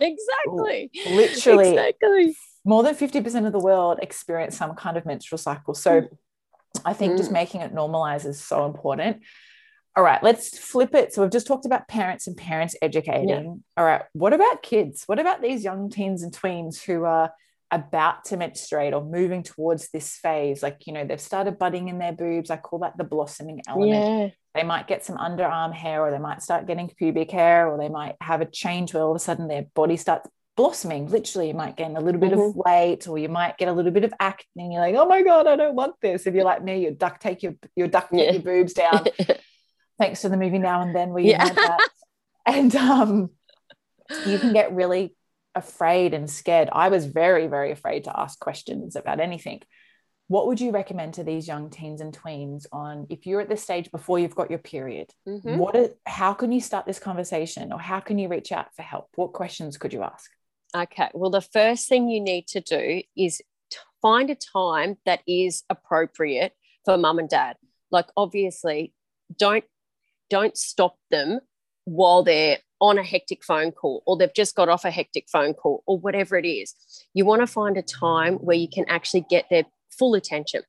exactly. 0.00 0.90
Literally, 1.08 1.70
Exactly. 1.70 2.36
more 2.64 2.82
than 2.82 2.94
50% 2.94 3.46
of 3.46 3.52
the 3.52 3.58
world 3.58 3.98
experience 4.02 4.56
some 4.56 4.74
kind 4.74 4.96
of 4.96 5.06
menstrual 5.06 5.38
cycle. 5.38 5.74
So 5.74 6.02
I 6.84 6.92
think 6.92 7.16
just 7.16 7.30
Mm. 7.30 7.34
making 7.34 7.60
it 7.62 7.74
normalize 7.74 8.26
is 8.26 8.40
so 8.40 8.66
important. 8.66 9.22
All 9.96 10.04
right, 10.04 10.22
let's 10.22 10.56
flip 10.56 10.94
it. 10.94 11.12
So 11.12 11.22
we've 11.22 11.32
just 11.32 11.48
talked 11.48 11.66
about 11.66 11.88
parents 11.88 12.28
and 12.28 12.36
parents 12.36 12.76
educating. 12.80 13.64
All 13.76 13.84
right, 13.84 14.02
what 14.12 14.32
about 14.32 14.62
kids? 14.62 15.02
What 15.06 15.18
about 15.18 15.42
these 15.42 15.64
young 15.64 15.90
teens 15.90 16.22
and 16.22 16.32
tweens 16.32 16.80
who 16.80 17.04
are 17.04 17.32
about 17.70 18.24
to 18.26 18.36
menstruate 18.36 18.92
or 18.94 19.02
moving 19.04 19.42
towards 19.42 19.90
this 19.90 20.16
phase? 20.16 20.62
Like, 20.62 20.86
you 20.86 20.92
know, 20.92 21.04
they've 21.04 21.20
started 21.20 21.58
budding 21.58 21.88
in 21.88 21.98
their 21.98 22.12
boobs. 22.12 22.50
I 22.50 22.56
call 22.56 22.80
that 22.80 22.96
the 22.96 23.04
blossoming 23.04 23.60
element 23.68 23.90
Yeah. 24.04 24.28
they 24.54 24.62
might 24.64 24.86
get 24.88 25.04
some 25.04 25.16
underarm 25.16 25.72
hair 25.72 26.02
or 26.04 26.10
they 26.10 26.18
might 26.18 26.42
start 26.42 26.66
getting 26.66 26.88
pubic 26.88 27.30
hair 27.30 27.68
or 27.68 27.78
they 27.78 27.88
might 27.88 28.16
have 28.20 28.40
a 28.40 28.46
change 28.46 28.92
where 28.92 29.02
all 29.02 29.10
of 29.10 29.16
a 29.16 29.20
sudden 29.20 29.46
their 29.48 29.66
body 29.74 29.96
starts 29.96 30.28
blossoming 30.56 31.08
literally 31.08 31.48
you 31.48 31.54
might 31.54 31.76
gain 31.76 31.96
a 31.96 32.00
little 32.00 32.20
bit 32.20 32.32
of 32.32 32.38
Mhm. 32.38 32.54
weight 32.66 33.08
or 33.08 33.16
you 33.16 33.28
might 33.30 33.56
get 33.56 33.68
a 33.68 33.72
little 33.72 33.92
bit 33.92 34.04
of 34.04 34.12
acne 34.20 34.44
and 34.56 34.72
you're 34.72 34.82
like 34.82 34.94
oh 34.96 35.06
my 35.06 35.22
god 35.22 35.46
i 35.46 35.56
don't 35.56 35.76
want 35.76 35.94
this 36.02 36.26
if 36.26 36.34
you're 36.34 36.44
like 36.44 36.62
me 36.62 36.82
you 36.84 36.90
duct 36.90 37.22
take 37.22 37.42
your 37.42 37.54
your 37.76 37.86
duct 37.86 38.10
tape 38.10 38.20
Yeah. 38.20 38.32
your 38.32 38.42
boobs 38.42 38.74
down 38.74 39.04
thanks 39.98 40.20
to 40.22 40.28
the 40.28 40.36
movie 40.36 40.58
now 40.58 40.82
and 40.82 40.94
then 40.94 41.10
where 41.10 41.22
you 41.22 41.30
Yeah. 41.30 41.48
that 41.48 41.88
and 42.46 42.74
um 42.76 43.30
you 44.26 44.38
can 44.38 44.52
get 44.52 44.74
really 44.74 45.14
afraid 45.54 46.14
and 46.14 46.30
scared 46.30 46.68
i 46.72 46.88
was 46.88 47.06
very 47.06 47.46
very 47.46 47.72
afraid 47.72 48.04
to 48.04 48.20
ask 48.20 48.38
questions 48.38 48.96
about 48.96 49.20
anything 49.20 49.60
what 50.28 50.46
would 50.46 50.60
you 50.60 50.70
recommend 50.70 51.14
to 51.14 51.24
these 51.24 51.48
young 51.48 51.70
teens 51.70 52.00
and 52.00 52.16
tweens 52.16 52.66
on 52.70 53.06
if 53.10 53.26
you're 53.26 53.40
at 53.40 53.48
this 53.48 53.62
stage 53.62 53.90
before 53.90 54.18
you've 54.18 54.36
got 54.36 54.48
your 54.50 54.60
period 54.60 55.10
Mhm. 55.26 55.56
what 55.56 55.74
is, 55.74 55.90
how 56.06 56.32
can 56.34 56.52
you 56.52 56.60
start 56.60 56.86
this 56.86 57.00
conversation 57.00 57.72
or 57.72 57.80
how 57.80 57.98
can 58.00 58.16
you 58.18 58.28
reach 58.28 58.52
out 58.52 58.72
for 58.76 58.82
help 58.82 59.08
what 59.16 59.32
questions 59.32 59.76
could 59.76 59.92
you 59.92 60.02
ask 60.02 60.30
Okay. 60.72 61.08
Well, 61.14 61.30
the 61.30 61.40
first 61.40 61.88
thing 61.88 62.08
you 62.08 62.20
need 62.20 62.46
to 62.48 62.60
do 62.60 63.02
is 63.16 63.42
find 64.00 64.30
a 64.30 64.36
time 64.36 64.98
that 65.04 65.20
is 65.26 65.64
appropriate 65.68 66.52
for 66.84 66.96
mum 66.96 67.18
and 67.18 67.28
dad. 67.28 67.56
Like, 67.90 68.06
obviously, 68.16 68.94
don't 69.36 69.64
don't 70.28 70.56
stop 70.56 70.96
them 71.10 71.40
while 71.90 72.22
they're 72.22 72.58
on 72.80 72.98
a 72.98 73.02
hectic 73.02 73.44
phone 73.44 73.72
call 73.72 74.02
or 74.06 74.16
they've 74.16 74.34
just 74.34 74.54
got 74.54 74.68
off 74.68 74.84
a 74.84 74.90
hectic 74.90 75.26
phone 75.30 75.54
call 75.54 75.82
or 75.86 75.98
whatever 75.98 76.36
it 76.36 76.46
is. 76.46 76.74
You 77.14 77.24
want 77.24 77.42
to 77.42 77.46
find 77.46 77.76
a 77.76 77.82
time 77.82 78.36
where 78.36 78.56
you 78.56 78.68
can 78.68 78.84
actually 78.88 79.26
get 79.28 79.46
their 79.50 79.64
full 79.98 80.14
attention. 80.14 80.62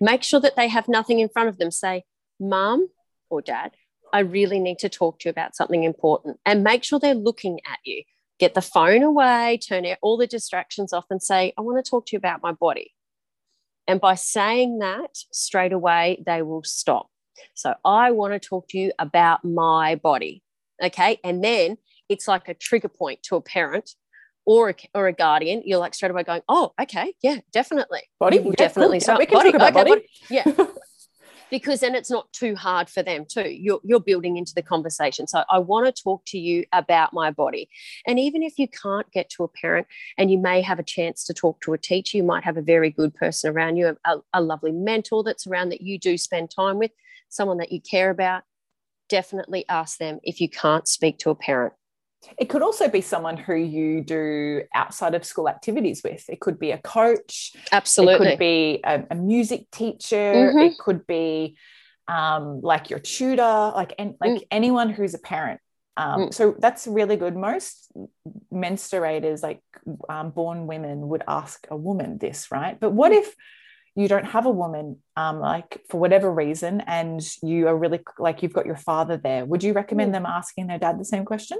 Make 0.00 0.24
sure 0.24 0.40
that 0.40 0.56
they 0.56 0.68
have 0.68 0.88
nothing 0.88 1.20
in 1.20 1.28
front 1.28 1.48
of 1.48 1.58
them. 1.58 1.70
Say, 1.70 2.02
Mom 2.40 2.88
or 3.30 3.40
Dad, 3.40 3.72
I 4.12 4.20
really 4.20 4.58
need 4.58 4.80
to 4.80 4.88
talk 4.88 5.20
to 5.20 5.28
you 5.28 5.30
about 5.30 5.54
something 5.54 5.84
important," 5.84 6.40
and 6.44 6.64
make 6.64 6.82
sure 6.82 6.98
they're 6.98 7.14
looking 7.14 7.60
at 7.66 7.78
you 7.84 8.02
get 8.38 8.54
the 8.54 8.62
phone 8.62 9.02
away, 9.02 9.58
turn 9.58 9.86
all 10.02 10.16
the 10.16 10.26
distractions 10.26 10.92
off, 10.92 11.06
and 11.08 11.22
say, 11.22 11.52
I 11.56 11.60
want 11.60 11.82
to 11.82 11.88
talk 11.88 12.06
to 12.06 12.16
you 12.16 12.18
about 12.18 12.42
my 12.42 12.52
body. 12.52 12.92
And 13.86 14.00
by 14.00 14.16
saying 14.16 14.78
that 14.78 15.16
straight 15.30 15.72
away, 15.72 16.22
they 16.26 16.42
will 16.42 16.64
stop. 16.64 17.08
So, 17.54 17.74
I 17.84 18.10
want 18.12 18.32
to 18.32 18.40
talk 18.40 18.68
to 18.68 18.78
you 18.78 18.92
about 18.98 19.44
my 19.44 19.96
body. 19.96 20.43
Okay. 20.82 21.18
And 21.24 21.42
then 21.42 21.78
it's 22.08 22.28
like 22.28 22.48
a 22.48 22.54
trigger 22.54 22.88
point 22.88 23.22
to 23.24 23.36
a 23.36 23.40
parent 23.40 23.90
or 24.44 24.70
a, 24.70 24.74
or 24.94 25.06
a 25.08 25.12
guardian. 25.12 25.62
You're 25.64 25.78
like 25.78 25.94
straight 25.94 26.10
away 26.10 26.22
going, 26.22 26.42
Oh, 26.48 26.72
okay. 26.80 27.14
Yeah, 27.22 27.38
definitely. 27.52 28.02
body 28.18 28.38
will 28.38 28.50
Yeah, 28.50 28.66
definitely 28.66 29.00
cool. 29.00 29.18
Yeah, 29.18 29.26
start. 29.26 29.44
talk 29.44 29.54
about 29.54 29.76
okay, 29.76 29.84
body. 29.84 30.08
Yeah 30.30 30.44
because 31.50 31.80
then 31.80 31.94
it's 31.94 32.10
not 32.10 32.32
too 32.32 32.56
hard 32.56 32.88
for 32.88 33.02
them 33.02 33.24
too 33.28 33.48
you're, 33.48 33.80
you're 33.84 34.00
building 34.00 34.36
into 34.36 34.52
the 34.54 34.62
conversation 34.62 35.26
so 35.26 35.44
i 35.50 35.58
want 35.58 35.86
to 35.86 36.02
talk 36.02 36.22
to 36.26 36.38
you 36.38 36.64
about 36.72 37.12
my 37.12 37.30
body 37.30 37.68
and 38.06 38.18
even 38.18 38.42
if 38.42 38.58
you 38.58 38.66
can't 38.66 39.10
get 39.12 39.30
to 39.30 39.44
a 39.44 39.48
parent 39.48 39.86
and 40.18 40.30
you 40.30 40.38
may 40.38 40.60
have 40.60 40.78
a 40.78 40.82
chance 40.82 41.24
to 41.24 41.34
talk 41.34 41.60
to 41.60 41.72
a 41.72 41.78
teacher 41.78 42.16
you 42.16 42.24
might 42.24 42.44
have 42.44 42.56
a 42.56 42.62
very 42.62 42.90
good 42.90 43.14
person 43.14 43.50
around 43.54 43.76
you 43.76 43.96
a, 44.04 44.16
a 44.32 44.40
lovely 44.40 44.72
mentor 44.72 45.22
that's 45.22 45.46
around 45.46 45.68
that 45.68 45.80
you 45.80 45.98
do 45.98 46.16
spend 46.18 46.50
time 46.50 46.78
with 46.78 46.90
someone 47.28 47.58
that 47.58 47.72
you 47.72 47.80
care 47.80 48.10
about 48.10 48.42
definitely 49.18 49.64
ask 49.68 49.98
them 49.98 50.18
if 50.24 50.40
you 50.40 50.48
can't 50.48 50.86
speak 50.88 51.18
to 51.18 51.30
a 51.30 51.34
parent. 51.36 51.72
It 52.38 52.46
could 52.48 52.62
also 52.62 52.88
be 52.88 53.00
someone 53.00 53.36
who 53.36 53.54
you 53.54 54.02
do 54.02 54.62
outside 54.74 55.14
of 55.14 55.22
school 55.24 55.48
activities 55.48 56.00
with. 56.02 56.24
It 56.34 56.40
could 56.40 56.58
be 56.58 56.70
a 56.72 56.78
coach. 56.78 57.52
Absolutely 57.70 58.28
it 58.28 58.30
could 58.30 58.38
be 58.38 58.80
a, 58.92 58.94
a 59.14 59.14
music 59.14 59.62
teacher. 59.70 60.32
Mhm. 60.52 60.62
it 60.68 60.78
could 60.84 61.06
be 61.06 61.56
um, 62.08 62.60
like 62.72 62.90
your 62.90 62.98
tutor 62.98 63.54
like 63.80 63.92
and 64.00 64.14
like 64.24 64.32
Mm. 64.38 64.42
anyone 64.50 64.88
who's 64.96 65.14
a 65.14 65.22
parent. 65.34 65.60
Um, 65.96 66.20
Mm. 66.20 66.34
so 66.38 66.42
that's 66.64 66.82
really 66.98 67.16
good. 67.22 67.34
Most 67.36 67.72
menstruators 68.52 69.42
like 69.48 69.62
um, 70.14 70.30
born 70.30 70.66
women 70.66 70.96
would 71.10 71.22
ask 71.28 71.58
a 71.70 71.76
woman 71.76 72.18
this 72.18 72.50
right? 72.50 72.76
But 72.82 72.90
what 73.00 73.12
if 73.12 73.28
you 73.96 74.08
don't 74.08 74.24
have 74.26 74.46
a 74.46 74.50
woman 74.50 74.98
um, 75.16 75.38
like 75.40 75.80
for 75.88 75.98
whatever 76.00 76.32
reason 76.32 76.80
and 76.82 77.20
you 77.42 77.68
are 77.68 77.76
really 77.76 78.00
like 78.18 78.42
you've 78.42 78.52
got 78.52 78.66
your 78.66 78.76
father 78.76 79.16
there 79.16 79.44
would 79.44 79.62
you 79.62 79.72
recommend 79.72 80.10
Mm. 80.10 80.14
them 80.14 80.26
asking 80.26 80.66
their 80.66 80.78
dad 80.78 80.98
the 80.98 81.04
same 81.04 81.24
question 81.24 81.58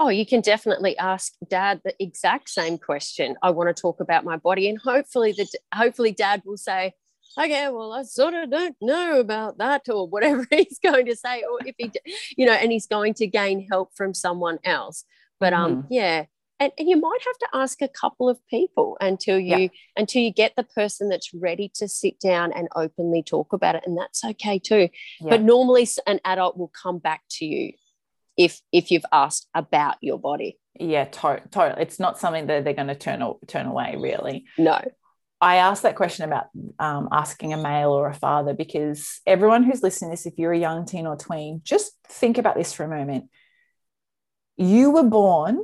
Oh, 0.00 0.08
you 0.08 0.26
can 0.26 0.40
definitely 0.40 0.96
ask 0.98 1.34
dad 1.48 1.80
the 1.84 1.94
exact 2.02 2.48
same 2.48 2.76
question. 2.78 3.36
I 3.42 3.50
want 3.50 3.68
to 3.74 3.80
talk 3.80 4.00
about 4.00 4.24
my 4.24 4.36
body, 4.36 4.68
and 4.68 4.78
hopefully, 4.80 5.32
the 5.32 5.46
hopefully 5.72 6.10
dad 6.10 6.42
will 6.44 6.56
say, 6.56 6.94
"Okay, 7.38 7.68
well, 7.68 7.92
I 7.92 8.02
sort 8.02 8.34
of 8.34 8.50
don't 8.50 8.74
know 8.80 9.20
about 9.20 9.58
that," 9.58 9.88
or 9.88 10.08
whatever 10.08 10.44
he's 10.50 10.80
going 10.82 11.06
to 11.06 11.14
say, 11.14 11.44
or 11.48 11.58
if 11.64 11.76
he, 11.78 11.92
you 12.36 12.46
know, 12.46 12.52
and 12.54 12.72
he's 12.72 12.86
going 12.86 13.14
to 13.14 13.26
gain 13.28 13.68
help 13.70 13.90
from 13.94 14.12
someone 14.14 14.58
else. 14.64 15.04
But 15.38 15.52
um, 15.52 15.86
yeah, 15.90 16.24
and, 16.60 16.72
and 16.78 16.88
you 16.88 16.96
might 17.00 17.18
have 17.26 17.38
to 17.38 17.56
ask 17.58 17.82
a 17.82 17.88
couple 17.88 18.28
of 18.28 18.38
people 18.48 18.96
until 19.00 19.38
you 19.38 19.56
Yeah. 19.56 19.68
until 19.96 20.22
you 20.22 20.32
get 20.32 20.54
the 20.56 20.62
person 20.64 21.08
that's 21.08 21.32
ready 21.34 21.70
to 21.74 21.88
sit 21.88 22.20
down 22.20 22.52
and 22.52 22.68
openly 22.76 23.22
talk 23.22 23.52
about 23.52 23.74
it, 23.74 23.82
and 23.86 23.96
that's 23.98 24.24
okay 24.24 24.58
too. 24.58 24.88
Yeah. 25.20 25.30
But 25.30 25.42
normally, 25.42 25.88
an 26.06 26.20
adult 26.24 26.56
will 26.56 26.72
come 26.82 26.98
back 26.98 27.22
to 27.38 27.44
you 27.44 27.72
if 28.36 28.60
if 28.72 28.90
you've 28.90 29.04
asked 29.12 29.48
about 29.54 29.96
your 30.00 30.18
body. 30.18 30.58
yeah 30.80 31.04
to- 31.04 31.42
totally 31.50 31.82
it's 31.82 32.00
not 32.00 32.18
something 32.18 32.46
that 32.46 32.64
they're 32.64 32.72
going 32.82 32.88
to 32.88 32.94
turn 32.94 33.20
turn 33.46 33.66
away 33.66 33.94
really 33.98 34.46
No. 34.56 34.80
I 35.38 35.56
asked 35.56 35.82
that 35.82 35.96
question 35.96 36.24
about 36.24 36.46
um, 36.78 37.08
asking 37.12 37.52
a 37.52 37.56
male 37.58 37.90
or 37.90 38.08
a 38.08 38.14
father 38.14 38.54
because 38.54 39.20
everyone 39.26 39.64
who's 39.64 39.82
listening 39.82 40.10
to 40.10 40.12
this, 40.12 40.24
if 40.24 40.34
you're 40.38 40.52
a 40.52 40.58
young 40.58 40.86
teen 40.86 41.04
or 41.06 41.16
tween, 41.16 41.60
just 41.64 41.92
think 42.08 42.38
about 42.38 42.54
this 42.56 42.72
for 42.72 42.84
a 42.84 42.88
moment. 42.88 43.24
You 44.56 44.92
were 44.92 45.02
born 45.02 45.58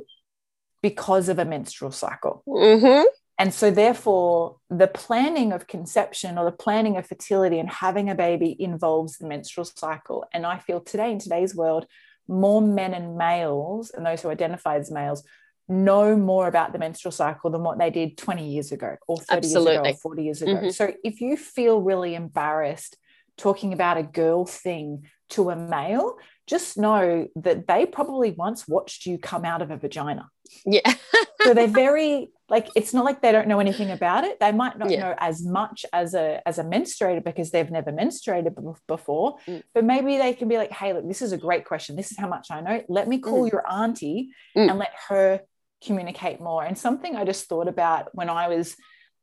because 0.81 1.29
of 1.29 1.39
a 1.39 1.45
menstrual 1.45 1.91
cycle. 1.91 2.43
Mm-hmm. 2.47 3.03
And 3.37 3.53
so, 3.53 3.71
therefore, 3.71 4.57
the 4.69 4.87
planning 4.87 5.53
of 5.53 5.65
conception 5.65 6.37
or 6.37 6.43
the 6.43 6.51
planning 6.51 6.97
of 6.97 7.07
fertility 7.07 7.57
and 7.57 7.69
having 7.69 8.09
a 8.09 8.15
baby 8.15 8.55
involves 8.59 9.17
the 9.17 9.27
menstrual 9.27 9.63
cycle. 9.63 10.25
And 10.33 10.45
I 10.45 10.57
feel 10.59 10.81
today, 10.81 11.11
in 11.11 11.19
today's 11.19 11.55
world, 11.55 11.85
more 12.27 12.61
men 12.61 12.93
and 12.93 13.17
males, 13.17 13.91
and 13.91 14.05
those 14.05 14.21
who 14.21 14.29
identify 14.29 14.77
as 14.77 14.91
males, 14.91 15.23
know 15.69 16.17
more 16.17 16.47
about 16.47 16.73
the 16.73 16.79
menstrual 16.79 17.13
cycle 17.13 17.49
than 17.49 17.63
what 17.63 17.77
they 17.77 17.89
did 17.89 18.17
20 18.17 18.49
years 18.49 18.73
ago, 18.73 18.97
or 19.07 19.17
30 19.17 19.47
years 19.47 19.55
ago, 19.55 19.69
Absolutely. 19.69 19.91
or 19.91 19.95
40 19.95 20.23
years 20.23 20.41
ago. 20.41 20.55
Mhm. 20.55 20.73
So, 20.73 20.93
if 21.03 21.21
you 21.21 21.37
feel 21.37 21.81
really 21.81 22.15
embarrassed 22.15 22.97
talking 23.37 23.71
about 23.71 23.97
a 23.97 24.03
girl 24.03 24.45
thing 24.45 25.07
to 25.29 25.49
a 25.49 25.55
male, 25.55 26.17
just 26.49 26.77
know 26.77 27.27
that 27.35 27.67
they 27.67 27.85
probably 27.85 28.31
once 28.31 28.67
watched 28.67 29.05
you 29.05 29.19
come 29.19 29.45
out 29.45 29.61
of 29.61 29.69
a 29.69 29.77
vagina. 29.77 30.27
Yeah. 30.65 30.93
so 31.43 31.53
they're 31.53 31.67
very 31.67 32.29
like 32.49 32.67
it's 32.75 32.91
not 32.95 33.05
like 33.05 33.21
they 33.21 33.31
don't 33.31 33.47
know 33.47 33.59
anything 33.59 33.91
about 33.91 34.23
it. 34.23 34.39
They 34.39 34.51
might 34.51 34.75
not 34.79 34.89
Yeah. 34.89 35.01
know 35.01 35.15
as 35.19 35.45
much 35.45 35.85
as 35.93 36.15
a 36.15 36.41
as 36.47 36.57
a 36.57 36.63
menstruator 36.63 37.23
because 37.23 37.51
they've 37.51 37.69
never 37.69 37.91
menstruated 37.91 38.55
be- 38.55 38.79
before. 38.87 39.37
Mm. 39.47 39.61
But 39.75 39.83
maybe 39.85 40.17
they 40.17 40.33
can 40.33 40.47
be 40.47 40.57
like, 40.57 40.71
"Hey, 40.71 40.91
look, 40.93 41.07
this 41.07 41.21
is 41.21 41.31
a 41.33 41.37
great 41.37 41.65
question. 41.65 41.95
This 41.95 42.11
is 42.11 42.17
how 42.17 42.27
much 42.27 42.47
I 42.49 42.61
know. 42.61 42.81
Let 42.89 43.07
me 43.07 43.19
call 43.19 43.43
Mm. 43.45 43.51
your 43.51 43.63
auntie 43.71 44.31
Mm. 44.57 44.69
and 44.71 44.79
let 44.79 44.93
her 45.09 45.41
communicate 45.85 46.41
more." 46.41 46.63
And 46.63 46.75
something 46.77 47.15
I 47.15 47.25
just 47.25 47.47
thought 47.47 47.67
about 47.67 48.03
when 48.15 48.29
I 48.29 48.47
was 48.47 48.75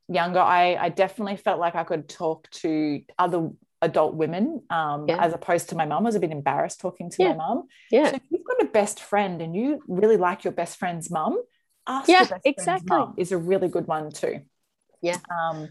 younger, 0.08 0.38
I 0.60 0.76
I 0.86 0.88
definitely 0.90 1.38
felt 1.46 1.58
like 1.58 1.74
I 1.74 1.82
could 1.82 2.08
talk 2.08 2.48
to 2.62 3.02
other 3.18 3.50
adult 3.82 4.14
women 4.14 4.62
um, 4.70 5.06
Yeah. 5.08 5.22
as 5.22 5.32
opposed 5.32 5.68
to 5.70 5.76
my 5.76 5.84
mum. 5.84 6.04
I 6.04 6.08
was 6.08 6.14
a 6.14 6.20
bit 6.20 6.30
embarrassed 6.30 6.80
talking 6.80 7.10
to 7.10 7.22
Yeah. 7.22 7.30
my 7.30 7.36
mum. 7.36 7.68
Yeah. 7.90 8.10
So 8.10 8.16
if 8.16 8.22
you've 8.30 8.44
got 8.44 8.62
a 8.62 8.66
best 8.66 9.00
friend 9.00 9.42
and 9.42 9.54
you 9.54 9.82
really 9.86 10.16
like 10.16 10.44
your 10.44 10.52
best 10.52 10.78
friend's 10.78 11.10
mum, 11.10 11.40
ask 11.86 12.08
Yeah, 12.08 12.14
your 12.14 12.20
best 12.20 12.30
friend's 12.30 12.46
exactly. 12.58 12.96
mum 12.96 13.14
is 13.16 13.32
a 13.32 13.38
really 13.38 13.68
good 13.68 13.86
one 13.86 14.10
too. 14.10 14.40
Yeah. 15.02 15.18
Um, 15.30 15.68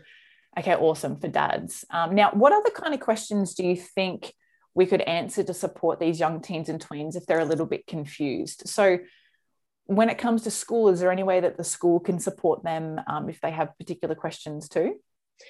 okay, 0.57 0.75
awesome 0.75 1.17
for 1.17 1.27
dads. 1.27 1.83
Um, 1.89 2.15
now, 2.15 2.31
what 2.31 2.53
other 2.53 2.69
kind 2.69 2.93
of 2.93 2.99
questions 2.99 3.55
do 3.55 3.65
you 3.65 3.75
think 3.75 4.33
we 4.75 4.85
could 4.85 5.01
answer 5.01 5.43
to 5.43 5.53
support 5.53 5.99
these 5.99 6.19
young 6.19 6.41
teens 6.41 6.69
and 6.69 6.79
tweens 6.85 7.15
if 7.15 7.25
they're 7.25 7.39
a 7.39 7.45
little 7.45 7.65
bit 7.65 7.87
confused? 7.87 8.67
So, 8.67 8.99
when 9.87 10.09
it 10.09 10.17
comes 10.17 10.43
to 10.43 10.51
school, 10.51 10.89
is 10.89 10.99
there 10.99 11.11
any 11.11 11.21
way 11.23 11.39
that 11.39 11.57
the 11.57 11.63
school 11.63 11.99
can 11.99 12.19
support 12.19 12.63
them 12.63 12.99
um, 13.07 13.29
if 13.29 13.39
they 13.41 13.51
have 13.51 13.77
particular 13.77 14.15
questions 14.15 14.67
too? 14.67 14.95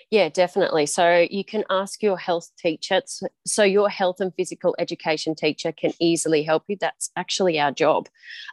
Yeah, 0.09 0.29
definitely. 0.29 0.85
So 0.85 1.27
you 1.29 1.43
can 1.45 1.63
ask 1.69 2.01
your 2.01 2.17
health 2.17 2.49
teacher. 2.57 3.01
So 3.45 3.63
your 3.63 3.89
health 3.89 4.19
and 4.19 4.33
physical 4.35 4.75
education 4.79 5.35
teacher 5.35 5.71
can 5.71 5.93
easily 5.99 6.43
help 6.43 6.63
you. 6.67 6.77
That's 6.79 7.11
actually 7.15 7.59
our 7.59 7.71
job. 7.71 8.07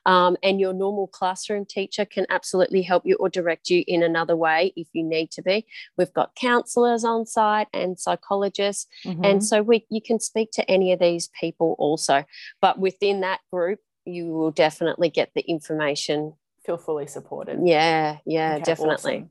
Um, 0.05 0.37
and 0.43 0.61
your 0.61 0.73
normal 0.73 1.07
classroom 1.07 1.65
teacher 1.65 2.05
can 2.05 2.27
absolutely 2.31 2.83
help 2.83 3.05
you 3.07 3.17
or 3.17 3.29
direct 3.29 3.71
you 3.71 3.85
in 3.87 4.03
another 4.03 4.37
way 4.37 4.73
if 4.77 4.89
you 4.93 5.03
need 5.05 5.31
to 5.33 5.43
be. 5.43 5.67
We've 5.97 6.13
got 6.13 6.35
counsellors 6.35 7.05
on 7.05 7.27
site 7.27 7.69
and 7.73 7.99
psychologists. 7.99 8.87
Mhm. 9.05 9.25
And 9.25 9.45
so 9.45 9.63
we 9.63 9.87
you 9.89 10.03
can 10.03 10.21
speak 10.21 10.51
to 10.53 10.71
any 10.71 10.93
of 10.93 11.01
these 11.01 11.29
people 11.41 11.77
also. 11.79 12.25
But 12.61 12.79
within 12.79 13.21
that 13.21 13.41
group, 13.53 13.81
you 14.05 14.27
will 14.27 14.51
definitely 14.51 15.09
get 15.11 15.31
the 15.35 15.43
information. 15.43 16.35
feel 16.65 16.79
fully 16.79 17.07
supported. 17.09 17.59
Yeah, 17.65 18.19
yeah, 18.25 18.55
Okay, 18.55 18.65
definitely. 18.65 19.17
awesome. 19.17 19.31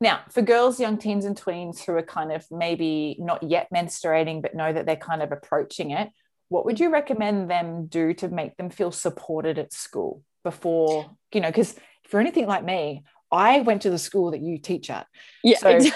Now, 0.00 0.20
for 0.30 0.42
girls, 0.42 0.80
young 0.80 0.98
teens, 0.98 1.24
and 1.24 1.36
tweens 1.40 1.84
who 1.84 1.92
are 1.92 2.02
kind 2.02 2.32
of 2.32 2.44
maybe 2.50 3.16
not 3.18 3.42
yet 3.42 3.68
menstruating, 3.74 4.42
but 4.42 4.54
know 4.54 4.72
that 4.72 4.86
they're 4.86 4.96
kind 4.96 5.22
of 5.22 5.32
approaching 5.32 5.90
it, 5.92 6.10
what 6.48 6.64
would 6.66 6.78
you 6.80 6.90
recommend 6.90 7.50
them 7.50 7.86
do 7.86 8.12
to 8.14 8.28
make 8.28 8.56
them 8.56 8.70
feel 8.70 8.90
supported 8.92 9.58
at 9.58 9.72
school 9.72 10.22
before, 10.42 11.10
you 11.32 11.40
know, 11.40 11.48
because 11.48 11.72
if 12.04 12.12
you're 12.12 12.20
anything 12.20 12.46
like 12.46 12.64
me, 12.64 13.02
I 13.32 13.60
went 13.60 13.82
to 13.82 13.90
the 13.90 13.98
school 13.98 14.32
that 14.32 14.40
you 14.42 14.58
teach 14.58 14.90
at. 14.90 15.06
Yeah. 15.42 15.58
So- 15.58 15.78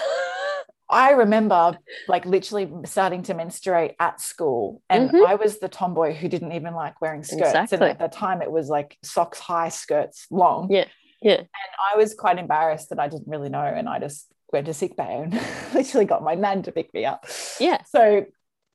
I 0.91 1.11
remember 1.11 1.77
like 2.07 2.25
literally 2.25 2.67
starting 2.85 3.21
to 3.23 3.35
menstruate 3.35 3.93
at 3.99 4.19
school, 4.19 4.81
and 4.89 5.11
Mhm. 5.11 5.23
I 5.27 5.35
was 5.35 5.59
the 5.59 5.69
tomboy 5.69 6.13
who 6.15 6.27
didn't 6.27 6.51
even 6.53 6.73
like 6.73 6.99
wearing 6.99 7.21
skirts. 7.23 7.53
And 7.53 7.63
Exactly. 7.65 7.89
at 7.91 7.99
the 7.99 8.07
time, 8.07 8.41
it 8.41 8.51
was 8.51 8.69
like 8.69 8.97
socks 9.03 9.37
high, 9.37 9.69
skirts 9.69 10.25
long. 10.31 10.71
Yeah, 10.71 10.85
yeah. 11.21 11.37
And 11.37 11.47
I 11.93 11.97
was 11.97 12.13
quite 12.13 12.37
embarrassed 12.39 12.89
that 12.89 12.99
I 12.99 13.07
didn't 13.07 13.27
really 13.27 13.49
know, 13.49 13.63
and 13.63 13.87
I 13.89 13.99
just 13.99 14.27
went 14.51 14.65
to 14.65 14.73
sick 14.73 14.95
bay 14.97 15.21
and 15.23 15.33
literally 15.73 16.05
got 16.05 16.23
my 16.23 16.35
nan 16.35 16.63
to 16.63 16.71
pick 16.71 16.93
me 16.93 17.05
up. 17.05 17.25
Yeah. 17.59 17.81
So 17.87 18.25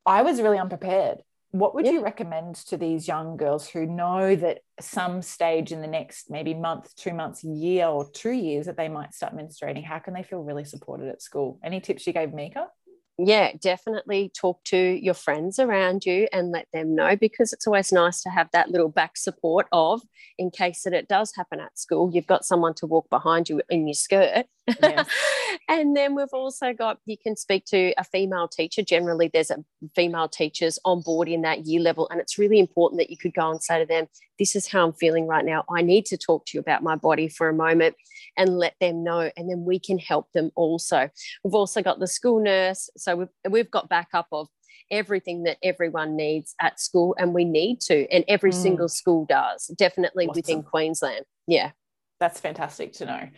I 0.07 0.23
was 0.23 0.41
really 0.41 0.59
unprepared. 0.59 1.19
What 1.51 1.75
would 1.75 1.87
Yeah. 1.87 1.93
you 1.93 2.03
recommend 2.03 2.57
to 2.67 2.77
these 2.77 3.07
young 3.07 3.37
girls 3.37 3.69
who 3.69 3.87
know 3.87 4.35
that 4.37 4.59
some 4.81 5.23
stage 5.23 5.71
in 5.71 5.81
the 5.83 5.87
next 5.87 6.29
maybe 6.29 6.53
month, 6.53 6.95
two 6.97 7.13
months, 7.15 7.45
year, 7.45 7.87
or 7.87 8.11
two 8.11 8.33
years 8.33 8.67
that 8.67 8.77
they 8.77 8.89
might 8.89 9.15
start 9.15 9.35
menstruating? 9.37 9.85
How 9.85 10.01
can 10.01 10.15
they 10.15 10.25
feel 10.25 10.41
really 10.43 10.65
supported 10.65 11.09
at 11.09 11.23
school? 11.23 11.61
Any 11.63 11.81
tips 11.81 12.07
you 12.07 12.13
gave 12.13 12.33
Mika? 12.35 12.67
Yeah, 13.19 13.53
definitely 13.61 14.33
talk 14.37 14.63
to 14.65 14.77
your 14.77 15.15
friends 15.15 15.59
around 15.59 16.05
you 16.05 16.27
and 16.33 16.51
let 16.51 16.67
them 16.73 16.97
know 16.97 17.15
because 17.17 17.53
it's 17.53 17.67
always 17.67 17.93
nice 17.93 18.23
to 18.23 18.29
have 18.31 18.49
that 18.53 18.71
little 18.71 18.89
back 18.89 19.17
support 19.17 19.67
of 19.71 20.03
in 20.37 20.51
case 20.51 20.83
that 20.83 20.93
it 20.93 21.07
does 21.07 21.33
happen 21.37 21.61
at 21.61 21.79
school, 21.79 22.11
you've 22.13 22.27
got 22.27 22.45
someone 22.45 22.75
to 22.75 22.87
walk 22.87 23.09
behind 23.11 23.49
you 23.49 23.63
in 23.71 23.87
your 23.87 23.95
skirt. 23.95 24.47
Yes. 24.67 25.09
and 25.69 25.97
then 25.97 26.15
we've 26.15 26.33
also 26.33 26.73
got 26.73 26.99
you 27.07 27.17
can 27.19 27.37
speak 27.37 27.65
to 27.67 27.93
a 27.99 28.05
female 28.05 28.49
teacher. 28.49 28.83
Generally, 28.83 29.31
there's 29.33 29.51
a 29.51 29.65
female 29.95 30.29
teachers 30.29 30.79
on 30.85 31.03
board 31.03 31.29
in 31.29 31.43
that 31.43 31.67
year 31.67 31.81
level, 31.81 32.09
and 32.11 32.21
it's 32.21 32.39
really 32.39 32.59
important 32.59 32.99
that 33.01 33.11
you 33.11 33.17
could 33.17 33.35
go 33.35 33.51
and 33.51 33.63
say 33.63 33.79
to 33.79 33.87
them, 33.87 34.07
"This 34.39 34.57
is 34.57 34.69
how 34.69 34.87
I'm 34.87 34.93
feeling 34.93 35.27
right 35.27 35.45
now. 35.45 35.65
I 35.69 35.83
need 35.83 36.07
to 36.07 36.17
talk 36.17 36.47
to 36.47 36.57
you 36.57 36.61
about 36.61 36.83
my 36.83 36.97
body 36.97 37.29
for 37.29 37.49
a 37.49 37.55
moment." 37.55 37.97
And 38.37 38.59
let 38.59 38.75
them 38.81 39.05
know, 39.05 39.31
and 39.37 39.49
then 39.49 39.65
we 39.65 39.79
can 39.79 39.99
help 39.99 40.33
them 40.33 40.51
also. 40.57 41.09
We've 41.45 41.55
also 41.55 41.83
got 41.83 42.01
the 42.01 42.09
school 42.09 42.43
nurse. 42.43 42.91
So 42.97 43.15
we've, 43.15 43.29
we've 43.49 43.71
got 43.71 43.89
backup 43.89 44.27
of 44.33 44.49
everything 44.91 45.45
that 45.45 45.59
everyone 45.63 46.17
needs 46.17 46.55
at 46.61 46.81
school, 46.81 47.15
and 47.19 47.33
we 47.33 47.45
need 47.45 47.81
to, 47.83 48.09
and 48.11 48.25
every 48.27 48.51
Mm. 48.51 48.63
single 48.63 48.89
school 48.89 49.25
does, 49.27 49.67
definitely 49.77 50.27
within 50.27 50.63
Queensland. 50.63 51.25
Yeah. 51.47 51.73
That's 52.19 52.41
fantastic 52.41 52.93
to 52.95 53.07
know. 53.07 53.29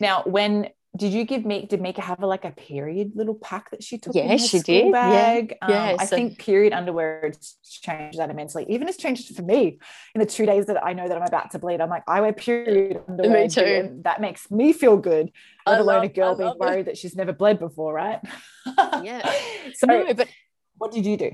Now, 0.00 0.22
when 0.24 0.68
did 0.94 1.12
you 1.14 1.24
give 1.24 1.46
me? 1.46 1.64
Did 1.64 1.80
Mika 1.80 2.02
have 2.02 2.22
a, 2.22 2.26
like 2.26 2.44
a 2.44 2.50
period 2.50 3.12
little 3.14 3.34
pack 3.34 3.70
that 3.70 3.82
she 3.82 3.96
took? 3.96 4.14
in 4.14 4.24
Yeah, 4.26 4.32
her 4.32 4.38
she 4.38 4.58
school 4.58 4.74
did. 4.74 4.86
Yeah. 4.86 4.90
Bag? 4.92 5.56
Yeah, 5.66 5.90
Um, 5.92 5.96
I 6.00 6.04
so- 6.04 6.16
think 6.16 6.38
period 6.38 6.74
underwear 6.74 7.22
has 7.32 7.56
changed 7.80 8.18
that 8.18 8.28
immensely. 8.28 8.66
Even 8.68 8.88
it's 8.88 8.98
changed 8.98 9.34
for 9.34 9.40
me 9.42 9.78
in 10.14 10.18
the 10.18 10.26
two 10.26 10.44
days 10.44 10.66
that 10.66 10.84
I 10.84 10.92
know 10.92 11.08
that 11.08 11.16
I'm 11.16 11.26
about 11.26 11.50
to 11.52 11.58
bleed. 11.58 11.80
I'm 11.80 11.88
like, 11.88 12.02
I 12.06 12.20
wear 12.20 12.32
period 12.34 13.00
underwear. 13.08 13.48
too. 13.48 13.60
and 13.62 14.04
That 14.04 14.20
makes 14.20 14.50
me 14.50 14.74
feel 14.74 14.98
good. 14.98 15.32
I 15.64 15.70
Let 15.72 15.80
alone 15.80 16.04
a 16.04 16.08
girl 16.08 16.32
I 16.32 16.34
being 16.34 16.46
love 16.48 16.56
it. 16.56 16.60
worried 16.60 16.86
that 16.88 16.98
she's 16.98 17.16
never 17.16 17.32
bled 17.32 17.58
before, 17.58 17.94
right? 17.94 18.20
Yeah. 19.02 19.28
So, 19.74 19.86
no, 19.86 20.12
but 20.14 20.28
what 20.76 20.92
did 20.92 21.06
you 21.06 21.16
do? 21.16 21.30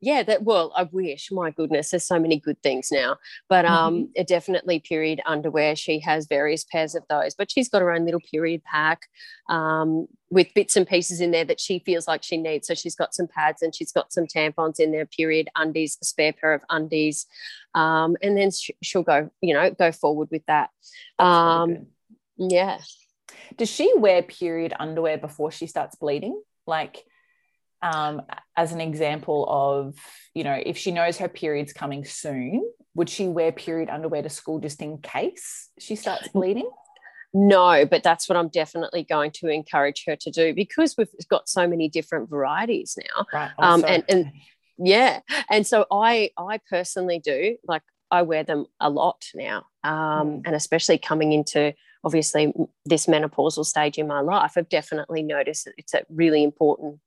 Yeah 0.00 0.22
that 0.22 0.42
well 0.42 0.72
i 0.76 0.82
wish 0.84 1.30
my 1.30 1.50
goodness 1.50 1.90
there's 1.90 2.06
so 2.06 2.18
many 2.18 2.38
good 2.38 2.60
things 2.62 2.90
now 2.90 3.16
but 3.48 3.64
um 3.64 4.08
it 4.14 4.26
definitely 4.26 4.78
period 4.80 5.20
underwear 5.26 5.76
she 5.76 5.98
has 6.00 6.26
various 6.26 6.64
pairs 6.64 6.94
of 6.94 7.02
those 7.08 7.34
but 7.34 7.50
she's 7.50 7.68
got 7.68 7.82
her 7.82 7.92
own 7.92 8.04
little 8.04 8.20
period 8.30 8.62
pack 8.64 9.02
um 9.48 10.06
with 10.30 10.52
bits 10.54 10.76
and 10.76 10.86
pieces 10.86 11.20
in 11.20 11.32
there 11.32 11.44
that 11.44 11.60
she 11.60 11.80
feels 11.80 12.06
like 12.06 12.22
she 12.22 12.36
needs 12.36 12.66
so 12.66 12.74
she's 12.74 12.94
got 12.94 13.14
some 13.14 13.26
pads 13.26 13.62
and 13.62 13.74
she's 13.74 13.92
got 13.92 14.12
some 14.12 14.26
tampons 14.26 14.80
in 14.80 14.92
there 14.92 15.06
period 15.06 15.48
undies 15.56 15.98
a 16.00 16.04
spare 16.04 16.32
pair 16.32 16.54
of 16.54 16.62
undies 16.70 17.26
um 17.74 18.16
and 18.22 18.36
then 18.36 18.50
sh- 18.50 18.70
she'll 18.82 19.02
go 19.02 19.30
you 19.40 19.54
know 19.54 19.70
go 19.70 19.92
forward 19.92 20.28
with 20.30 20.44
that. 20.46 20.70
That's 21.18 21.28
um 21.28 21.86
yeah. 22.36 22.78
Does 23.56 23.68
she 23.68 23.92
wear 23.96 24.22
period 24.22 24.72
underwear 24.78 25.18
before 25.18 25.50
she 25.50 25.66
starts 25.66 25.94
bleeding? 25.96 26.40
Like 26.66 27.04
um, 27.82 28.22
as 28.56 28.72
an 28.72 28.80
example 28.80 29.46
of 29.48 29.96
you 30.34 30.44
know 30.44 30.58
if 30.64 30.76
she 30.76 30.90
knows 30.90 31.18
her 31.18 31.28
period's 31.28 31.72
coming 31.72 32.04
soon 32.04 32.62
would 32.94 33.08
she 33.08 33.28
wear 33.28 33.52
period 33.52 33.88
underwear 33.88 34.22
to 34.22 34.28
school 34.30 34.58
just 34.58 34.82
in 34.82 34.98
case 34.98 35.68
she 35.78 35.96
starts 35.96 36.28
bleeding 36.28 36.68
No, 37.32 37.86
but 37.86 38.02
that's 38.02 38.28
what 38.28 38.36
I'm 38.36 38.48
definitely 38.48 39.04
going 39.04 39.30
to 39.40 39.46
encourage 39.48 40.04
her 40.06 40.16
to 40.16 40.30
do 40.32 40.52
because 40.52 40.96
we've 40.98 41.08
got 41.28 41.48
so 41.48 41.66
many 41.68 41.88
different 41.88 42.28
varieties 42.28 42.98
now. 42.98 43.24
right 43.32 43.50
Um, 43.58 43.84
and- 43.86 44.04
and- 44.08 44.32
Yeah. 44.82 45.20
And 45.48 45.66
so 45.66 45.86
I 45.92 46.30
I 46.36 46.58
personally 46.68 47.18
do 47.20 47.56
like 47.72 47.82
I 48.10 48.22
wear 48.22 48.42
them 48.44 48.66
a 48.80 48.90
lot 48.90 49.20
now. 49.34 49.58
Um, 49.84 49.92
Mm. 49.92 50.42
and 50.46 50.54
especially 50.56 50.98
coming 50.98 51.32
into 51.32 51.74
obviously 52.02 52.52
this 52.84 53.06
menopausal 53.06 53.64
stage 53.64 53.96
in 53.98 54.06
my 54.08 54.20
life, 54.20 54.52
I've 54.56 54.68
definitely 54.68 55.22
noticed 55.22 55.66
that 55.66 55.74
it's 55.76 55.94
a 55.94 56.02
really 56.08 56.42
important 56.42 56.98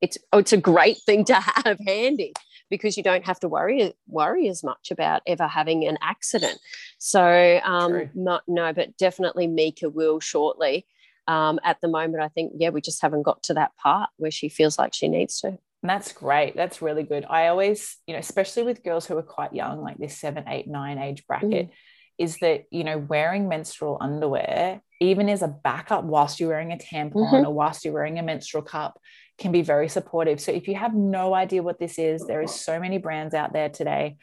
it's 0.00 0.18
oh, 0.32 0.38
it's 0.38 0.52
a 0.52 0.58
great 0.58 0.98
thing 1.04 1.24
to 1.26 1.34
have 1.34 1.78
handy 1.86 2.32
because 2.70 2.96
you 2.96 3.02
don't 3.02 3.24
have 3.24 3.40
to 3.40 3.48
worry 3.48 3.92
worry 4.06 4.48
as 4.48 4.62
much 4.62 4.90
about 4.90 5.22
ever 5.26 5.46
having 5.46 5.86
an 5.86 5.98
accident. 6.02 6.58
So 6.98 7.60
um 7.64 8.10
not 8.14 8.42
no, 8.46 8.72
but 8.72 8.96
definitely 8.96 9.46
Mika 9.46 9.88
will 9.88 10.20
shortly. 10.20 10.86
Um, 11.26 11.60
at 11.62 11.78
the 11.82 11.88
moment, 11.88 12.22
I 12.22 12.28
think 12.28 12.54
yeah, 12.56 12.70
we 12.70 12.80
just 12.80 13.02
haven't 13.02 13.22
got 13.22 13.42
to 13.44 13.54
that 13.54 13.76
part 13.76 14.08
where 14.16 14.30
she 14.30 14.48
feels 14.48 14.78
like 14.78 14.94
she 14.94 15.08
needs 15.08 15.40
to. 15.40 15.58
And 15.82 15.90
that's 15.90 16.12
great 16.12 16.56
that's 16.56 16.82
really 16.82 17.04
good 17.04 17.24
i 17.30 17.46
always 17.46 17.98
you 18.08 18.12
know 18.12 18.18
especially 18.18 18.64
with 18.64 18.82
girls 18.82 19.06
who 19.06 19.16
are 19.16 19.22
quite 19.22 19.54
young 19.54 19.80
like 19.80 19.96
this 19.96 20.18
seven 20.18 20.42
eight 20.48 20.66
nine 20.66 20.98
age 20.98 21.24
bracket 21.28 21.70
is 22.18 22.38
that 22.38 22.64
you 22.70 22.84
know 22.84 22.98
wearing 22.98 23.48
menstrual 23.48 23.98
underwear 24.00 24.80
even 25.00 25.28
as 25.28 25.42
a 25.42 25.48
backup 25.48 26.04
whilst 26.04 26.40
you're 26.40 26.48
wearing 26.48 26.72
a 26.72 26.76
tampon 26.76 27.12
Mhm. 27.30 27.46
or 27.46 27.52
whilst 27.52 27.84
you're 27.84 27.94
wearing 27.94 28.18
a 28.18 28.22
menstrual 28.22 28.62
cup 28.64 28.98
can 29.38 29.52
be 29.52 29.62
very 29.62 29.88
supportive 29.88 30.40
so 30.40 30.50
if 30.52 30.66
you 30.68 30.74
have 30.74 30.94
no 30.94 31.34
idea 31.34 31.62
what 31.62 31.78
this 31.78 31.98
is 31.98 32.26
there 32.26 32.42
is 32.42 32.52
so 32.52 32.80
many 32.80 32.98
brands 32.98 33.34
out 33.34 33.52
there 33.52 33.68
today 33.68 34.16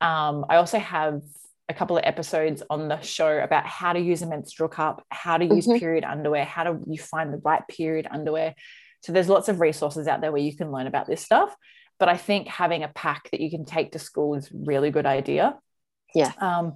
um, 0.00 0.44
i 0.48 0.56
also 0.56 0.78
have 0.78 1.20
a 1.68 1.74
couple 1.74 1.96
of 1.96 2.04
episodes 2.04 2.62
on 2.70 2.88
the 2.88 3.00
show 3.00 3.38
about 3.38 3.64
how 3.66 3.92
to 3.92 4.00
use 4.00 4.22
a 4.22 4.26
menstrual 4.26 4.68
cup 4.68 5.04
how 5.10 5.36
to 5.38 5.44
use 5.44 5.66
Mhm. 5.66 5.78
period 5.78 6.04
underwear 6.04 6.44
how 6.44 6.64
do 6.64 6.82
you 6.88 6.98
find 7.00 7.32
the 7.32 7.38
right 7.44 7.66
period 7.68 8.06
underwear 8.10 8.54
So 9.04 9.12
there's 9.12 9.28
lots 9.28 9.48
of 9.48 9.58
resources 9.60 10.06
out 10.06 10.20
there 10.20 10.30
where 10.30 10.40
you 10.48 10.56
can 10.56 10.70
learn 10.70 10.86
about 10.86 11.08
this 11.08 11.20
stuff. 11.24 11.50
But 11.98 12.08
I 12.08 12.16
think 12.16 12.46
having 12.46 12.84
a 12.84 12.88
pack 13.04 13.22
that 13.32 13.40
you 13.40 13.50
can 13.50 13.64
take 13.64 13.90
to 13.92 13.98
school 13.98 14.36
is 14.36 14.48
really 14.52 14.92
good 14.92 15.06
idea. 15.06 15.58
Yeah. 16.14 16.30
Um, 16.38 16.74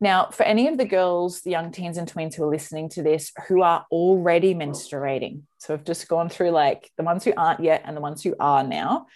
now, 0.00 0.28
for 0.30 0.44
any 0.44 0.68
of 0.68 0.78
the 0.78 0.84
girls, 0.84 1.40
the 1.40 1.50
young 1.50 1.72
teens 1.72 1.98
and 1.98 2.10
tweens 2.10 2.34
who 2.34 2.44
are 2.44 2.50
listening 2.50 2.88
to 2.90 3.02
this 3.02 3.32
who 3.48 3.62
are 3.62 3.84
already 3.90 4.54
menstruating, 4.54 5.42
so 5.58 5.74
I've 5.74 5.84
just 5.84 6.06
gone 6.06 6.28
through 6.28 6.50
like 6.50 6.90
the 6.96 7.02
ones 7.02 7.24
who 7.24 7.32
aren't 7.36 7.60
yet 7.60 7.82
and 7.84 7.96
the 7.96 8.00
ones 8.00 8.22
who 8.22 8.36
are 8.38 8.62
now. 8.62 9.06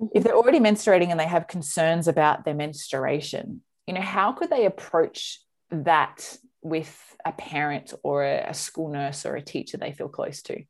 Mm-hmm. 0.00 0.16
If 0.16 0.24
they're 0.24 0.36
already 0.36 0.60
menstruating 0.60 1.08
and 1.08 1.18
they 1.18 1.26
have 1.26 1.48
concerns 1.48 2.06
about 2.06 2.44
their 2.44 2.54
menstruation, 2.54 3.62
you 3.86 3.94
know, 3.94 4.02
how 4.02 4.32
could 4.32 4.50
they 4.50 4.66
approach 4.66 5.40
that 5.70 6.36
with 6.60 7.16
a 7.24 7.32
parent 7.32 7.94
or 8.02 8.24
a, 8.24 8.50
a 8.50 8.54
school 8.54 8.90
nurse 8.90 9.24
or 9.24 9.36
a 9.36 9.42
teacher 9.42 9.78
they 9.78 9.92
feel 9.92 10.08
close 10.08 10.42
to? 10.42 10.62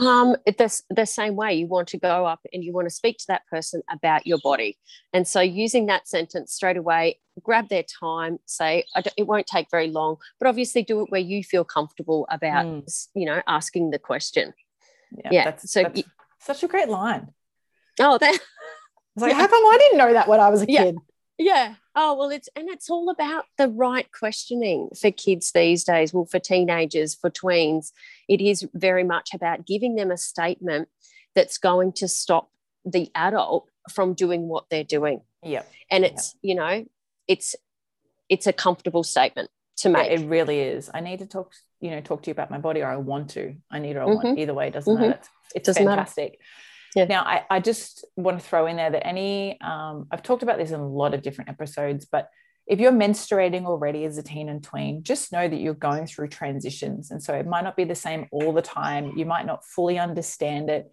Um, 0.00 0.36
the, 0.46 0.82
the 0.90 1.06
same 1.06 1.36
way 1.36 1.54
you 1.54 1.66
want 1.66 1.88
to 1.88 1.98
go 1.98 2.26
up 2.26 2.40
and 2.52 2.64
you 2.64 2.72
want 2.72 2.86
to 2.86 2.94
speak 2.94 3.18
to 3.18 3.26
that 3.28 3.46
person 3.48 3.82
about 3.90 4.26
your 4.26 4.38
body. 4.42 4.78
And 5.12 5.26
so 5.26 5.40
using 5.40 5.86
that 5.86 6.08
sentence 6.08 6.52
straight 6.52 6.76
away, 6.76 7.18
grab 7.42 7.68
their 7.68 7.84
time, 7.84 8.38
say, 8.46 8.84
it 9.16 9.26
won't 9.26 9.46
take 9.46 9.70
very 9.70 9.88
long, 9.88 10.16
but 10.38 10.48
obviously 10.48 10.82
do 10.82 11.02
it 11.02 11.10
where 11.10 11.20
you 11.20 11.44
feel 11.44 11.64
comfortable 11.64 12.26
about, 12.30 12.66
mm. 12.66 13.08
you 13.14 13.26
know, 13.26 13.42
asking 13.46 13.90
the 13.90 13.98
question. 13.98 14.54
Yeah. 15.12 15.28
yeah. 15.30 15.44
That's, 15.44 15.70
so 15.70 15.82
that's 15.82 16.02
such 16.40 16.62
a 16.62 16.68
great 16.68 16.88
line. 16.88 17.28
Oh, 17.98 18.18
that. 18.18 18.34
I 18.34 18.38
was 19.14 19.22
like, 19.22 19.32
yeah. 19.32 19.38
how 19.38 19.48
come 19.48 19.64
I 19.64 19.78
didn't 19.78 19.98
know 19.98 20.12
that 20.12 20.28
when 20.28 20.40
I 20.40 20.48
was 20.48 20.62
a 20.62 20.66
kid? 20.66 20.96
Yeah. 21.40 21.74
Oh, 21.94 22.14
well, 22.16 22.28
it's 22.28 22.50
and 22.54 22.68
it's 22.68 22.90
all 22.90 23.08
about 23.08 23.46
the 23.56 23.68
right 23.68 24.06
questioning 24.12 24.90
for 24.98 25.10
kids 25.10 25.52
these 25.52 25.84
days. 25.84 26.12
Well, 26.12 26.26
for 26.26 26.38
teenagers, 26.38 27.14
for 27.14 27.30
tweens, 27.30 27.92
it 28.30 28.40
is 28.40 28.66
very 28.72 29.02
much 29.02 29.34
about 29.34 29.66
giving 29.66 29.96
them 29.96 30.10
a 30.10 30.16
statement 30.16 30.88
that's 31.34 31.58
going 31.58 31.92
to 31.92 32.06
stop 32.06 32.48
the 32.84 33.10
adult 33.14 33.66
from 33.92 34.14
doing 34.14 34.48
what 34.48 34.64
they're 34.70 34.84
doing. 34.84 35.20
Yeah. 35.42 35.64
And 35.90 36.04
it's, 36.04 36.34
yep. 36.34 36.38
you 36.42 36.54
know, 36.54 36.86
it's 37.26 37.56
it's 38.28 38.46
a 38.46 38.52
comfortable 38.52 39.02
statement 39.02 39.50
to 39.78 39.88
make. 39.88 40.12
It 40.12 40.28
really 40.28 40.60
is. 40.60 40.88
I 40.94 41.00
need 41.00 41.18
to 41.18 41.26
talk, 41.26 41.52
you 41.80 41.90
know, 41.90 42.00
talk 42.00 42.22
to 42.22 42.30
you 42.30 42.32
about 42.32 42.50
my 42.50 42.58
body 42.58 42.82
or 42.82 42.86
I 42.86 42.96
want 42.96 43.30
to. 43.30 43.56
I 43.70 43.80
need 43.80 43.96
or 43.96 44.02
I 44.02 44.06
mm-hmm. 44.06 44.26
want. 44.28 44.38
Either 44.38 44.54
way, 44.54 44.68
it 44.68 44.74
doesn't 44.74 44.94
mm-hmm. 44.94 45.02
matter. 45.02 45.18
It's, 45.18 45.28
it's 45.56 45.66
doesn't 45.66 45.84
fantastic. 45.84 46.38
Matter. 46.96 47.10
Yeah. 47.10 47.16
Now, 47.16 47.22
I, 47.24 47.44
I 47.50 47.60
just 47.60 48.04
want 48.16 48.38
to 48.40 48.46
throw 48.46 48.66
in 48.66 48.76
there 48.76 48.90
that 48.90 49.06
any, 49.06 49.60
um, 49.60 50.06
I've 50.12 50.22
talked 50.22 50.44
about 50.44 50.58
this 50.58 50.70
in 50.70 50.80
a 50.80 50.88
lot 50.88 51.14
of 51.14 51.22
different 51.22 51.50
episodes, 51.50 52.04
but 52.04 52.28
if 52.70 52.78
you're 52.78 52.92
menstruating 52.92 53.66
already 53.66 54.04
as 54.04 54.16
a 54.16 54.22
teen 54.22 54.48
and 54.48 54.62
tween, 54.62 55.02
just 55.02 55.32
know 55.32 55.48
that 55.48 55.60
you're 55.60 55.74
going 55.74 56.06
through 56.06 56.28
transitions. 56.28 57.10
And 57.10 57.20
so 57.20 57.34
it 57.34 57.44
might 57.44 57.64
not 57.64 57.76
be 57.76 57.82
the 57.82 57.96
same 57.96 58.26
all 58.30 58.52
the 58.52 58.62
time. 58.62 59.12
You 59.16 59.26
might 59.26 59.44
not 59.44 59.66
fully 59.66 59.98
understand 59.98 60.70
it, 60.70 60.88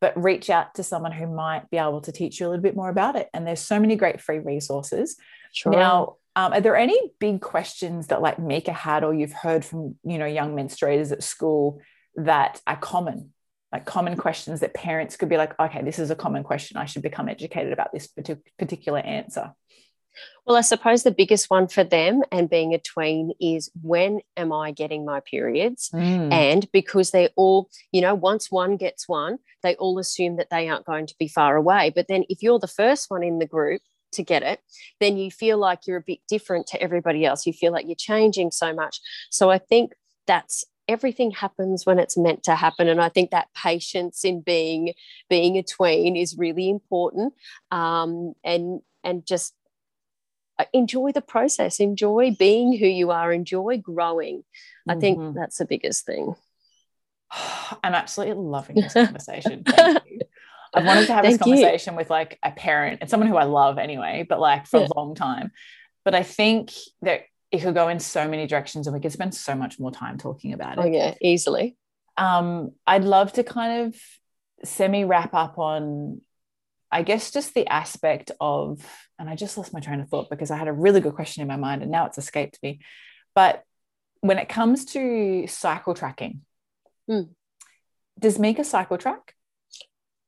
but 0.00 0.20
reach 0.20 0.48
out 0.48 0.74
to 0.76 0.82
someone 0.82 1.12
who 1.12 1.26
might 1.26 1.68
be 1.68 1.76
able 1.76 2.00
to 2.00 2.12
teach 2.12 2.40
you 2.40 2.46
a 2.46 2.48
little 2.48 2.62
bit 2.62 2.74
more 2.74 2.88
about 2.88 3.14
it. 3.14 3.28
And 3.34 3.46
there's 3.46 3.60
so 3.60 3.78
many 3.78 3.94
great 3.94 4.22
free 4.22 4.38
resources. 4.38 5.16
Sure. 5.52 5.70
Now, 5.70 6.16
um, 6.34 6.54
are 6.54 6.62
there 6.62 6.76
any 6.76 6.98
big 7.18 7.42
questions 7.42 8.06
that 8.06 8.22
like 8.22 8.38
Mika 8.38 8.72
had 8.72 9.04
or 9.04 9.12
you've 9.12 9.34
heard 9.34 9.66
from, 9.66 9.96
you 10.04 10.16
know, 10.16 10.24
young 10.24 10.56
menstruators 10.56 11.12
at 11.12 11.22
school 11.22 11.82
that 12.16 12.62
are 12.66 12.76
common 12.76 13.34
like 13.70 13.84
common 13.84 14.16
questions 14.16 14.60
that 14.60 14.72
parents 14.72 15.18
could 15.18 15.28
be 15.28 15.36
like, 15.36 15.58
okay, 15.60 15.82
this 15.82 15.98
is 15.98 16.10
a 16.10 16.16
common 16.16 16.42
question. 16.42 16.78
I 16.78 16.86
should 16.86 17.02
become 17.02 17.28
educated 17.28 17.70
about 17.70 17.92
this 17.92 18.08
particular 18.58 19.00
answer? 19.00 19.52
Well, 20.48 20.56
I 20.56 20.62
suppose 20.62 21.02
the 21.02 21.10
biggest 21.10 21.50
one 21.50 21.68
for 21.68 21.84
them 21.84 22.22
and 22.32 22.48
being 22.48 22.72
a 22.72 22.78
tween 22.78 23.32
is 23.38 23.70
when 23.82 24.20
am 24.34 24.50
I 24.50 24.70
getting 24.70 25.04
my 25.04 25.20
periods? 25.20 25.90
Mm. 25.92 26.32
And 26.32 26.72
because 26.72 27.10
they're 27.10 27.28
all, 27.36 27.68
you 27.92 28.00
know, 28.00 28.14
once 28.14 28.50
one 28.50 28.78
gets 28.78 29.06
one, 29.06 29.40
they 29.62 29.74
all 29.74 29.98
assume 29.98 30.36
that 30.36 30.48
they 30.50 30.66
aren't 30.70 30.86
going 30.86 31.06
to 31.06 31.14
be 31.18 31.28
far 31.28 31.54
away. 31.56 31.92
But 31.94 32.08
then 32.08 32.24
if 32.30 32.42
you're 32.42 32.58
the 32.58 32.66
first 32.66 33.10
one 33.10 33.22
in 33.22 33.38
the 33.38 33.46
group, 33.46 33.82
to 34.12 34.22
get 34.22 34.42
it, 34.42 34.60
then 35.00 35.18
you 35.18 35.30
feel 35.30 35.58
like 35.58 35.86
you're 35.86 35.98
a 35.98 36.04
bit 36.06 36.20
different 36.28 36.66
to 36.68 36.80
everybody 36.80 37.26
else. 37.26 37.46
You 37.46 37.52
feel 37.52 37.72
like 37.72 37.84
you're 37.86 37.94
changing 37.94 38.52
so 38.52 38.72
much. 38.72 39.00
So 39.30 39.50
I 39.50 39.58
think 39.58 39.92
that's 40.26 40.64
everything 40.88 41.30
happens 41.30 41.84
when 41.84 41.98
it's 41.98 42.16
meant 42.16 42.42
to 42.42 42.54
happen 42.54 42.88
and 42.88 42.98
i 42.98 43.10
think 43.10 43.30
that 43.30 43.48
patience 43.54 44.24
in 44.24 44.40
being 44.40 44.94
being 45.28 45.58
a 45.58 45.62
tween 45.62 46.16
is 46.16 46.38
really 46.38 46.70
important 46.70 47.34
um, 47.70 48.32
and 48.42 48.80
and 49.04 49.26
just 49.26 49.54
enjoy 50.72 51.12
the 51.12 51.20
process 51.20 51.80
enjoy 51.80 52.34
being 52.38 52.76
who 52.76 52.86
you 52.86 53.10
are 53.10 53.32
enjoy 53.32 53.78
growing 53.78 54.42
i 54.88 54.92
mm-hmm. 54.92 55.00
think 55.00 55.34
that's 55.34 55.58
the 55.58 55.64
biggest 55.64 56.04
thing 56.04 56.34
i'm 57.82 57.94
absolutely 57.94 58.42
loving 58.42 58.76
this 58.76 58.92
conversation 58.92 59.62
thank 59.64 60.02
you 60.06 60.18
I've 60.74 60.84
wanted 60.84 61.06
to 61.06 61.14
have 61.14 61.24
Thank 61.24 61.38
this 61.38 61.44
conversation 61.44 61.94
you. 61.94 61.98
with 61.98 62.10
like 62.10 62.38
a 62.42 62.50
parent 62.50 62.98
and 63.00 63.08
someone 63.08 63.28
who 63.28 63.36
I 63.36 63.44
love 63.44 63.78
anyway, 63.78 64.26
but 64.28 64.40
like 64.40 64.66
for 64.66 64.80
yeah. 64.80 64.86
a 64.86 64.98
long 64.98 65.14
time. 65.14 65.50
But 66.04 66.14
I 66.14 66.22
think 66.22 66.72
that 67.02 67.22
it 67.50 67.62
could 67.62 67.74
go 67.74 67.88
in 67.88 68.00
so 68.00 68.28
many 68.28 68.46
directions 68.46 68.86
and 68.86 68.94
we 68.94 69.00
could 69.00 69.12
spend 69.12 69.34
so 69.34 69.54
much 69.54 69.78
more 69.78 69.90
time 69.90 70.18
talking 70.18 70.52
about 70.52 70.78
it. 70.78 70.84
Oh 70.84 70.86
yeah, 70.86 71.14
easily. 71.20 71.76
Um, 72.16 72.72
I'd 72.86 73.04
love 73.04 73.32
to 73.34 73.44
kind 73.44 73.86
of 73.86 73.96
semi 74.64 75.04
wrap 75.04 75.34
up 75.34 75.58
on 75.58 76.20
I 76.90 77.02
guess 77.02 77.30
just 77.30 77.54
the 77.54 77.66
aspect 77.66 78.30
of, 78.40 78.84
and 79.18 79.28
I 79.28 79.36
just 79.36 79.58
lost 79.58 79.72
my 79.72 79.80
train 79.80 80.00
of 80.00 80.08
thought 80.08 80.30
because 80.30 80.50
I 80.50 80.56
had 80.56 80.68
a 80.68 80.72
really 80.72 81.00
good 81.00 81.14
question 81.14 81.42
in 81.42 81.48
my 81.48 81.56
mind 81.56 81.82
and 81.82 81.90
now 81.90 82.06
it's 82.06 82.18
escaped 82.18 82.58
me. 82.62 82.80
But 83.34 83.62
when 84.20 84.38
it 84.38 84.48
comes 84.48 84.86
to 84.86 85.46
cycle 85.46 85.94
tracking, 85.94 86.42
mm. 87.08 87.28
does 88.18 88.38
Mika 88.38 88.64
cycle 88.64 88.98
track? 88.98 89.34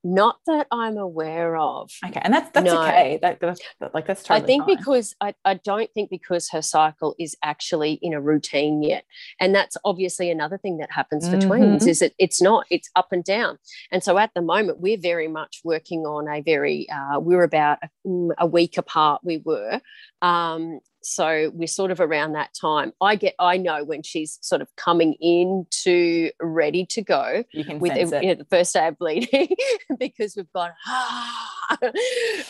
Not 0.03 0.39
that 0.47 0.67
I'm 0.71 0.97
aware 0.97 1.57
of. 1.57 1.91
Okay, 2.07 2.21
and 2.23 2.33
that's 2.33 2.51
that's 2.53 2.65
no. 2.65 2.83
okay. 2.83 3.19
That, 3.21 3.39
that's 3.39 3.61
like 3.93 4.07
that's 4.07 4.23
totally 4.23 4.43
I 4.43 4.47
think 4.47 4.65
fine. 4.65 4.77
because 4.77 5.15
I, 5.21 5.35
I 5.45 5.55
don't 5.55 5.91
think 5.93 6.09
because 6.09 6.49
her 6.51 6.63
cycle 6.63 7.15
is 7.19 7.37
actually 7.43 7.99
in 8.01 8.15
a 8.15 8.21
routine 8.21 8.83
yet, 8.83 9.05
and 9.41 9.55
that's 9.55 9.77
obviously 9.85 10.31
another 10.31 10.57
thing 10.57 10.79
that 10.79 10.91
happens 10.91 11.29
for 11.29 11.37
mm-hmm. 11.37 11.49
twins 11.49 11.87
is 11.87 11.99
that 11.99 12.13
it's 12.19 12.41
not 12.41 12.65
it's 12.71 12.89
up 12.97 13.09
and 13.13 13.23
down, 13.25 13.59
and 13.93 14.03
so 14.03 14.17
at 14.17 14.31
the 14.35 14.41
moment 14.41 14.81
we're 14.81 14.97
very 14.97 15.29
much 15.29 15.61
working 15.65 16.07
on 16.07 16.29
a 16.29 16.41
very 16.41 16.89
uh, 16.89 17.21
we're 17.21 17.45
about 17.45 17.79
a, 17.83 17.91
mm, 18.09 18.31
a 18.39 18.47
week 18.47 18.79
apart. 18.79 19.21
We 19.23 19.39
were, 19.45 19.83
um, 20.23 20.81
so 21.03 21.51
we're 21.55 21.67
sort 21.67 21.91
of 21.91 22.01
around 22.01 22.33
that 22.33 22.53
time 22.55 22.93
i 23.01 23.17
get 23.17 23.35
i 23.39 23.57
know 23.57 23.85
when 23.85 24.03
she's 24.03 24.39
sort 24.43 24.61
of 24.61 24.69
coming 24.77 25.15
in 25.15 25.67
to 25.71 26.31
ready 26.41 26.85
to 26.85 27.03
go 27.03 27.43
you 27.53 27.65
can 27.65 27.79
with 27.79 27.95
the, 27.95 28.21
you 28.21 28.29
know, 28.29 28.35
the 28.35 28.47
first 28.51 28.75
day 28.75 28.87
of 28.87 28.99
bleeding 28.99 29.49
because 29.99 30.37
we've 30.37 30.53
gone, 30.53 30.71
ah, 30.87 31.79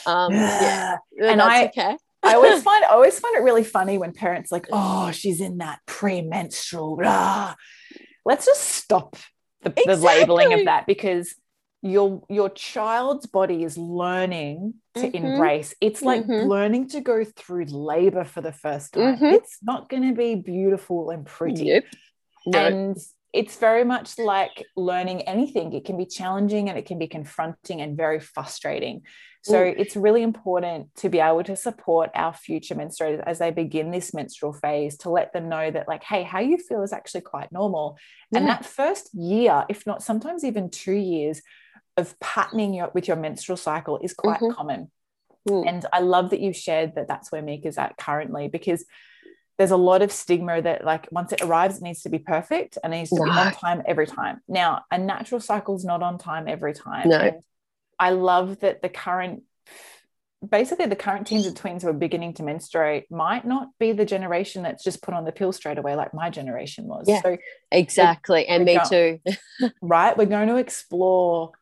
um, 0.07 0.33
yeah. 0.35 0.97
and 1.23 1.41
i 1.41 1.67
okay. 1.67 1.97
I 2.23 2.35
always 2.35 2.63
find 2.63 2.85
I 2.85 2.89
always 2.89 3.19
find 3.19 3.35
it 3.37 3.43
really 3.43 3.65
funny 3.65 3.97
when 3.97 4.13
parents 4.13 4.53
like, 4.53 4.67
oh, 4.71 5.11
she's 5.11 5.41
in 5.41 5.57
that 5.59 5.81
premenstrual. 5.87 6.97
Blah. 6.97 7.55
Let's 8.27 8.45
just 8.45 8.61
stop 8.61 9.17
the, 9.63 9.71
exactly. 9.71 9.95
the 9.95 10.01
labeling 10.03 10.53
of 10.53 10.65
that 10.67 10.87
because 10.87 11.35
your 11.83 12.23
your 12.29 12.51
child's 12.51 13.27
body 13.27 13.63
is 13.65 13.79
learning 13.79 14.75
to 14.95 15.01
mm-hmm. 15.01 15.25
embrace 15.25 15.75
it's 15.81 16.03
like 16.03 16.23
mm-hmm. 16.23 16.49
learning 16.49 16.89
to 16.89 17.01
go 17.01 17.25
through 17.25 17.65
labor 17.65 18.25
for 18.25 18.43
the 18.43 18.53
first 18.53 18.93
time 18.93 19.17
mm-hmm. 19.17 19.25
it's 19.25 19.59
not 19.63 19.89
going 19.89 20.07
to 20.07 20.15
be 20.15 20.35
beautiful 20.35 21.11
and 21.11 21.25
pretty 21.25 21.65
yep. 21.65 21.85
no. 22.47 22.59
and 22.59 22.97
it's 23.33 23.57
very 23.57 23.85
much 23.85 24.19
like 24.19 24.65
learning 24.77 25.23
anything 25.23 25.73
it 25.73 25.87
can 25.87 25.97
be 25.97 26.05
challenging 26.05 26.69
and 26.69 26.79
it 26.79 26.85
can 26.85 26.99
be 26.99 27.07
confronting 27.07 27.81
and 27.81 27.97
very 27.97 28.21
frustrating 28.21 29.03
so 29.43 29.63
Ooh. 29.63 29.75
it's 29.79 29.97
really 29.97 30.23
important 30.23 30.95
to 30.97 31.09
be 31.09 31.19
able 31.19 31.43
to 31.45 31.57
support 31.57 32.11
our 32.15 32.35
future 32.35 32.75
menstruators 32.75 33.23
as 33.25 33.39
they 33.39 33.51
begin 33.51 33.91
this 33.91 34.13
menstrual 34.13 34.53
phase 34.53 34.99
to 34.99 35.09
let 35.09 35.33
them 35.33 35.49
know 35.49 35.71
that 35.71 35.89
like 35.89 36.03
hey 36.03 36.25
how 36.25 36.41
you 36.41 36.59
feel 36.59 36.83
is 36.83 36.93
actually 36.93 37.23
quite 37.23 37.51
normal 37.51 37.97
yeah. 38.33 38.41
and 38.41 38.49
that 38.49 38.67
first 38.67 39.15
year 39.15 39.65
if 39.71 39.87
not 39.87 40.03
sometimes 40.03 40.45
even 40.45 40.69
2 40.69 40.93
years 40.93 41.41
of 42.01 42.19
patterning 42.21 42.75
your, 42.75 42.91
with 42.95 43.07
your 43.07 43.17
menstrual 43.17 43.57
cycle 43.57 43.99
is 43.99 44.15
quite 44.15 44.41
mm-hmm. 44.41 44.55
common. 44.55 44.91
Mm. 45.49 45.69
And 45.69 45.87
I 45.93 46.01
love 46.01 46.31
that 46.31 46.41
you've 46.41 46.57
shared 46.57 46.97
that 46.97 47.09
that's 47.09 47.33
where 47.33 47.43
Mika's 47.43 47.79
at 47.79 47.97
currently 47.97 48.49
because 48.49 48.85
there's 49.57 49.71
a 49.71 49.77
lot 49.77 50.03
of 50.03 50.11
stigma 50.11 50.63
that 50.63 50.85
like 50.85 51.07
once 51.11 51.33
it 51.33 51.43
arrives 51.43 51.77
it 51.77 51.83
needs 51.83 52.03
to 52.03 52.09
be 52.09 52.19
perfect 52.19 52.79
and 52.83 52.95
it 52.95 52.99
needs 52.99 53.11
to 53.11 53.17
no. 53.17 53.25
be 53.25 53.31
on 53.31 53.53
time 53.53 53.83
every 53.87 54.07
time. 54.07 54.41
Now, 54.49 54.85
a 54.91 54.99
natural 54.99 55.41
cycle 55.41 55.77
is 55.77 55.85
not 55.85 56.03
on 56.03 56.19
time 56.19 56.49
every 56.49 56.73
time. 56.73 57.09
No. 57.09 57.19
And 57.19 57.43
I 57.99 58.11
love 58.11 58.61
that 58.61 58.83
the 58.83 58.89
current 58.89 59.43
basically 60.49 60.87
the 60.87 60.97
current 60.97 61.27
teens 61.27 61.47
and 61.47 61.55
tweens 61.55 61.83
who 61.83 61.89
are 61.89 61.93
beginning 61.93 62.33
to 62.33 62.43
menstruate 62.43 63.11
might 63.11 63.45
not 63.45 63.69
be 63.79 63.93
the 63.93 64.07
generation 64.07 64.63
that's 64.63 64.83
just 64.83 65.03
put 65.03 65.13
on 65.13 65.25
the 65.25 65.33
pill 65.33 65.53
straight 65.53 65.77
away 65.77 65.95
like 65.95 66.15
my 66.15 66.31
generation 66.31 66.87
was. 66.87 67.05
Yeah, 67.07 67.21
so 67.21 67.37
exactly. 67.71 68.47
And 68.47 68.65
me 68.65 68.79
too. 68.89 69.21
right. 69.83 70.17
We're 70.17 70.25
going 70.27 70.49
to 70.49 70.57
explore 70.57 71.53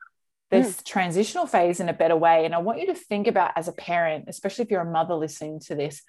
this 0.51 0.77
mm. 0.77 0.85
transitional 0.85 1.47
phase 1.47 1.81
in 1.81 1.89
a 1.89 1.93
better 1.93 2.17
way. 2.17 2.45
And 2.45 2.55
I 2.55 2.59
want 2.59 2.81
you 2.81 2.87
to 2.87 2.95
think 2.95 3.27
about 3.27 3.53
as 3.57 3.69
a 3.69 3.73
parent, 3.73 4.25
especially 4.29 4.65
if 4.65 4.71
you're 4.71 4.81
a 4.81 4.91
mother 4.91 5.15
listening 5.15 5.61
to 5.61 5.75
this, 5.75 6.03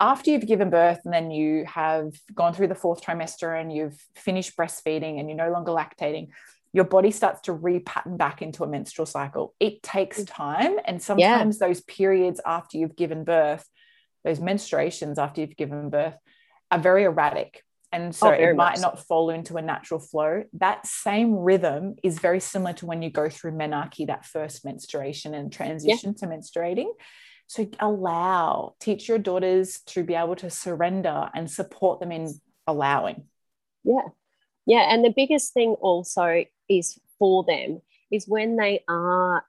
after 0.00 0.30
you've 0.30 0.46
given 0.46 0.68
birth 0.68 1.00
and 1.04 1.14
then 1.14 1.30
you 1.30 1.64
have 1.66 2.12
gone 2.34 2.54
through 2.54 2.66
the 2.66 2.74
fourth 2.74 3.02
trimester 3.02 3.58
and 3.58 3.72
you've 3.72 3.98
finished 4.16 4.56
breastfeeding 4.56 5.20
and 5.20 5.28
you're 5.28 5.38
no 5.38 5.52
longer 5.52 5.70
lactating, 5.70 6.28
your 6.72 6.84
body 6.84 7.10
starts 7.10 7.42
to 7.42 7.54
repattern 7.54 8.16
back 8.16 8.42
into 8.42 8.64
a 8.64 8.66
menstrual 8.66 9.06
cycle. 9.06 9.54
It 9.60 9.82
takes 9.82 10.20
mm. 10.20 10.26
time. 10.28 10.76
And 10.84 11.00
sometimes 11.00 11.58
yeah. 11.60 11.66
those 11.68 11.82
periods 11.82 12.40
after 12.44 12.78
you've 12.78 12.96
given 12.96 13.24
birth, 13.24 13.68
those 14.24 14.40
menstruations 14.40 15.18
after 15.18 15.40
you've 15.40 15.56
given 15.56 15.90
birth, 15.90 16.16
are 16.70 16.78
very 16.78 17.04
erratic. 17.04 17.62
And 17.92 18.14
so 18.14 18.28
oh, 18.28 18.32
it 18.32 18.56
might 18.56 18.80
not 18.80 18.98
so. 18.98 19.04
fall 19.04 19.30
into 19.30 19.56
a 19.56 19.62
natural 19.62 20.00
flow. 20.00 20.44
That 20.54 20.86
same 20.86 21.34
rhythm 21.34 21.96
is 22.02 22.18
very 22.18 22.40
similar 22.40 22.72
to 22.74 22.86
when 22.86 23.02
you 23.02 23.10
go 23.10 23.28
through 23.28 23.52
menarche, 23.52 24.06
that 24.06 24.24
first 24.24 24.64
menstruation 24.64 25.34
and 25.34 25.52
transition 25.52 26.14
yeah. 26.16 26.26
to 26.26 26.34
menstruating. 26.34 26.88
So 27.48 27.68
allow, 27.80 28.74
teach 28.80 29.08
your 29.08 29.18
daughters 29.18 29.80
to 29.88 30.02
be 30.02 30.14
able 30.14 30.36
to 30.36 30.48
surrender 30.48 31.28
and 31.34 31.50
support 31.50 32.00
them 32.00 32.10
in 32.10 32.32
allowing. 32.66 33.24
Yeah. 33.84 34.08
Yeah. 34.64 34.88
And 34.90 35.04
the 35.04 35.12
biggest 35.14 35.52
thing 35.52 35.76
also 35.80 36.44
is 36.70 36.98
for 37.18 37.44
them 37.44 37.82
is 38.10 38.26
when 38.26 38.56
they 38.56 38.84
are 38.88 39.44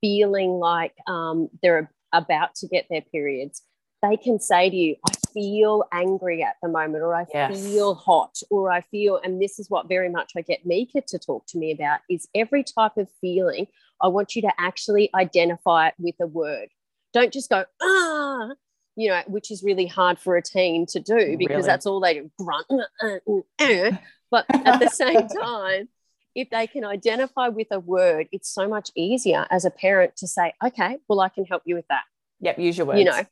feeling 0.00 0.50
like 0.50 0.94
um, 1.06 1.48
they're 1.62 1.90
about 2.12 2.54
to 2.56 2.68
get 2.68 2.86
their 2.90 3.02
periods, 3.02 3.62
they 4.04 4.16
can 4.16 4.38
say 4.38 4.70
to 4.70 4.76
you, 4.76 4.96
I 5.08 5.12
feel 5.32 5.84
angry 5.92 6.42
at 6.42 6.56
the 6.62 6.68
moment, 6.68 7.02
or 7.02 7.14
I 7.14 7.24
yes. 7.32 7.64
feel 7.64 7.94
hot, 7.94 8.38
or 8.50 8.70
I 8.70 8.82
feel, 8.82 9.20
and 9.22 9.40
this 9.40 9.58
is 9.58 9.70
what 9.70 9.88
very 9.88 10.08
much 10.08 10.32
I 10.36 10.42
get 10.42 10.66
Mika 10.66 11.00
to 11.08 11.18
talk 11.18 11.46
to 11.48 11.58
me 11.58 11.72
about 11.72 12.00
is 12.10 12.28
every 12.34 12.64
type 12.64 12.96
of 12.96 13.08
feeling, 13.20 13.66
I 14.00 14.08
want 14.08 14.36
you 14.36 14.42
to 14.42 14.52
actually 14.58 15.10
identify 15.14 15.88
it 15.88 15.94
with 15.98 16.16
a 16.20 16.26
word. 16.26 16.68
Don't 17.12 17.32
just 17.32 17.48
go, 17.48 17.64
ah, 17.82 18.50
you 18.96 19.08
know, 19.08 19.22
which 19.26 19.50
is 19.50 19.62
really 19.62 19.86
hard 19.86 20.18
for 20.18 20.36
a 20.36 20.42
teen 20.42 20.86
to 20.86 21.00
do 21.00 21.36
because 21.38 21.56
really? 21.56 21.66
that's 21.66 21.86
all 21.86 22.00
they 22.00 22.14
do 22.14 22.30
grunt. 22.38 22.66
Uh, 22.70 23.18
uh, 23.28 23.64
uh, 23.64 23.90
but 24.30 24.46
at 24.50 24.80
the 24.80 24.88
same 24.88 25.28
time, 25.42 25.88
if 26.34 26.50
they 26.50 26.66
can 26.66 26.84
identify 26.84 27.48
with 27.48 27.68
a 27.70 27.80
word, 27.80 28.28
it's 28.32 28.52
so 28.52 28.68
much 28.68 28.90
easier 28.96 29.46
as 29.50 29.64
a 29.64 29.70
parent 29.70 30.16
to 30.16 30.26
say, 30.26 30.52
okay, 30.64 30.98
well, 31.08 31.20
I 31.20 31.28
can 31.28 31.44
help 31.44 31.62
you 31.64 31.76
with 31.76 31.86
that. 31.88 32.02
Yep, 32.40 32.58
use 32.58 32.76
your 32.76 32.86
words. 32.88 32.98
You 32.98 33.04
know, 33.04 33.22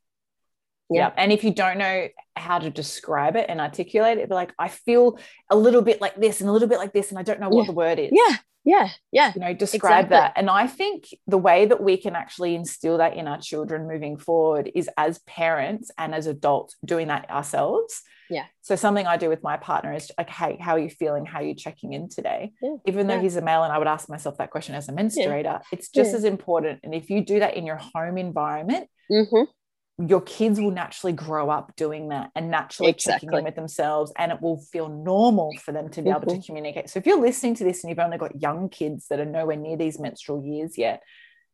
yeah. 0.95 1.13
And 1.17 1.33
if 1.33 1.45
you 1.45 1.53
don't 1.53 1.79
know 1.79 2.09
how 2.37 2.59
to 2.59 2.71
describe 2.71 3.37
it 3.37 3.47
and 3.49 3.61
articulate 3.61 4.19
it, 4.19 4.29
be 4.29 4.35
like, 4.35 4.53
I 4.59 4.69
feel 4.69 5.19
a 5.51 5.57
little 5.57 5.83
bit 5.83 6.01
like 6.01 6.17
this 6.17 6.41
and 6.41 6.49
a 6.49 6.53
little 6.53 6.69
bit 6.69 6.79
like 6.79 6.93
this, 6.93 7.11
and 7.11 7.19
I 7.19 7.23
don't 7.23 7.41
know 7.41 7.49
what 7.49 7.63
yeah. 7.63 7.67
the 7.67 7.73
word 7.73 7.99
is. 7.99 8.11
Yeah. 8.13 8.37
Yeah. 8.65 8.89
Yeah. 9.11 9.33
You 9.35 9.41
know, 9.41 9.55
describe 9.55 10.07
exactly. 10.07 10.17
that. 10.17 10.33
And 10.37 10.49
I 10.49 10.67
think 10.67 11.07
the 11.27 11.39
way 11.39 11.67
that 11.67 11.83
we 11.83 11.97
can 11.97 12.15
actually 12.15 12.55
instill 12.55 12.99
that 12.99 13.17
in 13.17 13.27
our 13.27 13.41
children 13.41 13.89
moving 13.89 14.17
forward 14.17 14.71
is 14.75 14.89
as 14.97 15.19
parents 15.21 15.91
and 15.99 16.15
as 16.15 16.27
adults 16.29 16.77
doing 16.85 17.09
that 17.09 17.29
ourselves. 17.29 18.03
Yeah. 18.31 18.45
So 18.63 18.77
something 18.77 19.07
I 19.07 19.17
do 19.17 19.29
with 19.29 19.43
my 19.43 19.57
partner 19.57 19.93
is 19.93 20.11
like, 20.17 20.31
hey, 20.31 20.59
how 20.61 20.75
are 20.75 20.79
you 20.79 20.91
feeling? 20.91 21.27
How 21.27 21.41
are 21.41 21.45
you 21.45 21.55
checking 21.55 21.93
in 21.93 22.09
today? 22.09 22.53
Yeah. 22.63 22.77
Even 22.87 23.09
though 23.09 23.17
yeah. 23.17 23.23
he's 23.23 23.37
a 23.37 23.43
male 23.43 23.65
and 23.65 23.73
I 23.73 23.79
would 23.79 23.89
ask 23.89 24.09
myself 24.09 24.39
that 24.39 24.51
question 24.51 24.77
as 24.77 24.89
a 24.89 24.93
menstruator, 24.93 25.43
yeah. 25.43 25.59
it's 25.73 25.89
just 25.89 26.15
as 26.15 26.23
important. 26.25 26.81
And 26.85 26.95
if 26.95 27.11
you 27.11 27.21
do 27.21 27.41
that 27.41 27.57
in 27.57 27.67
your 27.67 27.81
home 27.95 28.17
environment, 28.17 28.89
mm-hmm 29.11 29.43
your 30.09 30.21
kids 30.21 30.61
will 30.61 30.71
naturally 30.71 31.13
grow 31.13 31.51
up 31.51 31.75
doing 31.77 32.09
that 32.09 32.31
and 32.35 32.51
naturally 32.51 32.91
exactly. 32.91 33.27
checking 33.27 33.39
in 33.39 33.45
with 33.45 33.55
themselves 33.55 34.13
and 34.17 34.33
it 34.33 34.41
will 34.41 34.59
feel 34.59 34.89
normal 34.89 35.53
for 35.63 35.73
them 35.73 35.89
to 35.91 36.03
be 36.03 36.11
mm-hmm. 36.11 36.17
able 36.17 36.27
to 36.27 36.39
mm-hmm. 36.39 36.47
communicate. 36.47 36.91
So 36.91 36.99
if 36.99 37.07
you're 37.07 37.21
listening 37.21 37.55
to 37.57 37.65
this 37.65 37.83
and 37.83 37.91
you've 37.91 37.99
only 37.99 38.19
got 38.19 38.41
young 38.41 38.69
kids 38.69 39.07
that 39.09 39.21
are 39.21 39.25
nowhere 39.25 39.57
near 39.57 39.77
these 39.77 39.99
menstrual 39.99 40.45
years 40.45 40.79
yet 40.79 41.03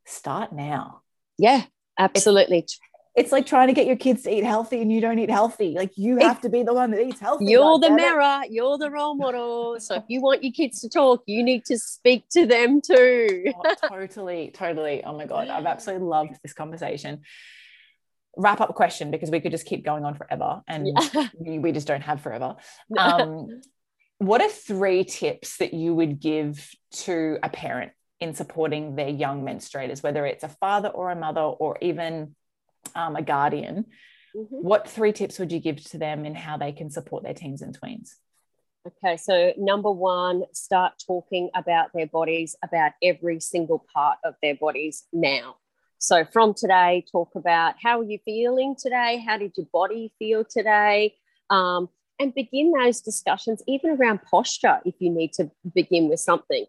start 0.05 0.53
now. 0.53 1.03
Yeah 1.37 1.65
absolutely. 1.99 2.59
it's, 2.59 2.79
it's 3.17 3.33
like 3.33 3.47
trying 3.47 3.67
to 3.67 3.75
get 3.75 3.87
your 3.87 3.97
kids 3.97 4.23
to 4.23 4.31
eat 4.31 4.45
healthy 4.45 4.81
and 4.81 4.93
you 4.93 5.01
don't 5.01 5.19
eat 5.19 5.31
healthy. 5.31 5.75
Like 5.77 5.93
you 5.97 6.19
have 6.19 6.41
to 6.43 6.49
be 6.49 6.63
the 6.63 6.73
one 6.73 6.93
that 6.93 7.01
eats 7.01 7.21
healthy 7.21 7.47
you're 7.47 7.79
the 7.79 7.91
mirror. 7.91 8.43
You're 8.49 8.79
the 8.79 8.91
role 8.91 9.17
model. 9.17 9.81
So 9.81 9.97
if 9.97 10.05
you 10.09 10.21
want 10.21 10.45
your 10.45 10.53
kids 10.53 10.81
to 10.83 10.89
talk 10.89 11.23
you 11.27 11.43
need 11.43 11.65
to 11.67 11.79
speak 11.79 12.29
to 12.31 12.47
them 12.47 12.81
too. 12.81 13.53
Oh, 13.55 13.89
totally 13.89 14.53
totally. 14.55 15.03
Oh 15.05 15.17
my 15.17 15.27
god 15.27 15.49
i've 15.49 15.67
absolutely 15.67 16.07
loved 16.07 16.39
this 16.43 16.53
conversation 16.53 17.23
wrap 18.37 18.61
up 18.61 18.75
question 18.75 19.11
because 19.11 19.31
we 19.31 19.41
could 19.41 19.51
just 19.51 19.67
keep 19.67 19.85
going 19.85 20.05
on 20.05 20.15
forever 20.15 20.63
and 20.69 20.87
yeah. 20.87 21.29
we, 21.39 21.59
we, 21.59 21.73
just 21.73 21.87
don't 21.87 22.03
have 22.03 22.21
forever. 22.21 22.57
Um, 22.97 23.61
what 24.19 24.41
are 24.41 24.49
three 24.49 25.05
tips 25.05 25.59
that 25.59 25.75
you 25.75 25.95
would 25.95 26.21
give 26.21 26.71
to 26.91 27.39
a 27.43 27.49
parent 27.49 27.93
in 28.21 28.35
supporting 28.35 28.97
their 28.97 29.09
young 29.09 29.43
menstruators, 29.45 30.03
whether 30.03 30.27
it's 30.27 30.45
a 30.45 30.49
father 30.49 30.89
or 30.89 31.11
a 31.11 31.17
mother 31.17 31.41
or 31.41 31.79
even 31.81 32.35
um, 32.95 33.17
a 33.17 33.23
guardian? 33.23 33.87
Mm-hmm. 34.37 34.57
What 34.57 34.89
three 34.89 35.13
tips 35.13 35.39
would 35.39 35.53
you 35.53 35.61
give 35.61 35.83
to 35.91 35.99
them 35.99 36.25
in 36.25 36.35
how 36.35 36.57
they 36.57 36.73
can 36.73 36.91
support 36.91 37.23
their 37.23 37.35
teens 37.35 37.63
and 37.63 37.79
tweens? 37.79 38.11
Okay, 38.87 39.17
so 39.17 39.53
number 39.57 39.91
one, 39.91 40.45
start 40.53 40.95
talking 41.07 41.51
about 41.55 41.91
their 41.93 42.07
bodies, 42.07 42.57
about 42.63 42.93
every 43.03 43.41
single 43.41 43.85
part 43.93 44.19
of 44.25 44.35
their 44.43 44.55
bodies 44.55 45.05
now. 45.13 45.57
So 45.99 46.25
from 46.25 46.55
today, 46.55 47.05
talk 47.11 47.31
about 47.35 47.75
how 47.83 48.01
are 48.01 48.05
you 48.05 48.19
feeling 48.25 48.77
today? 48.79 49.23
How 49.27 49.37
did 49.37 49.53
your 49.57 49.67
body 49.73 50.13
feel 50.19 50.45
today? 50.45 51.17
Um, 51.51 51.89
and 52.21 52.35
begin 52.35 52.73
those 52.73 53.01
discussions 53.01 53.63
even 53.67 53.91
around 53.91 54.23
posture 54.23 54.81
if 54.85 54.95
you 54.99 55.11
need 55.11 55.33
to 55.35 55.51
begin 55.75 56.09
with 56.09 56.21
something. 56.21 56.67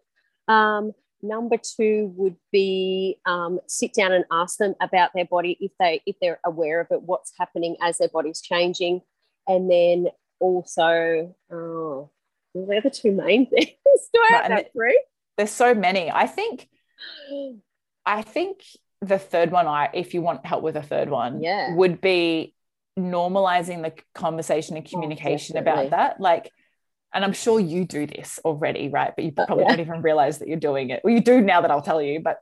Um, 0.48 0.92
number 1.22 1.56
two 1.58 2.12
would 2.16 2.36
be 2.52 3.18
um, 3.26 3.60
sit 3.66 3.94
down 3.94 4.12
and 4.12 4.24
ask 4.30 4.58
them 4.58 4.74
about 4.80 5.10
their 5.14 5.24
body 5.24 5.56
if 5.60 5.72
they 5.78 6.02
if 6.06 6.16
they're 6.20 6.40
aware 6.44 6.80
of 6.80 6.88
it, 6.90 7.02
what's 7.02 7.32
happening 7.38 7.76
as 7.82 7.98
their 7.98 8.08
body's 8.08 8.40
changing, 8.40 9.02
and 9.46 9.70
then 9.70 10.08
also 10.40 11.34
oh, 11.52 12.10
they're 12.54 12.80
the 12.80 12.90
two 12.90 13.12
main 13.12 13.46
things. 13.50 13.76
Do 14.12 14.20
I 14.30 14.36
have 14.36 14.48
that 14.48 14.72
three? 14.72 15.00
There's 15.36 15.50
so 15.50 15.74
many. 15.74 16.10
I 16.10 16.26
think. 16.26 16.68
I 18.04 18.22
think 18.22 18.62
the 19.02 19.18
third 19.18 19.50
one 19.50 19.66
i 19.66 19.88
if 19.94 20.12
you 20.12 20.20
want 20.20 20.44
help 20.44 20.62
with 20.62 20.76
a 20.76 20.82
third 20.82 21.08
one 21.08 21.42
yeah. 21.42 21.74
would 21.74 22.00
be 22.00 22.54
normalizing 22.98 23.82
the 23.82 23.92
conversation 24.14 24.76
and 24.76 24.86
oh, 24.86 24.90
communication 24.90 25.56
oh, 25.56 25.60
about 25.60 25.90
that. 25.90 26.20
Like 26.20 26.50
and 27.12 27.24
i'm 27.24 27.32
sure 27.32 27.58
you 27.58 27.84
do 27.84 28.06
this 28.06 28.38
already 28.44 28.88
right? 28.88 29.12
But 29.16 29.24
you 29.24 29.32
uh, 29.36 29.46
probably 29.46 29.64
yeah. 29.64 29.70
don't 29.70 29.80
even 29.80 30.02
realize 30.02 30.38
that 30.38 30.48
you're 30.48 30.58
doing 30.58 30.90
it. 30.90 31.00
Well 31.02 31.14
you 31.14 31.20
do 31.20 31.40
now 31.40 31.62
that 31.62 31.70
i'll 31.70 31.82
tell 31.82 32.02
you 32.02 32.20
but 32.20 32.38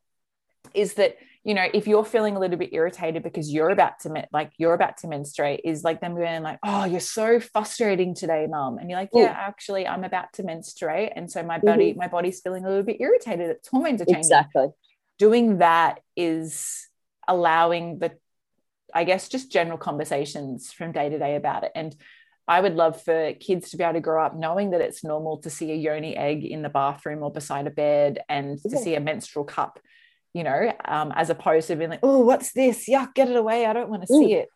is 0.74 0.94
that 0.94 1.16
you 1.44 1.54
know 1.54 1.66
if 1.72 1.86
you're 1.86 2.04
feeling 2.04 2.36
a 2.36 2.40
little 2.40 2.58
bit 2.58 2.70
irritated 2.72 3.22
because 3.22 3.50
you're 3.50 3.70
about 3.70 4.00
to 4.00 4.26
like 4.32 4.52
you're 4.58 4.74
about 4.74 4.98
to 4.98 5.06
menstruate 5.06 5.60
is 5.64 5.84
like 5.84 6.00
them 6.00 6.14
going 6.14 6.42
like 6.42 6.58
oh 6.64 6.84
you're 6.84 7.00
so 7.00 7.40
frustrating 7.40 8.14
today 8.14 8.46
mom 8.50 8.78
and 8.78 8.90
you're 8.90 8.98
like 8.98 9.10
yeah 9.14 9.30
Ooh. 9.30 9.48
actually 9.48 9.86
i'm 9.86 10.04
about 10.04 10.32
to 10.34 10.42
menstruate. 10.42 11.12
And 11.14 11.30
so 11.30 11.42
my 11.42 11.58
body 11.58 11.90
mm-hmm. 11.90 12.00
my 12.00 12.08
body's 12.08 12.40
feeling 12.40 12.64
a 12.64 12.68
little 12.68 12.84
bit 12.84 13.00
irritated. 13.00 13.50
It's 13.50 13.68
hormones 13.68 14.02
are 14.02 14.06
changing. 14.06 14.20
Exactly 14.20 14.66
doing 15.18 15.58
that 15.58 16.00
is 16.16 16.86
allowing 17.26 17.98
the 17.98 18.12
i 18.94 19.04
guess 19.04 19.28
just 19.28 19.52
general 19.52 19.78
conversations 19.78 20.72
from 20.72 20.92
day 20.92 21.08
to 21.08 21.18
day 21.18 21.36
about 21.36 21.64
it. 21.64 21.72
And 21.74 21.94
i 22.46 22.60
would 22.60 22.74
love 22.74 23.02
for 23.02 23.34
kids 23.34 23.70
to 23.70 23.76
be 23.76 23.84
able 23.84 23.94
to 23.94 24.00
grow 24.00 24.24
up 24.24 24.36
knowing 24.36 24.70
that 24.70 24.80
it's 24.80 25.04
normal 25.04 25.38
to 25.38 25.50
see 25.50 25.72
a 25.72 25.76
yoni 25.76 26.16
egg 26.16 26.44
in 26.44 26.62
the 26.62 26.68
bathroom 26.68 27.22
or 27.22 27.30
beside 27.30 27.66
a 27.66 27.70
bed 27.70 28.20
and 28.28 28.58
to 28.62 28.76
see 28.78 28.94
a 28.94 29.00
menstrual 29.00 29.44
cup 29.44 29.78
you 30.34 30.44
know 30.44 30.72
um, 30.84 31.12
as 31.14 31.30
opposed 31.30 31.68
to 31.68 31.76
being 31.76 31.90
like 31.90 32.00
oh 32.02 32.20
what's 32.20 32.52
this? 32.52 32.88
Yuck 32.88 33.14
get 33.14 33.28
it 33.28 33.36
away. 33.36 33.66
I 33.66 33.72
don't 33.72 33.90
want 33.90 34.02
to 34.02 34.08
see 34.08 34.34
it. 34.34 34.48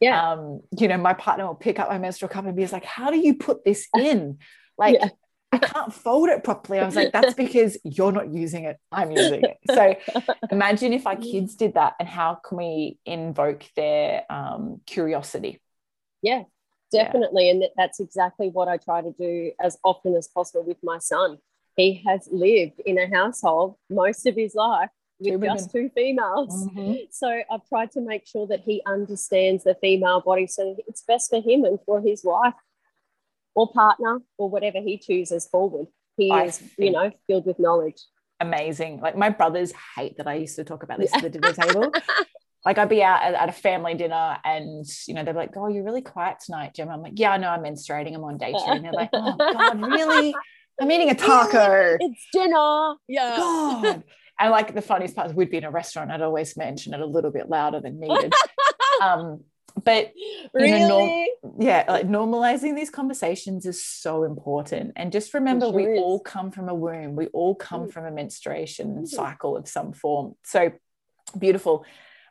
Yeah. 0.00 0.32
Um, 0.32 0.60
you 0.78 0.88
know 0.88 0.98
my 0.98 1.14
partner 1.14 1.46
will 1.46 1.54
pick 1.54 1.78
up 1.78 1.88
my 1.88 1.98
menstrual 1.98 2.28
cup 2.28 2.46
and 2.46 2.56
be 2.56 2.66
like 2.66 2.84
how 2.84 3.10
do 3.10 3.18
you 3.18 3.34
put 3.34 3.64
this 3.64 3.88
in? 3.96 4.38
Like 4.78 4.96
yeah. 5.00 5.08
I 5.52 5.58
can't 5.58 5.92
fold 5.92 6.28
it 6.28 6.44
properly. 6.44 6.78
I 6.78 6.84
was 6.84 6.96
like, 6.96 7.12
that's 7.12 7.34
because 7.44 7.78
you're 7.84 8.12
not 8.12 8.28
using 8.28 8.64
it. 8.64 8.78
I'm 8.90 9.10
using 9.10 9.42
it. 9.42 9.56
So 9.70 9.94
imagine 10.50 10.92
if 10.92 11.06
our 11.06 11.16
kids 11.16 11.54
did 11.54 11.74
that 11.74 11.94
and 11.98 12.08
how 12.08 12.34
can 12.34 12.58
we 12.58 12.98
invoke 13.06 13.64
their 13.76 14.24
um, 14.30 14.80
curiosity? 14.86 15.60
Yeah, 16.22 16.44
definitely. 16.92 17.46
Yeah. 17.46 17.52
And 17.52 17.64
that's 17.76 18.00
exactly 18.00 18.48
what 18.48 18.68
I 18.68 18.76
try 18.76 19.02
to 19.02 19.12
do 19.18 19.52
as 19.60 19.78
often 19.84 20.14
as 20.16 20.28
possible 20.28 20.64
with 20.64 20.78
my 20.82 20.98
son. 20.98 21.38
He 21.76 22.02
has 22.06 22.28
lived 22.32 22.80
in 22.84 22.98
a 22.98 23.08
household 23.14 23.76
most 23.90 24.26
of 24.26 24.34
his 24.34 24.54
life 24.54 24.88
with 25.20 25.40
two 25.40 25.46
just 25.46 25.70
two 25.70 25.90
females. 25.94 26.68
Mm-hmm. 26.68 26.94
So 27.10 27.28
I've 27.50 27.68
tried 27.68 27.90
to 27.92 28.00
make 28.00 28.26
sure 28.26 28.46
that 28.46 28.60
he 28.60 28.82
understands 28.86 29.64
the 29.64 29.74
female 29.74 30.20
body 30.20 30.46
so 30.46 30.76
it's 30.86 31.02
best 31.02 31.30
for 31.30 31.40
him 31.40 31.64
and 31.64 31.78
for 31.84 32.00
his 32.00 32.24
wife 32.24 32.54
or 33.56 33.72
partner 33.72 34.20
or 34.38 34.48
whatever 34.48 34.78
he 34.78 34.98
chooses 34.98 35.46
forward. 35.46 35.86
He 36.16 36.30
I 36.30 36.44
is, 36.44 36.62
you 36.78 36.92
know, 36.92 37.10
filled 37.26 37.46
with 37.46 37.58
knowledge. 37.58 38.00
Amazing. 38.38 39.00
Like 39.00 39.16
my 39.16 39.30
brothers 39.30 39.72
hate 39.96 40.18
that 40.18 40.28
I 40.28 40.34
used 40.34 40.56
to 40.56 40.64
talk 40.64 40.82
about 40.82 41.00
this 41.00 41.12
at 41.14 41.22
the 41.22 41.30
dinner 41.30 41.52
table. 41.52 41.92
like 42.64 42.78
I'd 42.78 42.88
be 42.88 43.02
out 43.02 43.22
at, 43.22 43.34
at, 43.34 43.48
a 43.48 43.52
family 43.52 43.94
dinner 43.94 44.36
and 44.44 44.84
you 45.08 45.14
know 45.14 45.24
they're 45.24 45.34
like, 45.34 45.56
"Oh, 45.56 45.68
you're 45.68 45.84
really 45.84 46.02
quiet 46.02 46.38
tonight, 46.44 46.74
Jim." 46.74 46.90
I'm 46.90 47.00
like, 47.00 47.14
"Yeah, 47.16 47.32
I 47.32 47.38
know. 47.38 47.48
I'm 47.48 47.62
menstruating. 47.62 48.14
I'm 48.14 48.24
on 48.24 48.36
day 48.36 48.52
two. 48.52 48.58
And 48.66 48.84
they're 48.84 48.92
like, 48.92 49.10
"Oh 49.12 49.36
God, 49.38 49.80
really? 49.80 50.34
I'm 50.80 50.90
eating 50.90 51.10
a 51.10 51.14
taco. 51.14 51.96
It's 51.98 52.26
dinner. 52.32 52.94
Yeah. 53.08 53.36
God. 53.36 54.04
And 54.38 54.50
like 54.50 54.74
the 54.74 54.82
funniest 54.82 55.16
part 55.16 55.28
is 55.28 55.34
we'd 55.34 55.50
be 55.50 55.56
in 55.56 55.64
a 55.64 55.70
restaurant. 55.70 56.10
I'd 56.10 56.20
always 56.20 56.56
mention 56.56 56.92
it 56.92 57.00
a 57.00 57.06
little 57.06 57.30
bit 57.30 57.48
louder 57.48 57.80
than 57.80 57.98
needed. 57.98 58.34
um, 59.02 59.44
but 59.84 60.12
really? 60.54 60.68
you 60.70 60.78
know, 60.78 60.88
norm- 60.88 61.26
yeah, 61.60 61.84
like 61.88 62.06
normalizing 62.08 62.74
these 62.74 62.90
conversations 62.90 63.66
is 63.66 63.84
so 63.84 64.24
important. 64.24 64.92
And 64.96 65.12
just 65.12 65.34
remember, 65.34 65.66
sure 65.66 65.72
we 65.74 65.84
is. 65.84 65.98
all 66.00 66.20
come 66.20 66.50
from 66.50 66.68
a 66.68 66.74
womb. 66.74 67.14
We 67.16 67.26
all 67.28 67.54
come 67.54 67.86
Mm. 67.86 67.92
from 67.92 68.06
a 68.06 68.10
menstruation 68.10 69.02
Mm. 69.02 69.06
cycle 69.08 69.56
of 69.56 69.68
some 69.68 69.92
form. 69.92 70.34
So 70.44 70.72
beautiful. 71.38 71.84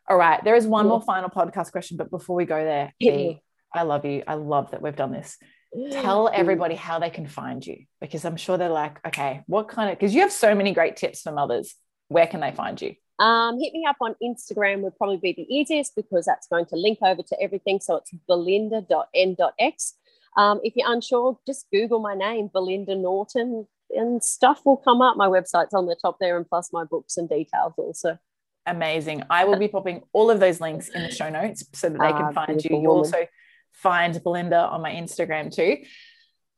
All 0.07 0.17
right, 0.17 0.43
there 0.43 0.55
is 0.55 0.67
one 0.67 0.85
Yeah. 0.85 0.89
more 0.89 1.01
final 1.01 1.29
podcast 1.29 1.71
question, 1.71 1.97
but 1.97 2.09
before 2.11 2.35
we 2.35 2.45
go 2.45 2.63
there, 2.63 2.93
Hit 2.99 3.13
Bea, 3.15 3.27
me. 3.27 3.43
I 3.73 3.83
love 3.83 4.05
you. 4.05 4.23
I 4.27 4.35
love 4.35 4.71
that 4.71 4.81
we've 4.81 4.95
done 4.95 5.11
this. 5.11 5.37
Tell 5.91 6.29
everybody 6.29 6.75
how 6.75 6.99
they 6.99 7.09
can 7.09 7.27
find 7.27 7.65
you 7.65 7.85
because 7.99 8.23
I'm 8.25 8.37
sure 8.37 8.57
they're 8.57 8.69
like, 8.69 9.05
okay, 9.07 9.41
what 9.47 9.67
kind 9.67 9.89
of 9.91 9.97
because 9.97 10.13
you 10.15 10.21
have 10.21 10.31
so 10.31 10.55
many 10.55 10.73
great 10.73 10.95
tips 10.95 11.21
for 11.21 11.31
mothers. 11.31 11.75
Where 12.07 12.27
can 12.27 12.39
they 12.39 12.51
find 12.51 12.79
you? 12.81 12.95
Um, 13.19 13.59
hit 13.59 13.73
me 13.73 13.85
up 13.87 13.95
on 14.01 14.15
Instagram 14.21 14.81
would 14.81 14.97
probably 14.97 15.17
be 15.17 15.31
the 15.33 15.47
easiest 15.55 15.95
because 15.95 16.25
that's 16.25 16.47
going 16.47 16.65
to 16.67 16.75
link 16.75 16.99
over 17.01 17.21
to 17.23 17.41
everything. 17.41 17.79
So 17.79 17.95
it's 17.97 18.11
belinda.n.x. 18.27 19.93
Um, 20.37 20.59
if 20.63 20.75
you're 20.75 20.91
unsure, 20.91 21.39
just 21.47 21.65
Google 21.71 21.99
my 21.99 22.13
name, 22.13 22.49
Belinda 22.51 22.95
Norton, 22.95 23.67
and 23.91 24.21
stuff 24.23 24.61
will 24.65 24.75
come 24.77 25.01
up. 25.01 25.15
My 25.15 25.27
website's 25.27 25.73
on 25.73 25.85
the 25.85 25.95
top 26.01 26.17
there, 26.19 26.35
and 26.35 26.47
plus 26.47 26.73
my 26.73 26.83
books 26.83 27.15
and 27.17 27.29
details 27.29 27.73
also. 27.77 28.17
Amazing. 28.65 29.23
I 29.29 29.45
will 29.45 29.57
be 29.59 29.67
popping 29.67 30.01
all 30.11 30.29
of 30.31 30.39
those 30.39 30.59
links 30.59 30.89
in 30.89 31.03
the 31.03 31.11
show 31.11 31.29
notes 31.29 31.63
so 31.73 31.87
that 31.87 31.99
they 31.99 32.07
Ah, 32.07 32.17
can 32.17 32.33
find 32.33 32.63
you. 32.65 32.71
You 32.71 32.89
woman. 32.89 32.97
also 32.97 33.27
find 33.71 34.21
Belinda 34.23 34.57
on 34.59 34.81
my 34.81 34.91
Instagram 34.91 35.53
too. 35.53 35.77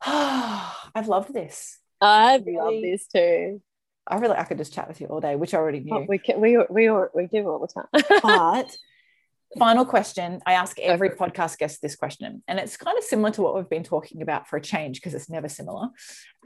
I've 0.02 1.06
loved 1.08 1.32
this. 1.34 1.78
I 2.00 2.36
love 2.38 2.46
Really? 2.46 2.82
this 2.92 3.06
too. 3.08 3.60
I 4.08 4.16
really 4.18 4.36
I 4.36 4.44
could 4.44 4.58
just 4.58 4.72
chat 4.72 4.88
with 4.88 5.00
you 5.00 5.06
all 5.08 5.20
day, 5.20 5.36
which 5.36 5.54
I 5.54 5.58
already 5.58 5.84
Oh, 5.90 6.00
knew. 6.00 6.06
we 6.08 6.18
can, 6.18 6.40
we 6.40 6.56
we 6.70 6.90
we 7.14 7.26
do 7.26 7.48
all 7.48 7.58
the 7.58 7.68
time. 7.68 8.20
But 8.22 8.76
final 9.58 9.84
question, 9.86 10.40
I 10.44 10.52
ask 10.52 10.78
every 10.78 11.08
for 11.10 11.16
podcast 11.16 11.58
guest 11.58 11.80
this 11.80 11.96
question, 11.96 12.42
and 12.48 12.58
it's 12.58 12.76
kind 12.76 12.98
of 12.98 13.04
similar 13.04 13.30
to 13.32 13.42
what 13.42 13.54
we've 13.54 13.68
been 13.68 13.82
talking 13.84 14.20
about 14.22 14.46
for 14.48 14.56
a 14.56 14.60
change 14.60 14.98
because 15.00 15.14
it's 15.14 15.30
never 15.30 15.48
similar. 15.48 15.88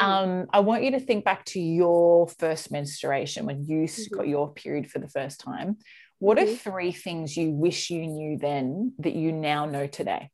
Mm. 0.00 0.04
Um, 0.04 0.46
I 0.52 0.60
want 0.60 0.84
you 0.84 0.92
to 0.92 1.00
think 1.00 1.24
back 1.24 1.44
to 1.46 1.60
your 1.60 2.28
first 2.38 2.70
menstruation 2.70 3.46
when 3.46 3.64
you 3.64 3.84
s 3.84 4.08
Mhm. 4.08 4.16
got 4.16 4.28
your 4.28 4.52
period 4.52 4.90
for 4.90 4.98
the 5.00 5.08
first 5.08 5.40
time. 5.40 5.78
What 6.20 6.38
are 6.38 6.46
Mhm. 6.46 6.58
three 6.58 6.92
things 6.92 7.36
you 7.36 7.50
wish 7.50 7.90
you 7.90 8.06
knew 8.06 8.38
then 8.38 8.94
that 9.00 9.14
you 9.14 9.32
now 9.32 9.66
know 9.66 9.86
today? 9.88 10.30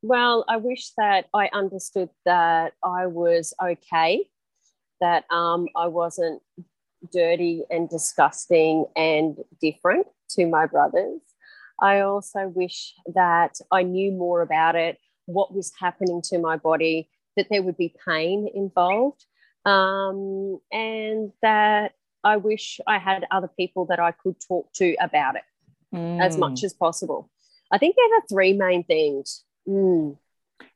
Well, 0.00 0.44
I 0.48 0.56
wish 0.58 0.92
that 0.96 1.26
I 1.34 1.50
understood 1.52 2.08
that 2.24 2.72
I 2.82 3.06
was 3.06 3.52
okay, 3.60 4.30
that 5.00 5.24
um, 5.30 5.68
I 5.76 5.86
wasn't 5.86 6.42
dirty 7.12 7.64
and 7.70 7.88
disgusting 7.88 8.86
and 8.96 9.36
different 9.60 10.06
to 10.30 10.46
my 10.46 10.66
brothers. 10.66 11.20
I 11.80 12.00
also 12.00 12.48
wish 12.48 12.94
that 13.14 13.60
I 13.70 13.84
knew 13.84 14.10
more 14.12 14.42
about 14.42 14.74
it, 14.74 14.98
what 15.26 15.54
was 15.54 15.72
happening 15.78 16.22
to 16.22 16.38
my 16.38 16.56
body, 16.56 17.08
that 17.36 17.46
there 17.50 17.62
would 17.62 17.76
be 17.76 17.94
pain 18.04 18.48
involved, 18.52 19.24
um, 19.64 20.58
and 20.72 21.30
that 21.42 21.92
I 22.24 22.36
wish 22.36 22.80
I 22.86 22.98
had 22.98 23.26
other 23.30 23.48
people 23.48 23.84
that 23.86 24.00
I 24.00 24.10
could 24.10 24.36
talk 24.46 24.72
to 24.74 24.96
about 25.00 25.36
it 25.36 25.44
as 26.20 26.36
Mm. 26.36 26.40
much 26.40 26.64
as 26.64 26.74
possible. 26.74 27.30
I 27.70 27.78
think 27.78 27.94
they're 27.96 28.20
the 28.20 28.26
three 28.28 28.52
main 28.54 28.82
things. 28.82 29.44
Mm. 29.68 30.18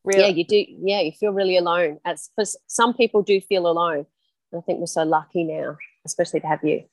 Really? 0.05 0.21
Yeah, 0.21 0.29
you 0.29 0.45
do. 0.45 0.65
Yeah, 0.83 1.01
you 1.01 1.13
feel 1.13 1.33
really 1.33 1.57
alone. 1.57 1.99
As 2.05 2.31
for 2.35 2.45
some 2.67 2.95
people, 2.95 3.23
do 3.23 3.41
feel 3.41 3.67
alone. 3.67 4.07
And 4.53 4.59
I 4.59 4.61
think 4.63 4.81
we're 4.81 4.87
so 4.87 5.05
lucky 5.05 5.45
now, 5.45 5.77
especially 6.05 6.41
to 6.41 6.47
have 6.47 6.65
you. 6.65 6.85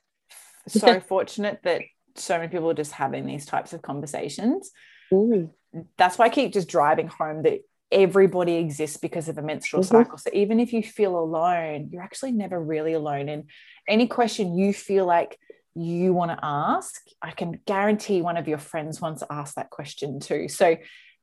so 0.67 0.99
fortunate 1.07 1.61
that 1.63 1.81
so 2.15 2.37
many 2.37 2.49
people 2.49 2.69
are 2.69 2.73
just 2.75 2.91
having 2.91 3.25
these 3.25 3.45
types 3.45 3.73
of 3.73 3.81
conversations. 3.81 4.71
Mm. 5.11 5.49
That's 5.97 6.17
why 6.17 6.25
I 6.25 6.29
keep 6.29 6.53
just 6.53 6.67
driving 6.67 7.07
home 7.07 7.43
that 7.43 7.61
everybody 7.91 8.55
exists 8.55 8.97
because 8.97 9.29
of 9.29 9.37
a 9.37 9.41
menstrual 9.41 9.81
Mhm. 9.81 9.87
cycle. 9.87 10.17
So 10.19 10.29
even 10.33 10.59
if 10.59 10.73
you 10.73 10.83
feel 10.83 11.17
alone, 11.17 11.89
you're 11.91 12.03
actually 12.03 12.31
never 12.33 12.61
really 12.61 12.93
alone. 12.93 13.29
And 13.29 13.45
any 13.87 14.07
question 14.07 14.55
you 14.55 14.73
feel 14.73 15.05
like 15.05 15.39
you 15.73 16.13
want 16.13 16.29
to 16.31 16.39
ask, 16.43 17.01
I 17.21 17.31
can 17.31 17.59
guarantee 17.65 18.21
one 18.21 18.37
of 18.37 18.47
your 18.47 18.57
friends 18.59 19.01
wants 19.01 19.21
to 19.21 19.27
ask 19.31 19.55
that 19.55 19.69
question 19.71 20.19
too. 20.19 20.47
So 20.49 20.75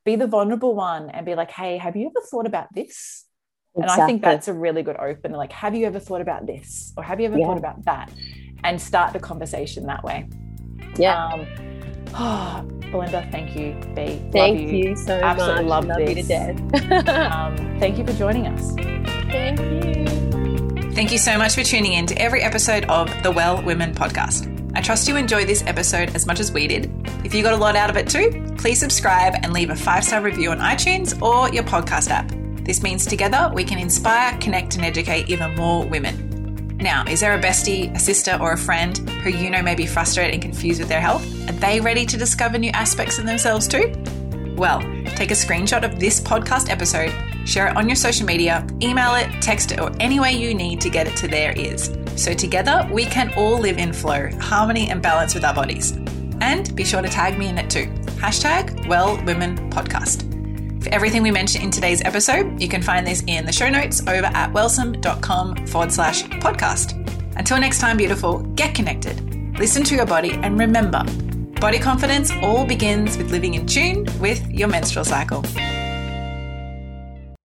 be 0.07 0.15
the 0.15 0.25
vulnerable 0.37 0.73
one 0.73 1.03
and 1.11 1.25
be 1.25 1.35
like, 1.35 1.51
hey, 1.51 1.77
have 1.77 1.95
you 1.97 2.05
ever 2.11 2.21
thought 2.31 2.47
about 2.47 2.67
this? 2.73 3.25
And 3.75 3.85
I 3.95 4.07
think 4.07 4.21
that's 4.23 4.47
a 4.47 4.53
really 4.53 4.81
good 4.81 4.95
opener. 4.97 5.37
Like, 5.37 5.51
have 5.51 5.75
you 5.75 5.85
ever 5.85 5.99
thought 5.99 6.21
about 6.21 6.47
this? 6.47 6.93
Or 6.97 7.03
have 7.03 7.19
you 7.19 7.27
ever 7.27 7.37
Yeah. 7.37 7.45
thought 7.47 7.57
about 7.65 7.85
that? 7.85 8.07
And 8.63 8.81
start 8.81 9.13
the 9.13 9.19
conversation 9.19 9.85
that 9.85 10.03
way. 10.03 10.19
yeah. 10.97 11.27
Um, 11.27 11.45
oh, 12.15 12.61
Belinda, 12.91 13.27
thank 13.31 13.55
you. 13.55 13.67
B. 13.95 13.99
Thank 14.31 14.59
love 14.61 14.71
you. 14.71 14.95
so 14.95 15.13
Absolutely 15.21 15.63
much. 15.65 15.69
love 15.69 15.85
love 15.85 15.99
you 15.99 16.07
to 16.07 16.15
this. 16.15 16.27
death. 16.27 16.57
Um, 17.37 17.79
thank 17.79 17.97
you 17.99 18.05
for 18.07 18.13
joining 18.13 18.47
us. 18.47 18.73
Thank 18.75 19.59
you. 19.59 20.91
Thank 20.93 21.11
you 21.11 21.19
so 21.19 21.37
much 21.37 21.53
for 21.53 21.63
tuning 21.63 21.93
in 21.93 22.07
to 22.07 22.15
every 22.19 22.41
episode 22.41 22.85
of 22.85 23.11
the 23.21 23.29
Well 23.31 23.61
Women 23.61 23.93
podcast. 23.93 24.56
I 24.77 24.81
trust 24.81 25.07
you 25.07 25.15
enjoyed 25.15 25.47
this 25.47 25.63
episode 25.65 26.15
as 26.15 26.27
much 26.27 26.39
as 26.39 26.51
we 26.51 26.67
did. 26.67 26.91
If 27.25 27.33
you 27.33 27.41
got 27.41 27.53
a 27.53 27.57
lot 27.57 27.75
out 27.75 27.89
of 27.89 27.97
it 27.97 28.07
too, 28.07 28.45
please 28.59 28.79
subscribe 28.79 29.33
and 29.41 29.51
leave 29.51 29.71
a 29.71 29.75
five 29.75 30.03
star 30.03 30.21
review 30.21 30.51
on 30.51 30.59
iTunes 30.59 31.19
or 31.19 31.51
your 31.51 31.63
podcast 31.63 32.11
app. 32.11 32.31
This 32.63 32.83
means 32.83 33.03
together 33.03 33.51
we 33.55 33.63
can 33.63 33.79
inspire, 33.79 34.37
connect, 34.37 34.75
and 34.75 34.85
educate 34.85 35.29
even 35.29 35.55
more 35.55 35.83
women. 35.83 36.77
Now, 36.77 37.05
is 37.07 37.21
there 37.21 37.33
a 37.33 37.41
bestie, 37.41 37.91
a 37.95 37.97
sister, 37.97 38.37
or 38.39 38.51
a 38.51 38.57
friend 38.57 38.99
who 39.23 39.31
you 39.31 39.49
know 39.49 39.63
may 39.63 39.73
be 39.73 39.87
frustrated 39.87 40.35
and 40.35 40.43
confused 40.43 40.79
with 40.79 40.89
their 40.89 41.01
health? 41.01 41.25
Are 41.49 41.53
they 41.53 41.81
ready 41.81 42.05
to 42.05 42.15
discover 42.15 42.59
new 42.59 42.69
aspects 42.69 43.17
of 43.17 43.25
themselves 43.25 43.67
too? 43.67 43.91
Well, 44.55 44.81
take 45.15 45.31
a 45.31 45.33
screenshot 45.33 45.85
of 45.85 45.99
this 45.99 46.21
podcast 46.21 46.69
episode, 46.69 47.11
share 47.47 47.69
it 47.69 47.77
on 47.77 47.89
your 47.89 47.95
social 47.95 48.27
media, 48.27 48.63
email 48.83 49.15
it, 49.15 49.41
text 49.41 49.71
it, 49.71 49.79
or 49.79 49.91
any 49.99 50.19
way 50.19 50.33
you 50.33 50.53
need 50.53 50.81
to 50.81 50.91
get 50.91 51.07
it 51.07 51.15
to 51.17 51.27
their 51.27 51.57
ears. 51.57 51.89
So 52.17 52.33
together 52.33 52.87
we 52.91 53.05
can 53.05 53.33
all 53.35 53.57
live 53.59 53.77
in 53.77 53.93
flow, 53.93 54.29
harmony, 54.39 54.89
and 54.89 55.01
balance 55.01 55.33
with 55.33 55.45
our 55.45 55.53
bodies. 55.53 55.91
And 56.41 56.75
be 56.75 56.83
sure 56.83 57.01
to 57.01 57.07
tag 57.07 57.37
me 57.37 57.47
in 57.47 57.57
it 57.57 57.69
too. 57.69 57.85
Hashtag 58.17 58.87
Well 58.87 59.23
Women 59.25 59.69
Podcast. 59.69 60.23
For 60.83 60.93
everything 60.93 61.23
we 61.23 61.31
mentioned 61.31 61.63
in 61.63 61.71
today's 61.71 62.01
episode, 62.01 62.61
you 62.61 62.67
can 62.67 62.81
find 62.81 63.05
this 63.05 63.23
in 63.27 63.45
the 63.45 63.51
show 63.51 63.69
notes 63.69 64.01
over 64.01 64.27
at 64.27 64.51
wellsome.com 64.53 65.67
forward 65.67 65.91
slash 65.91 66.23
podcast. 66.23 67.03
Until 67.37 67.59
next 67.59 67.79
time, 67.79 67.97
beautiful, 67.97 68.39
get 68.55 68.73
connected, 68.73 69.57
listen 69.59 69.83
to 69.83 69.95
your 69.95 70.05
body, 70.05 70.31
and 70.31 70.59
remember 70.59 71.03
body 71.59 71.79
confidence 71.79 72.31
all 72.41 72.65
begins 72.65 73.17
with 73.17 73.31
living 73.31 73.55
in 73.55 73.65
tune 73.65 74.05
with 74.19 74.47
your 74.51 74.67
menstrual 74.67 75.05
cycle. 75.05 75.43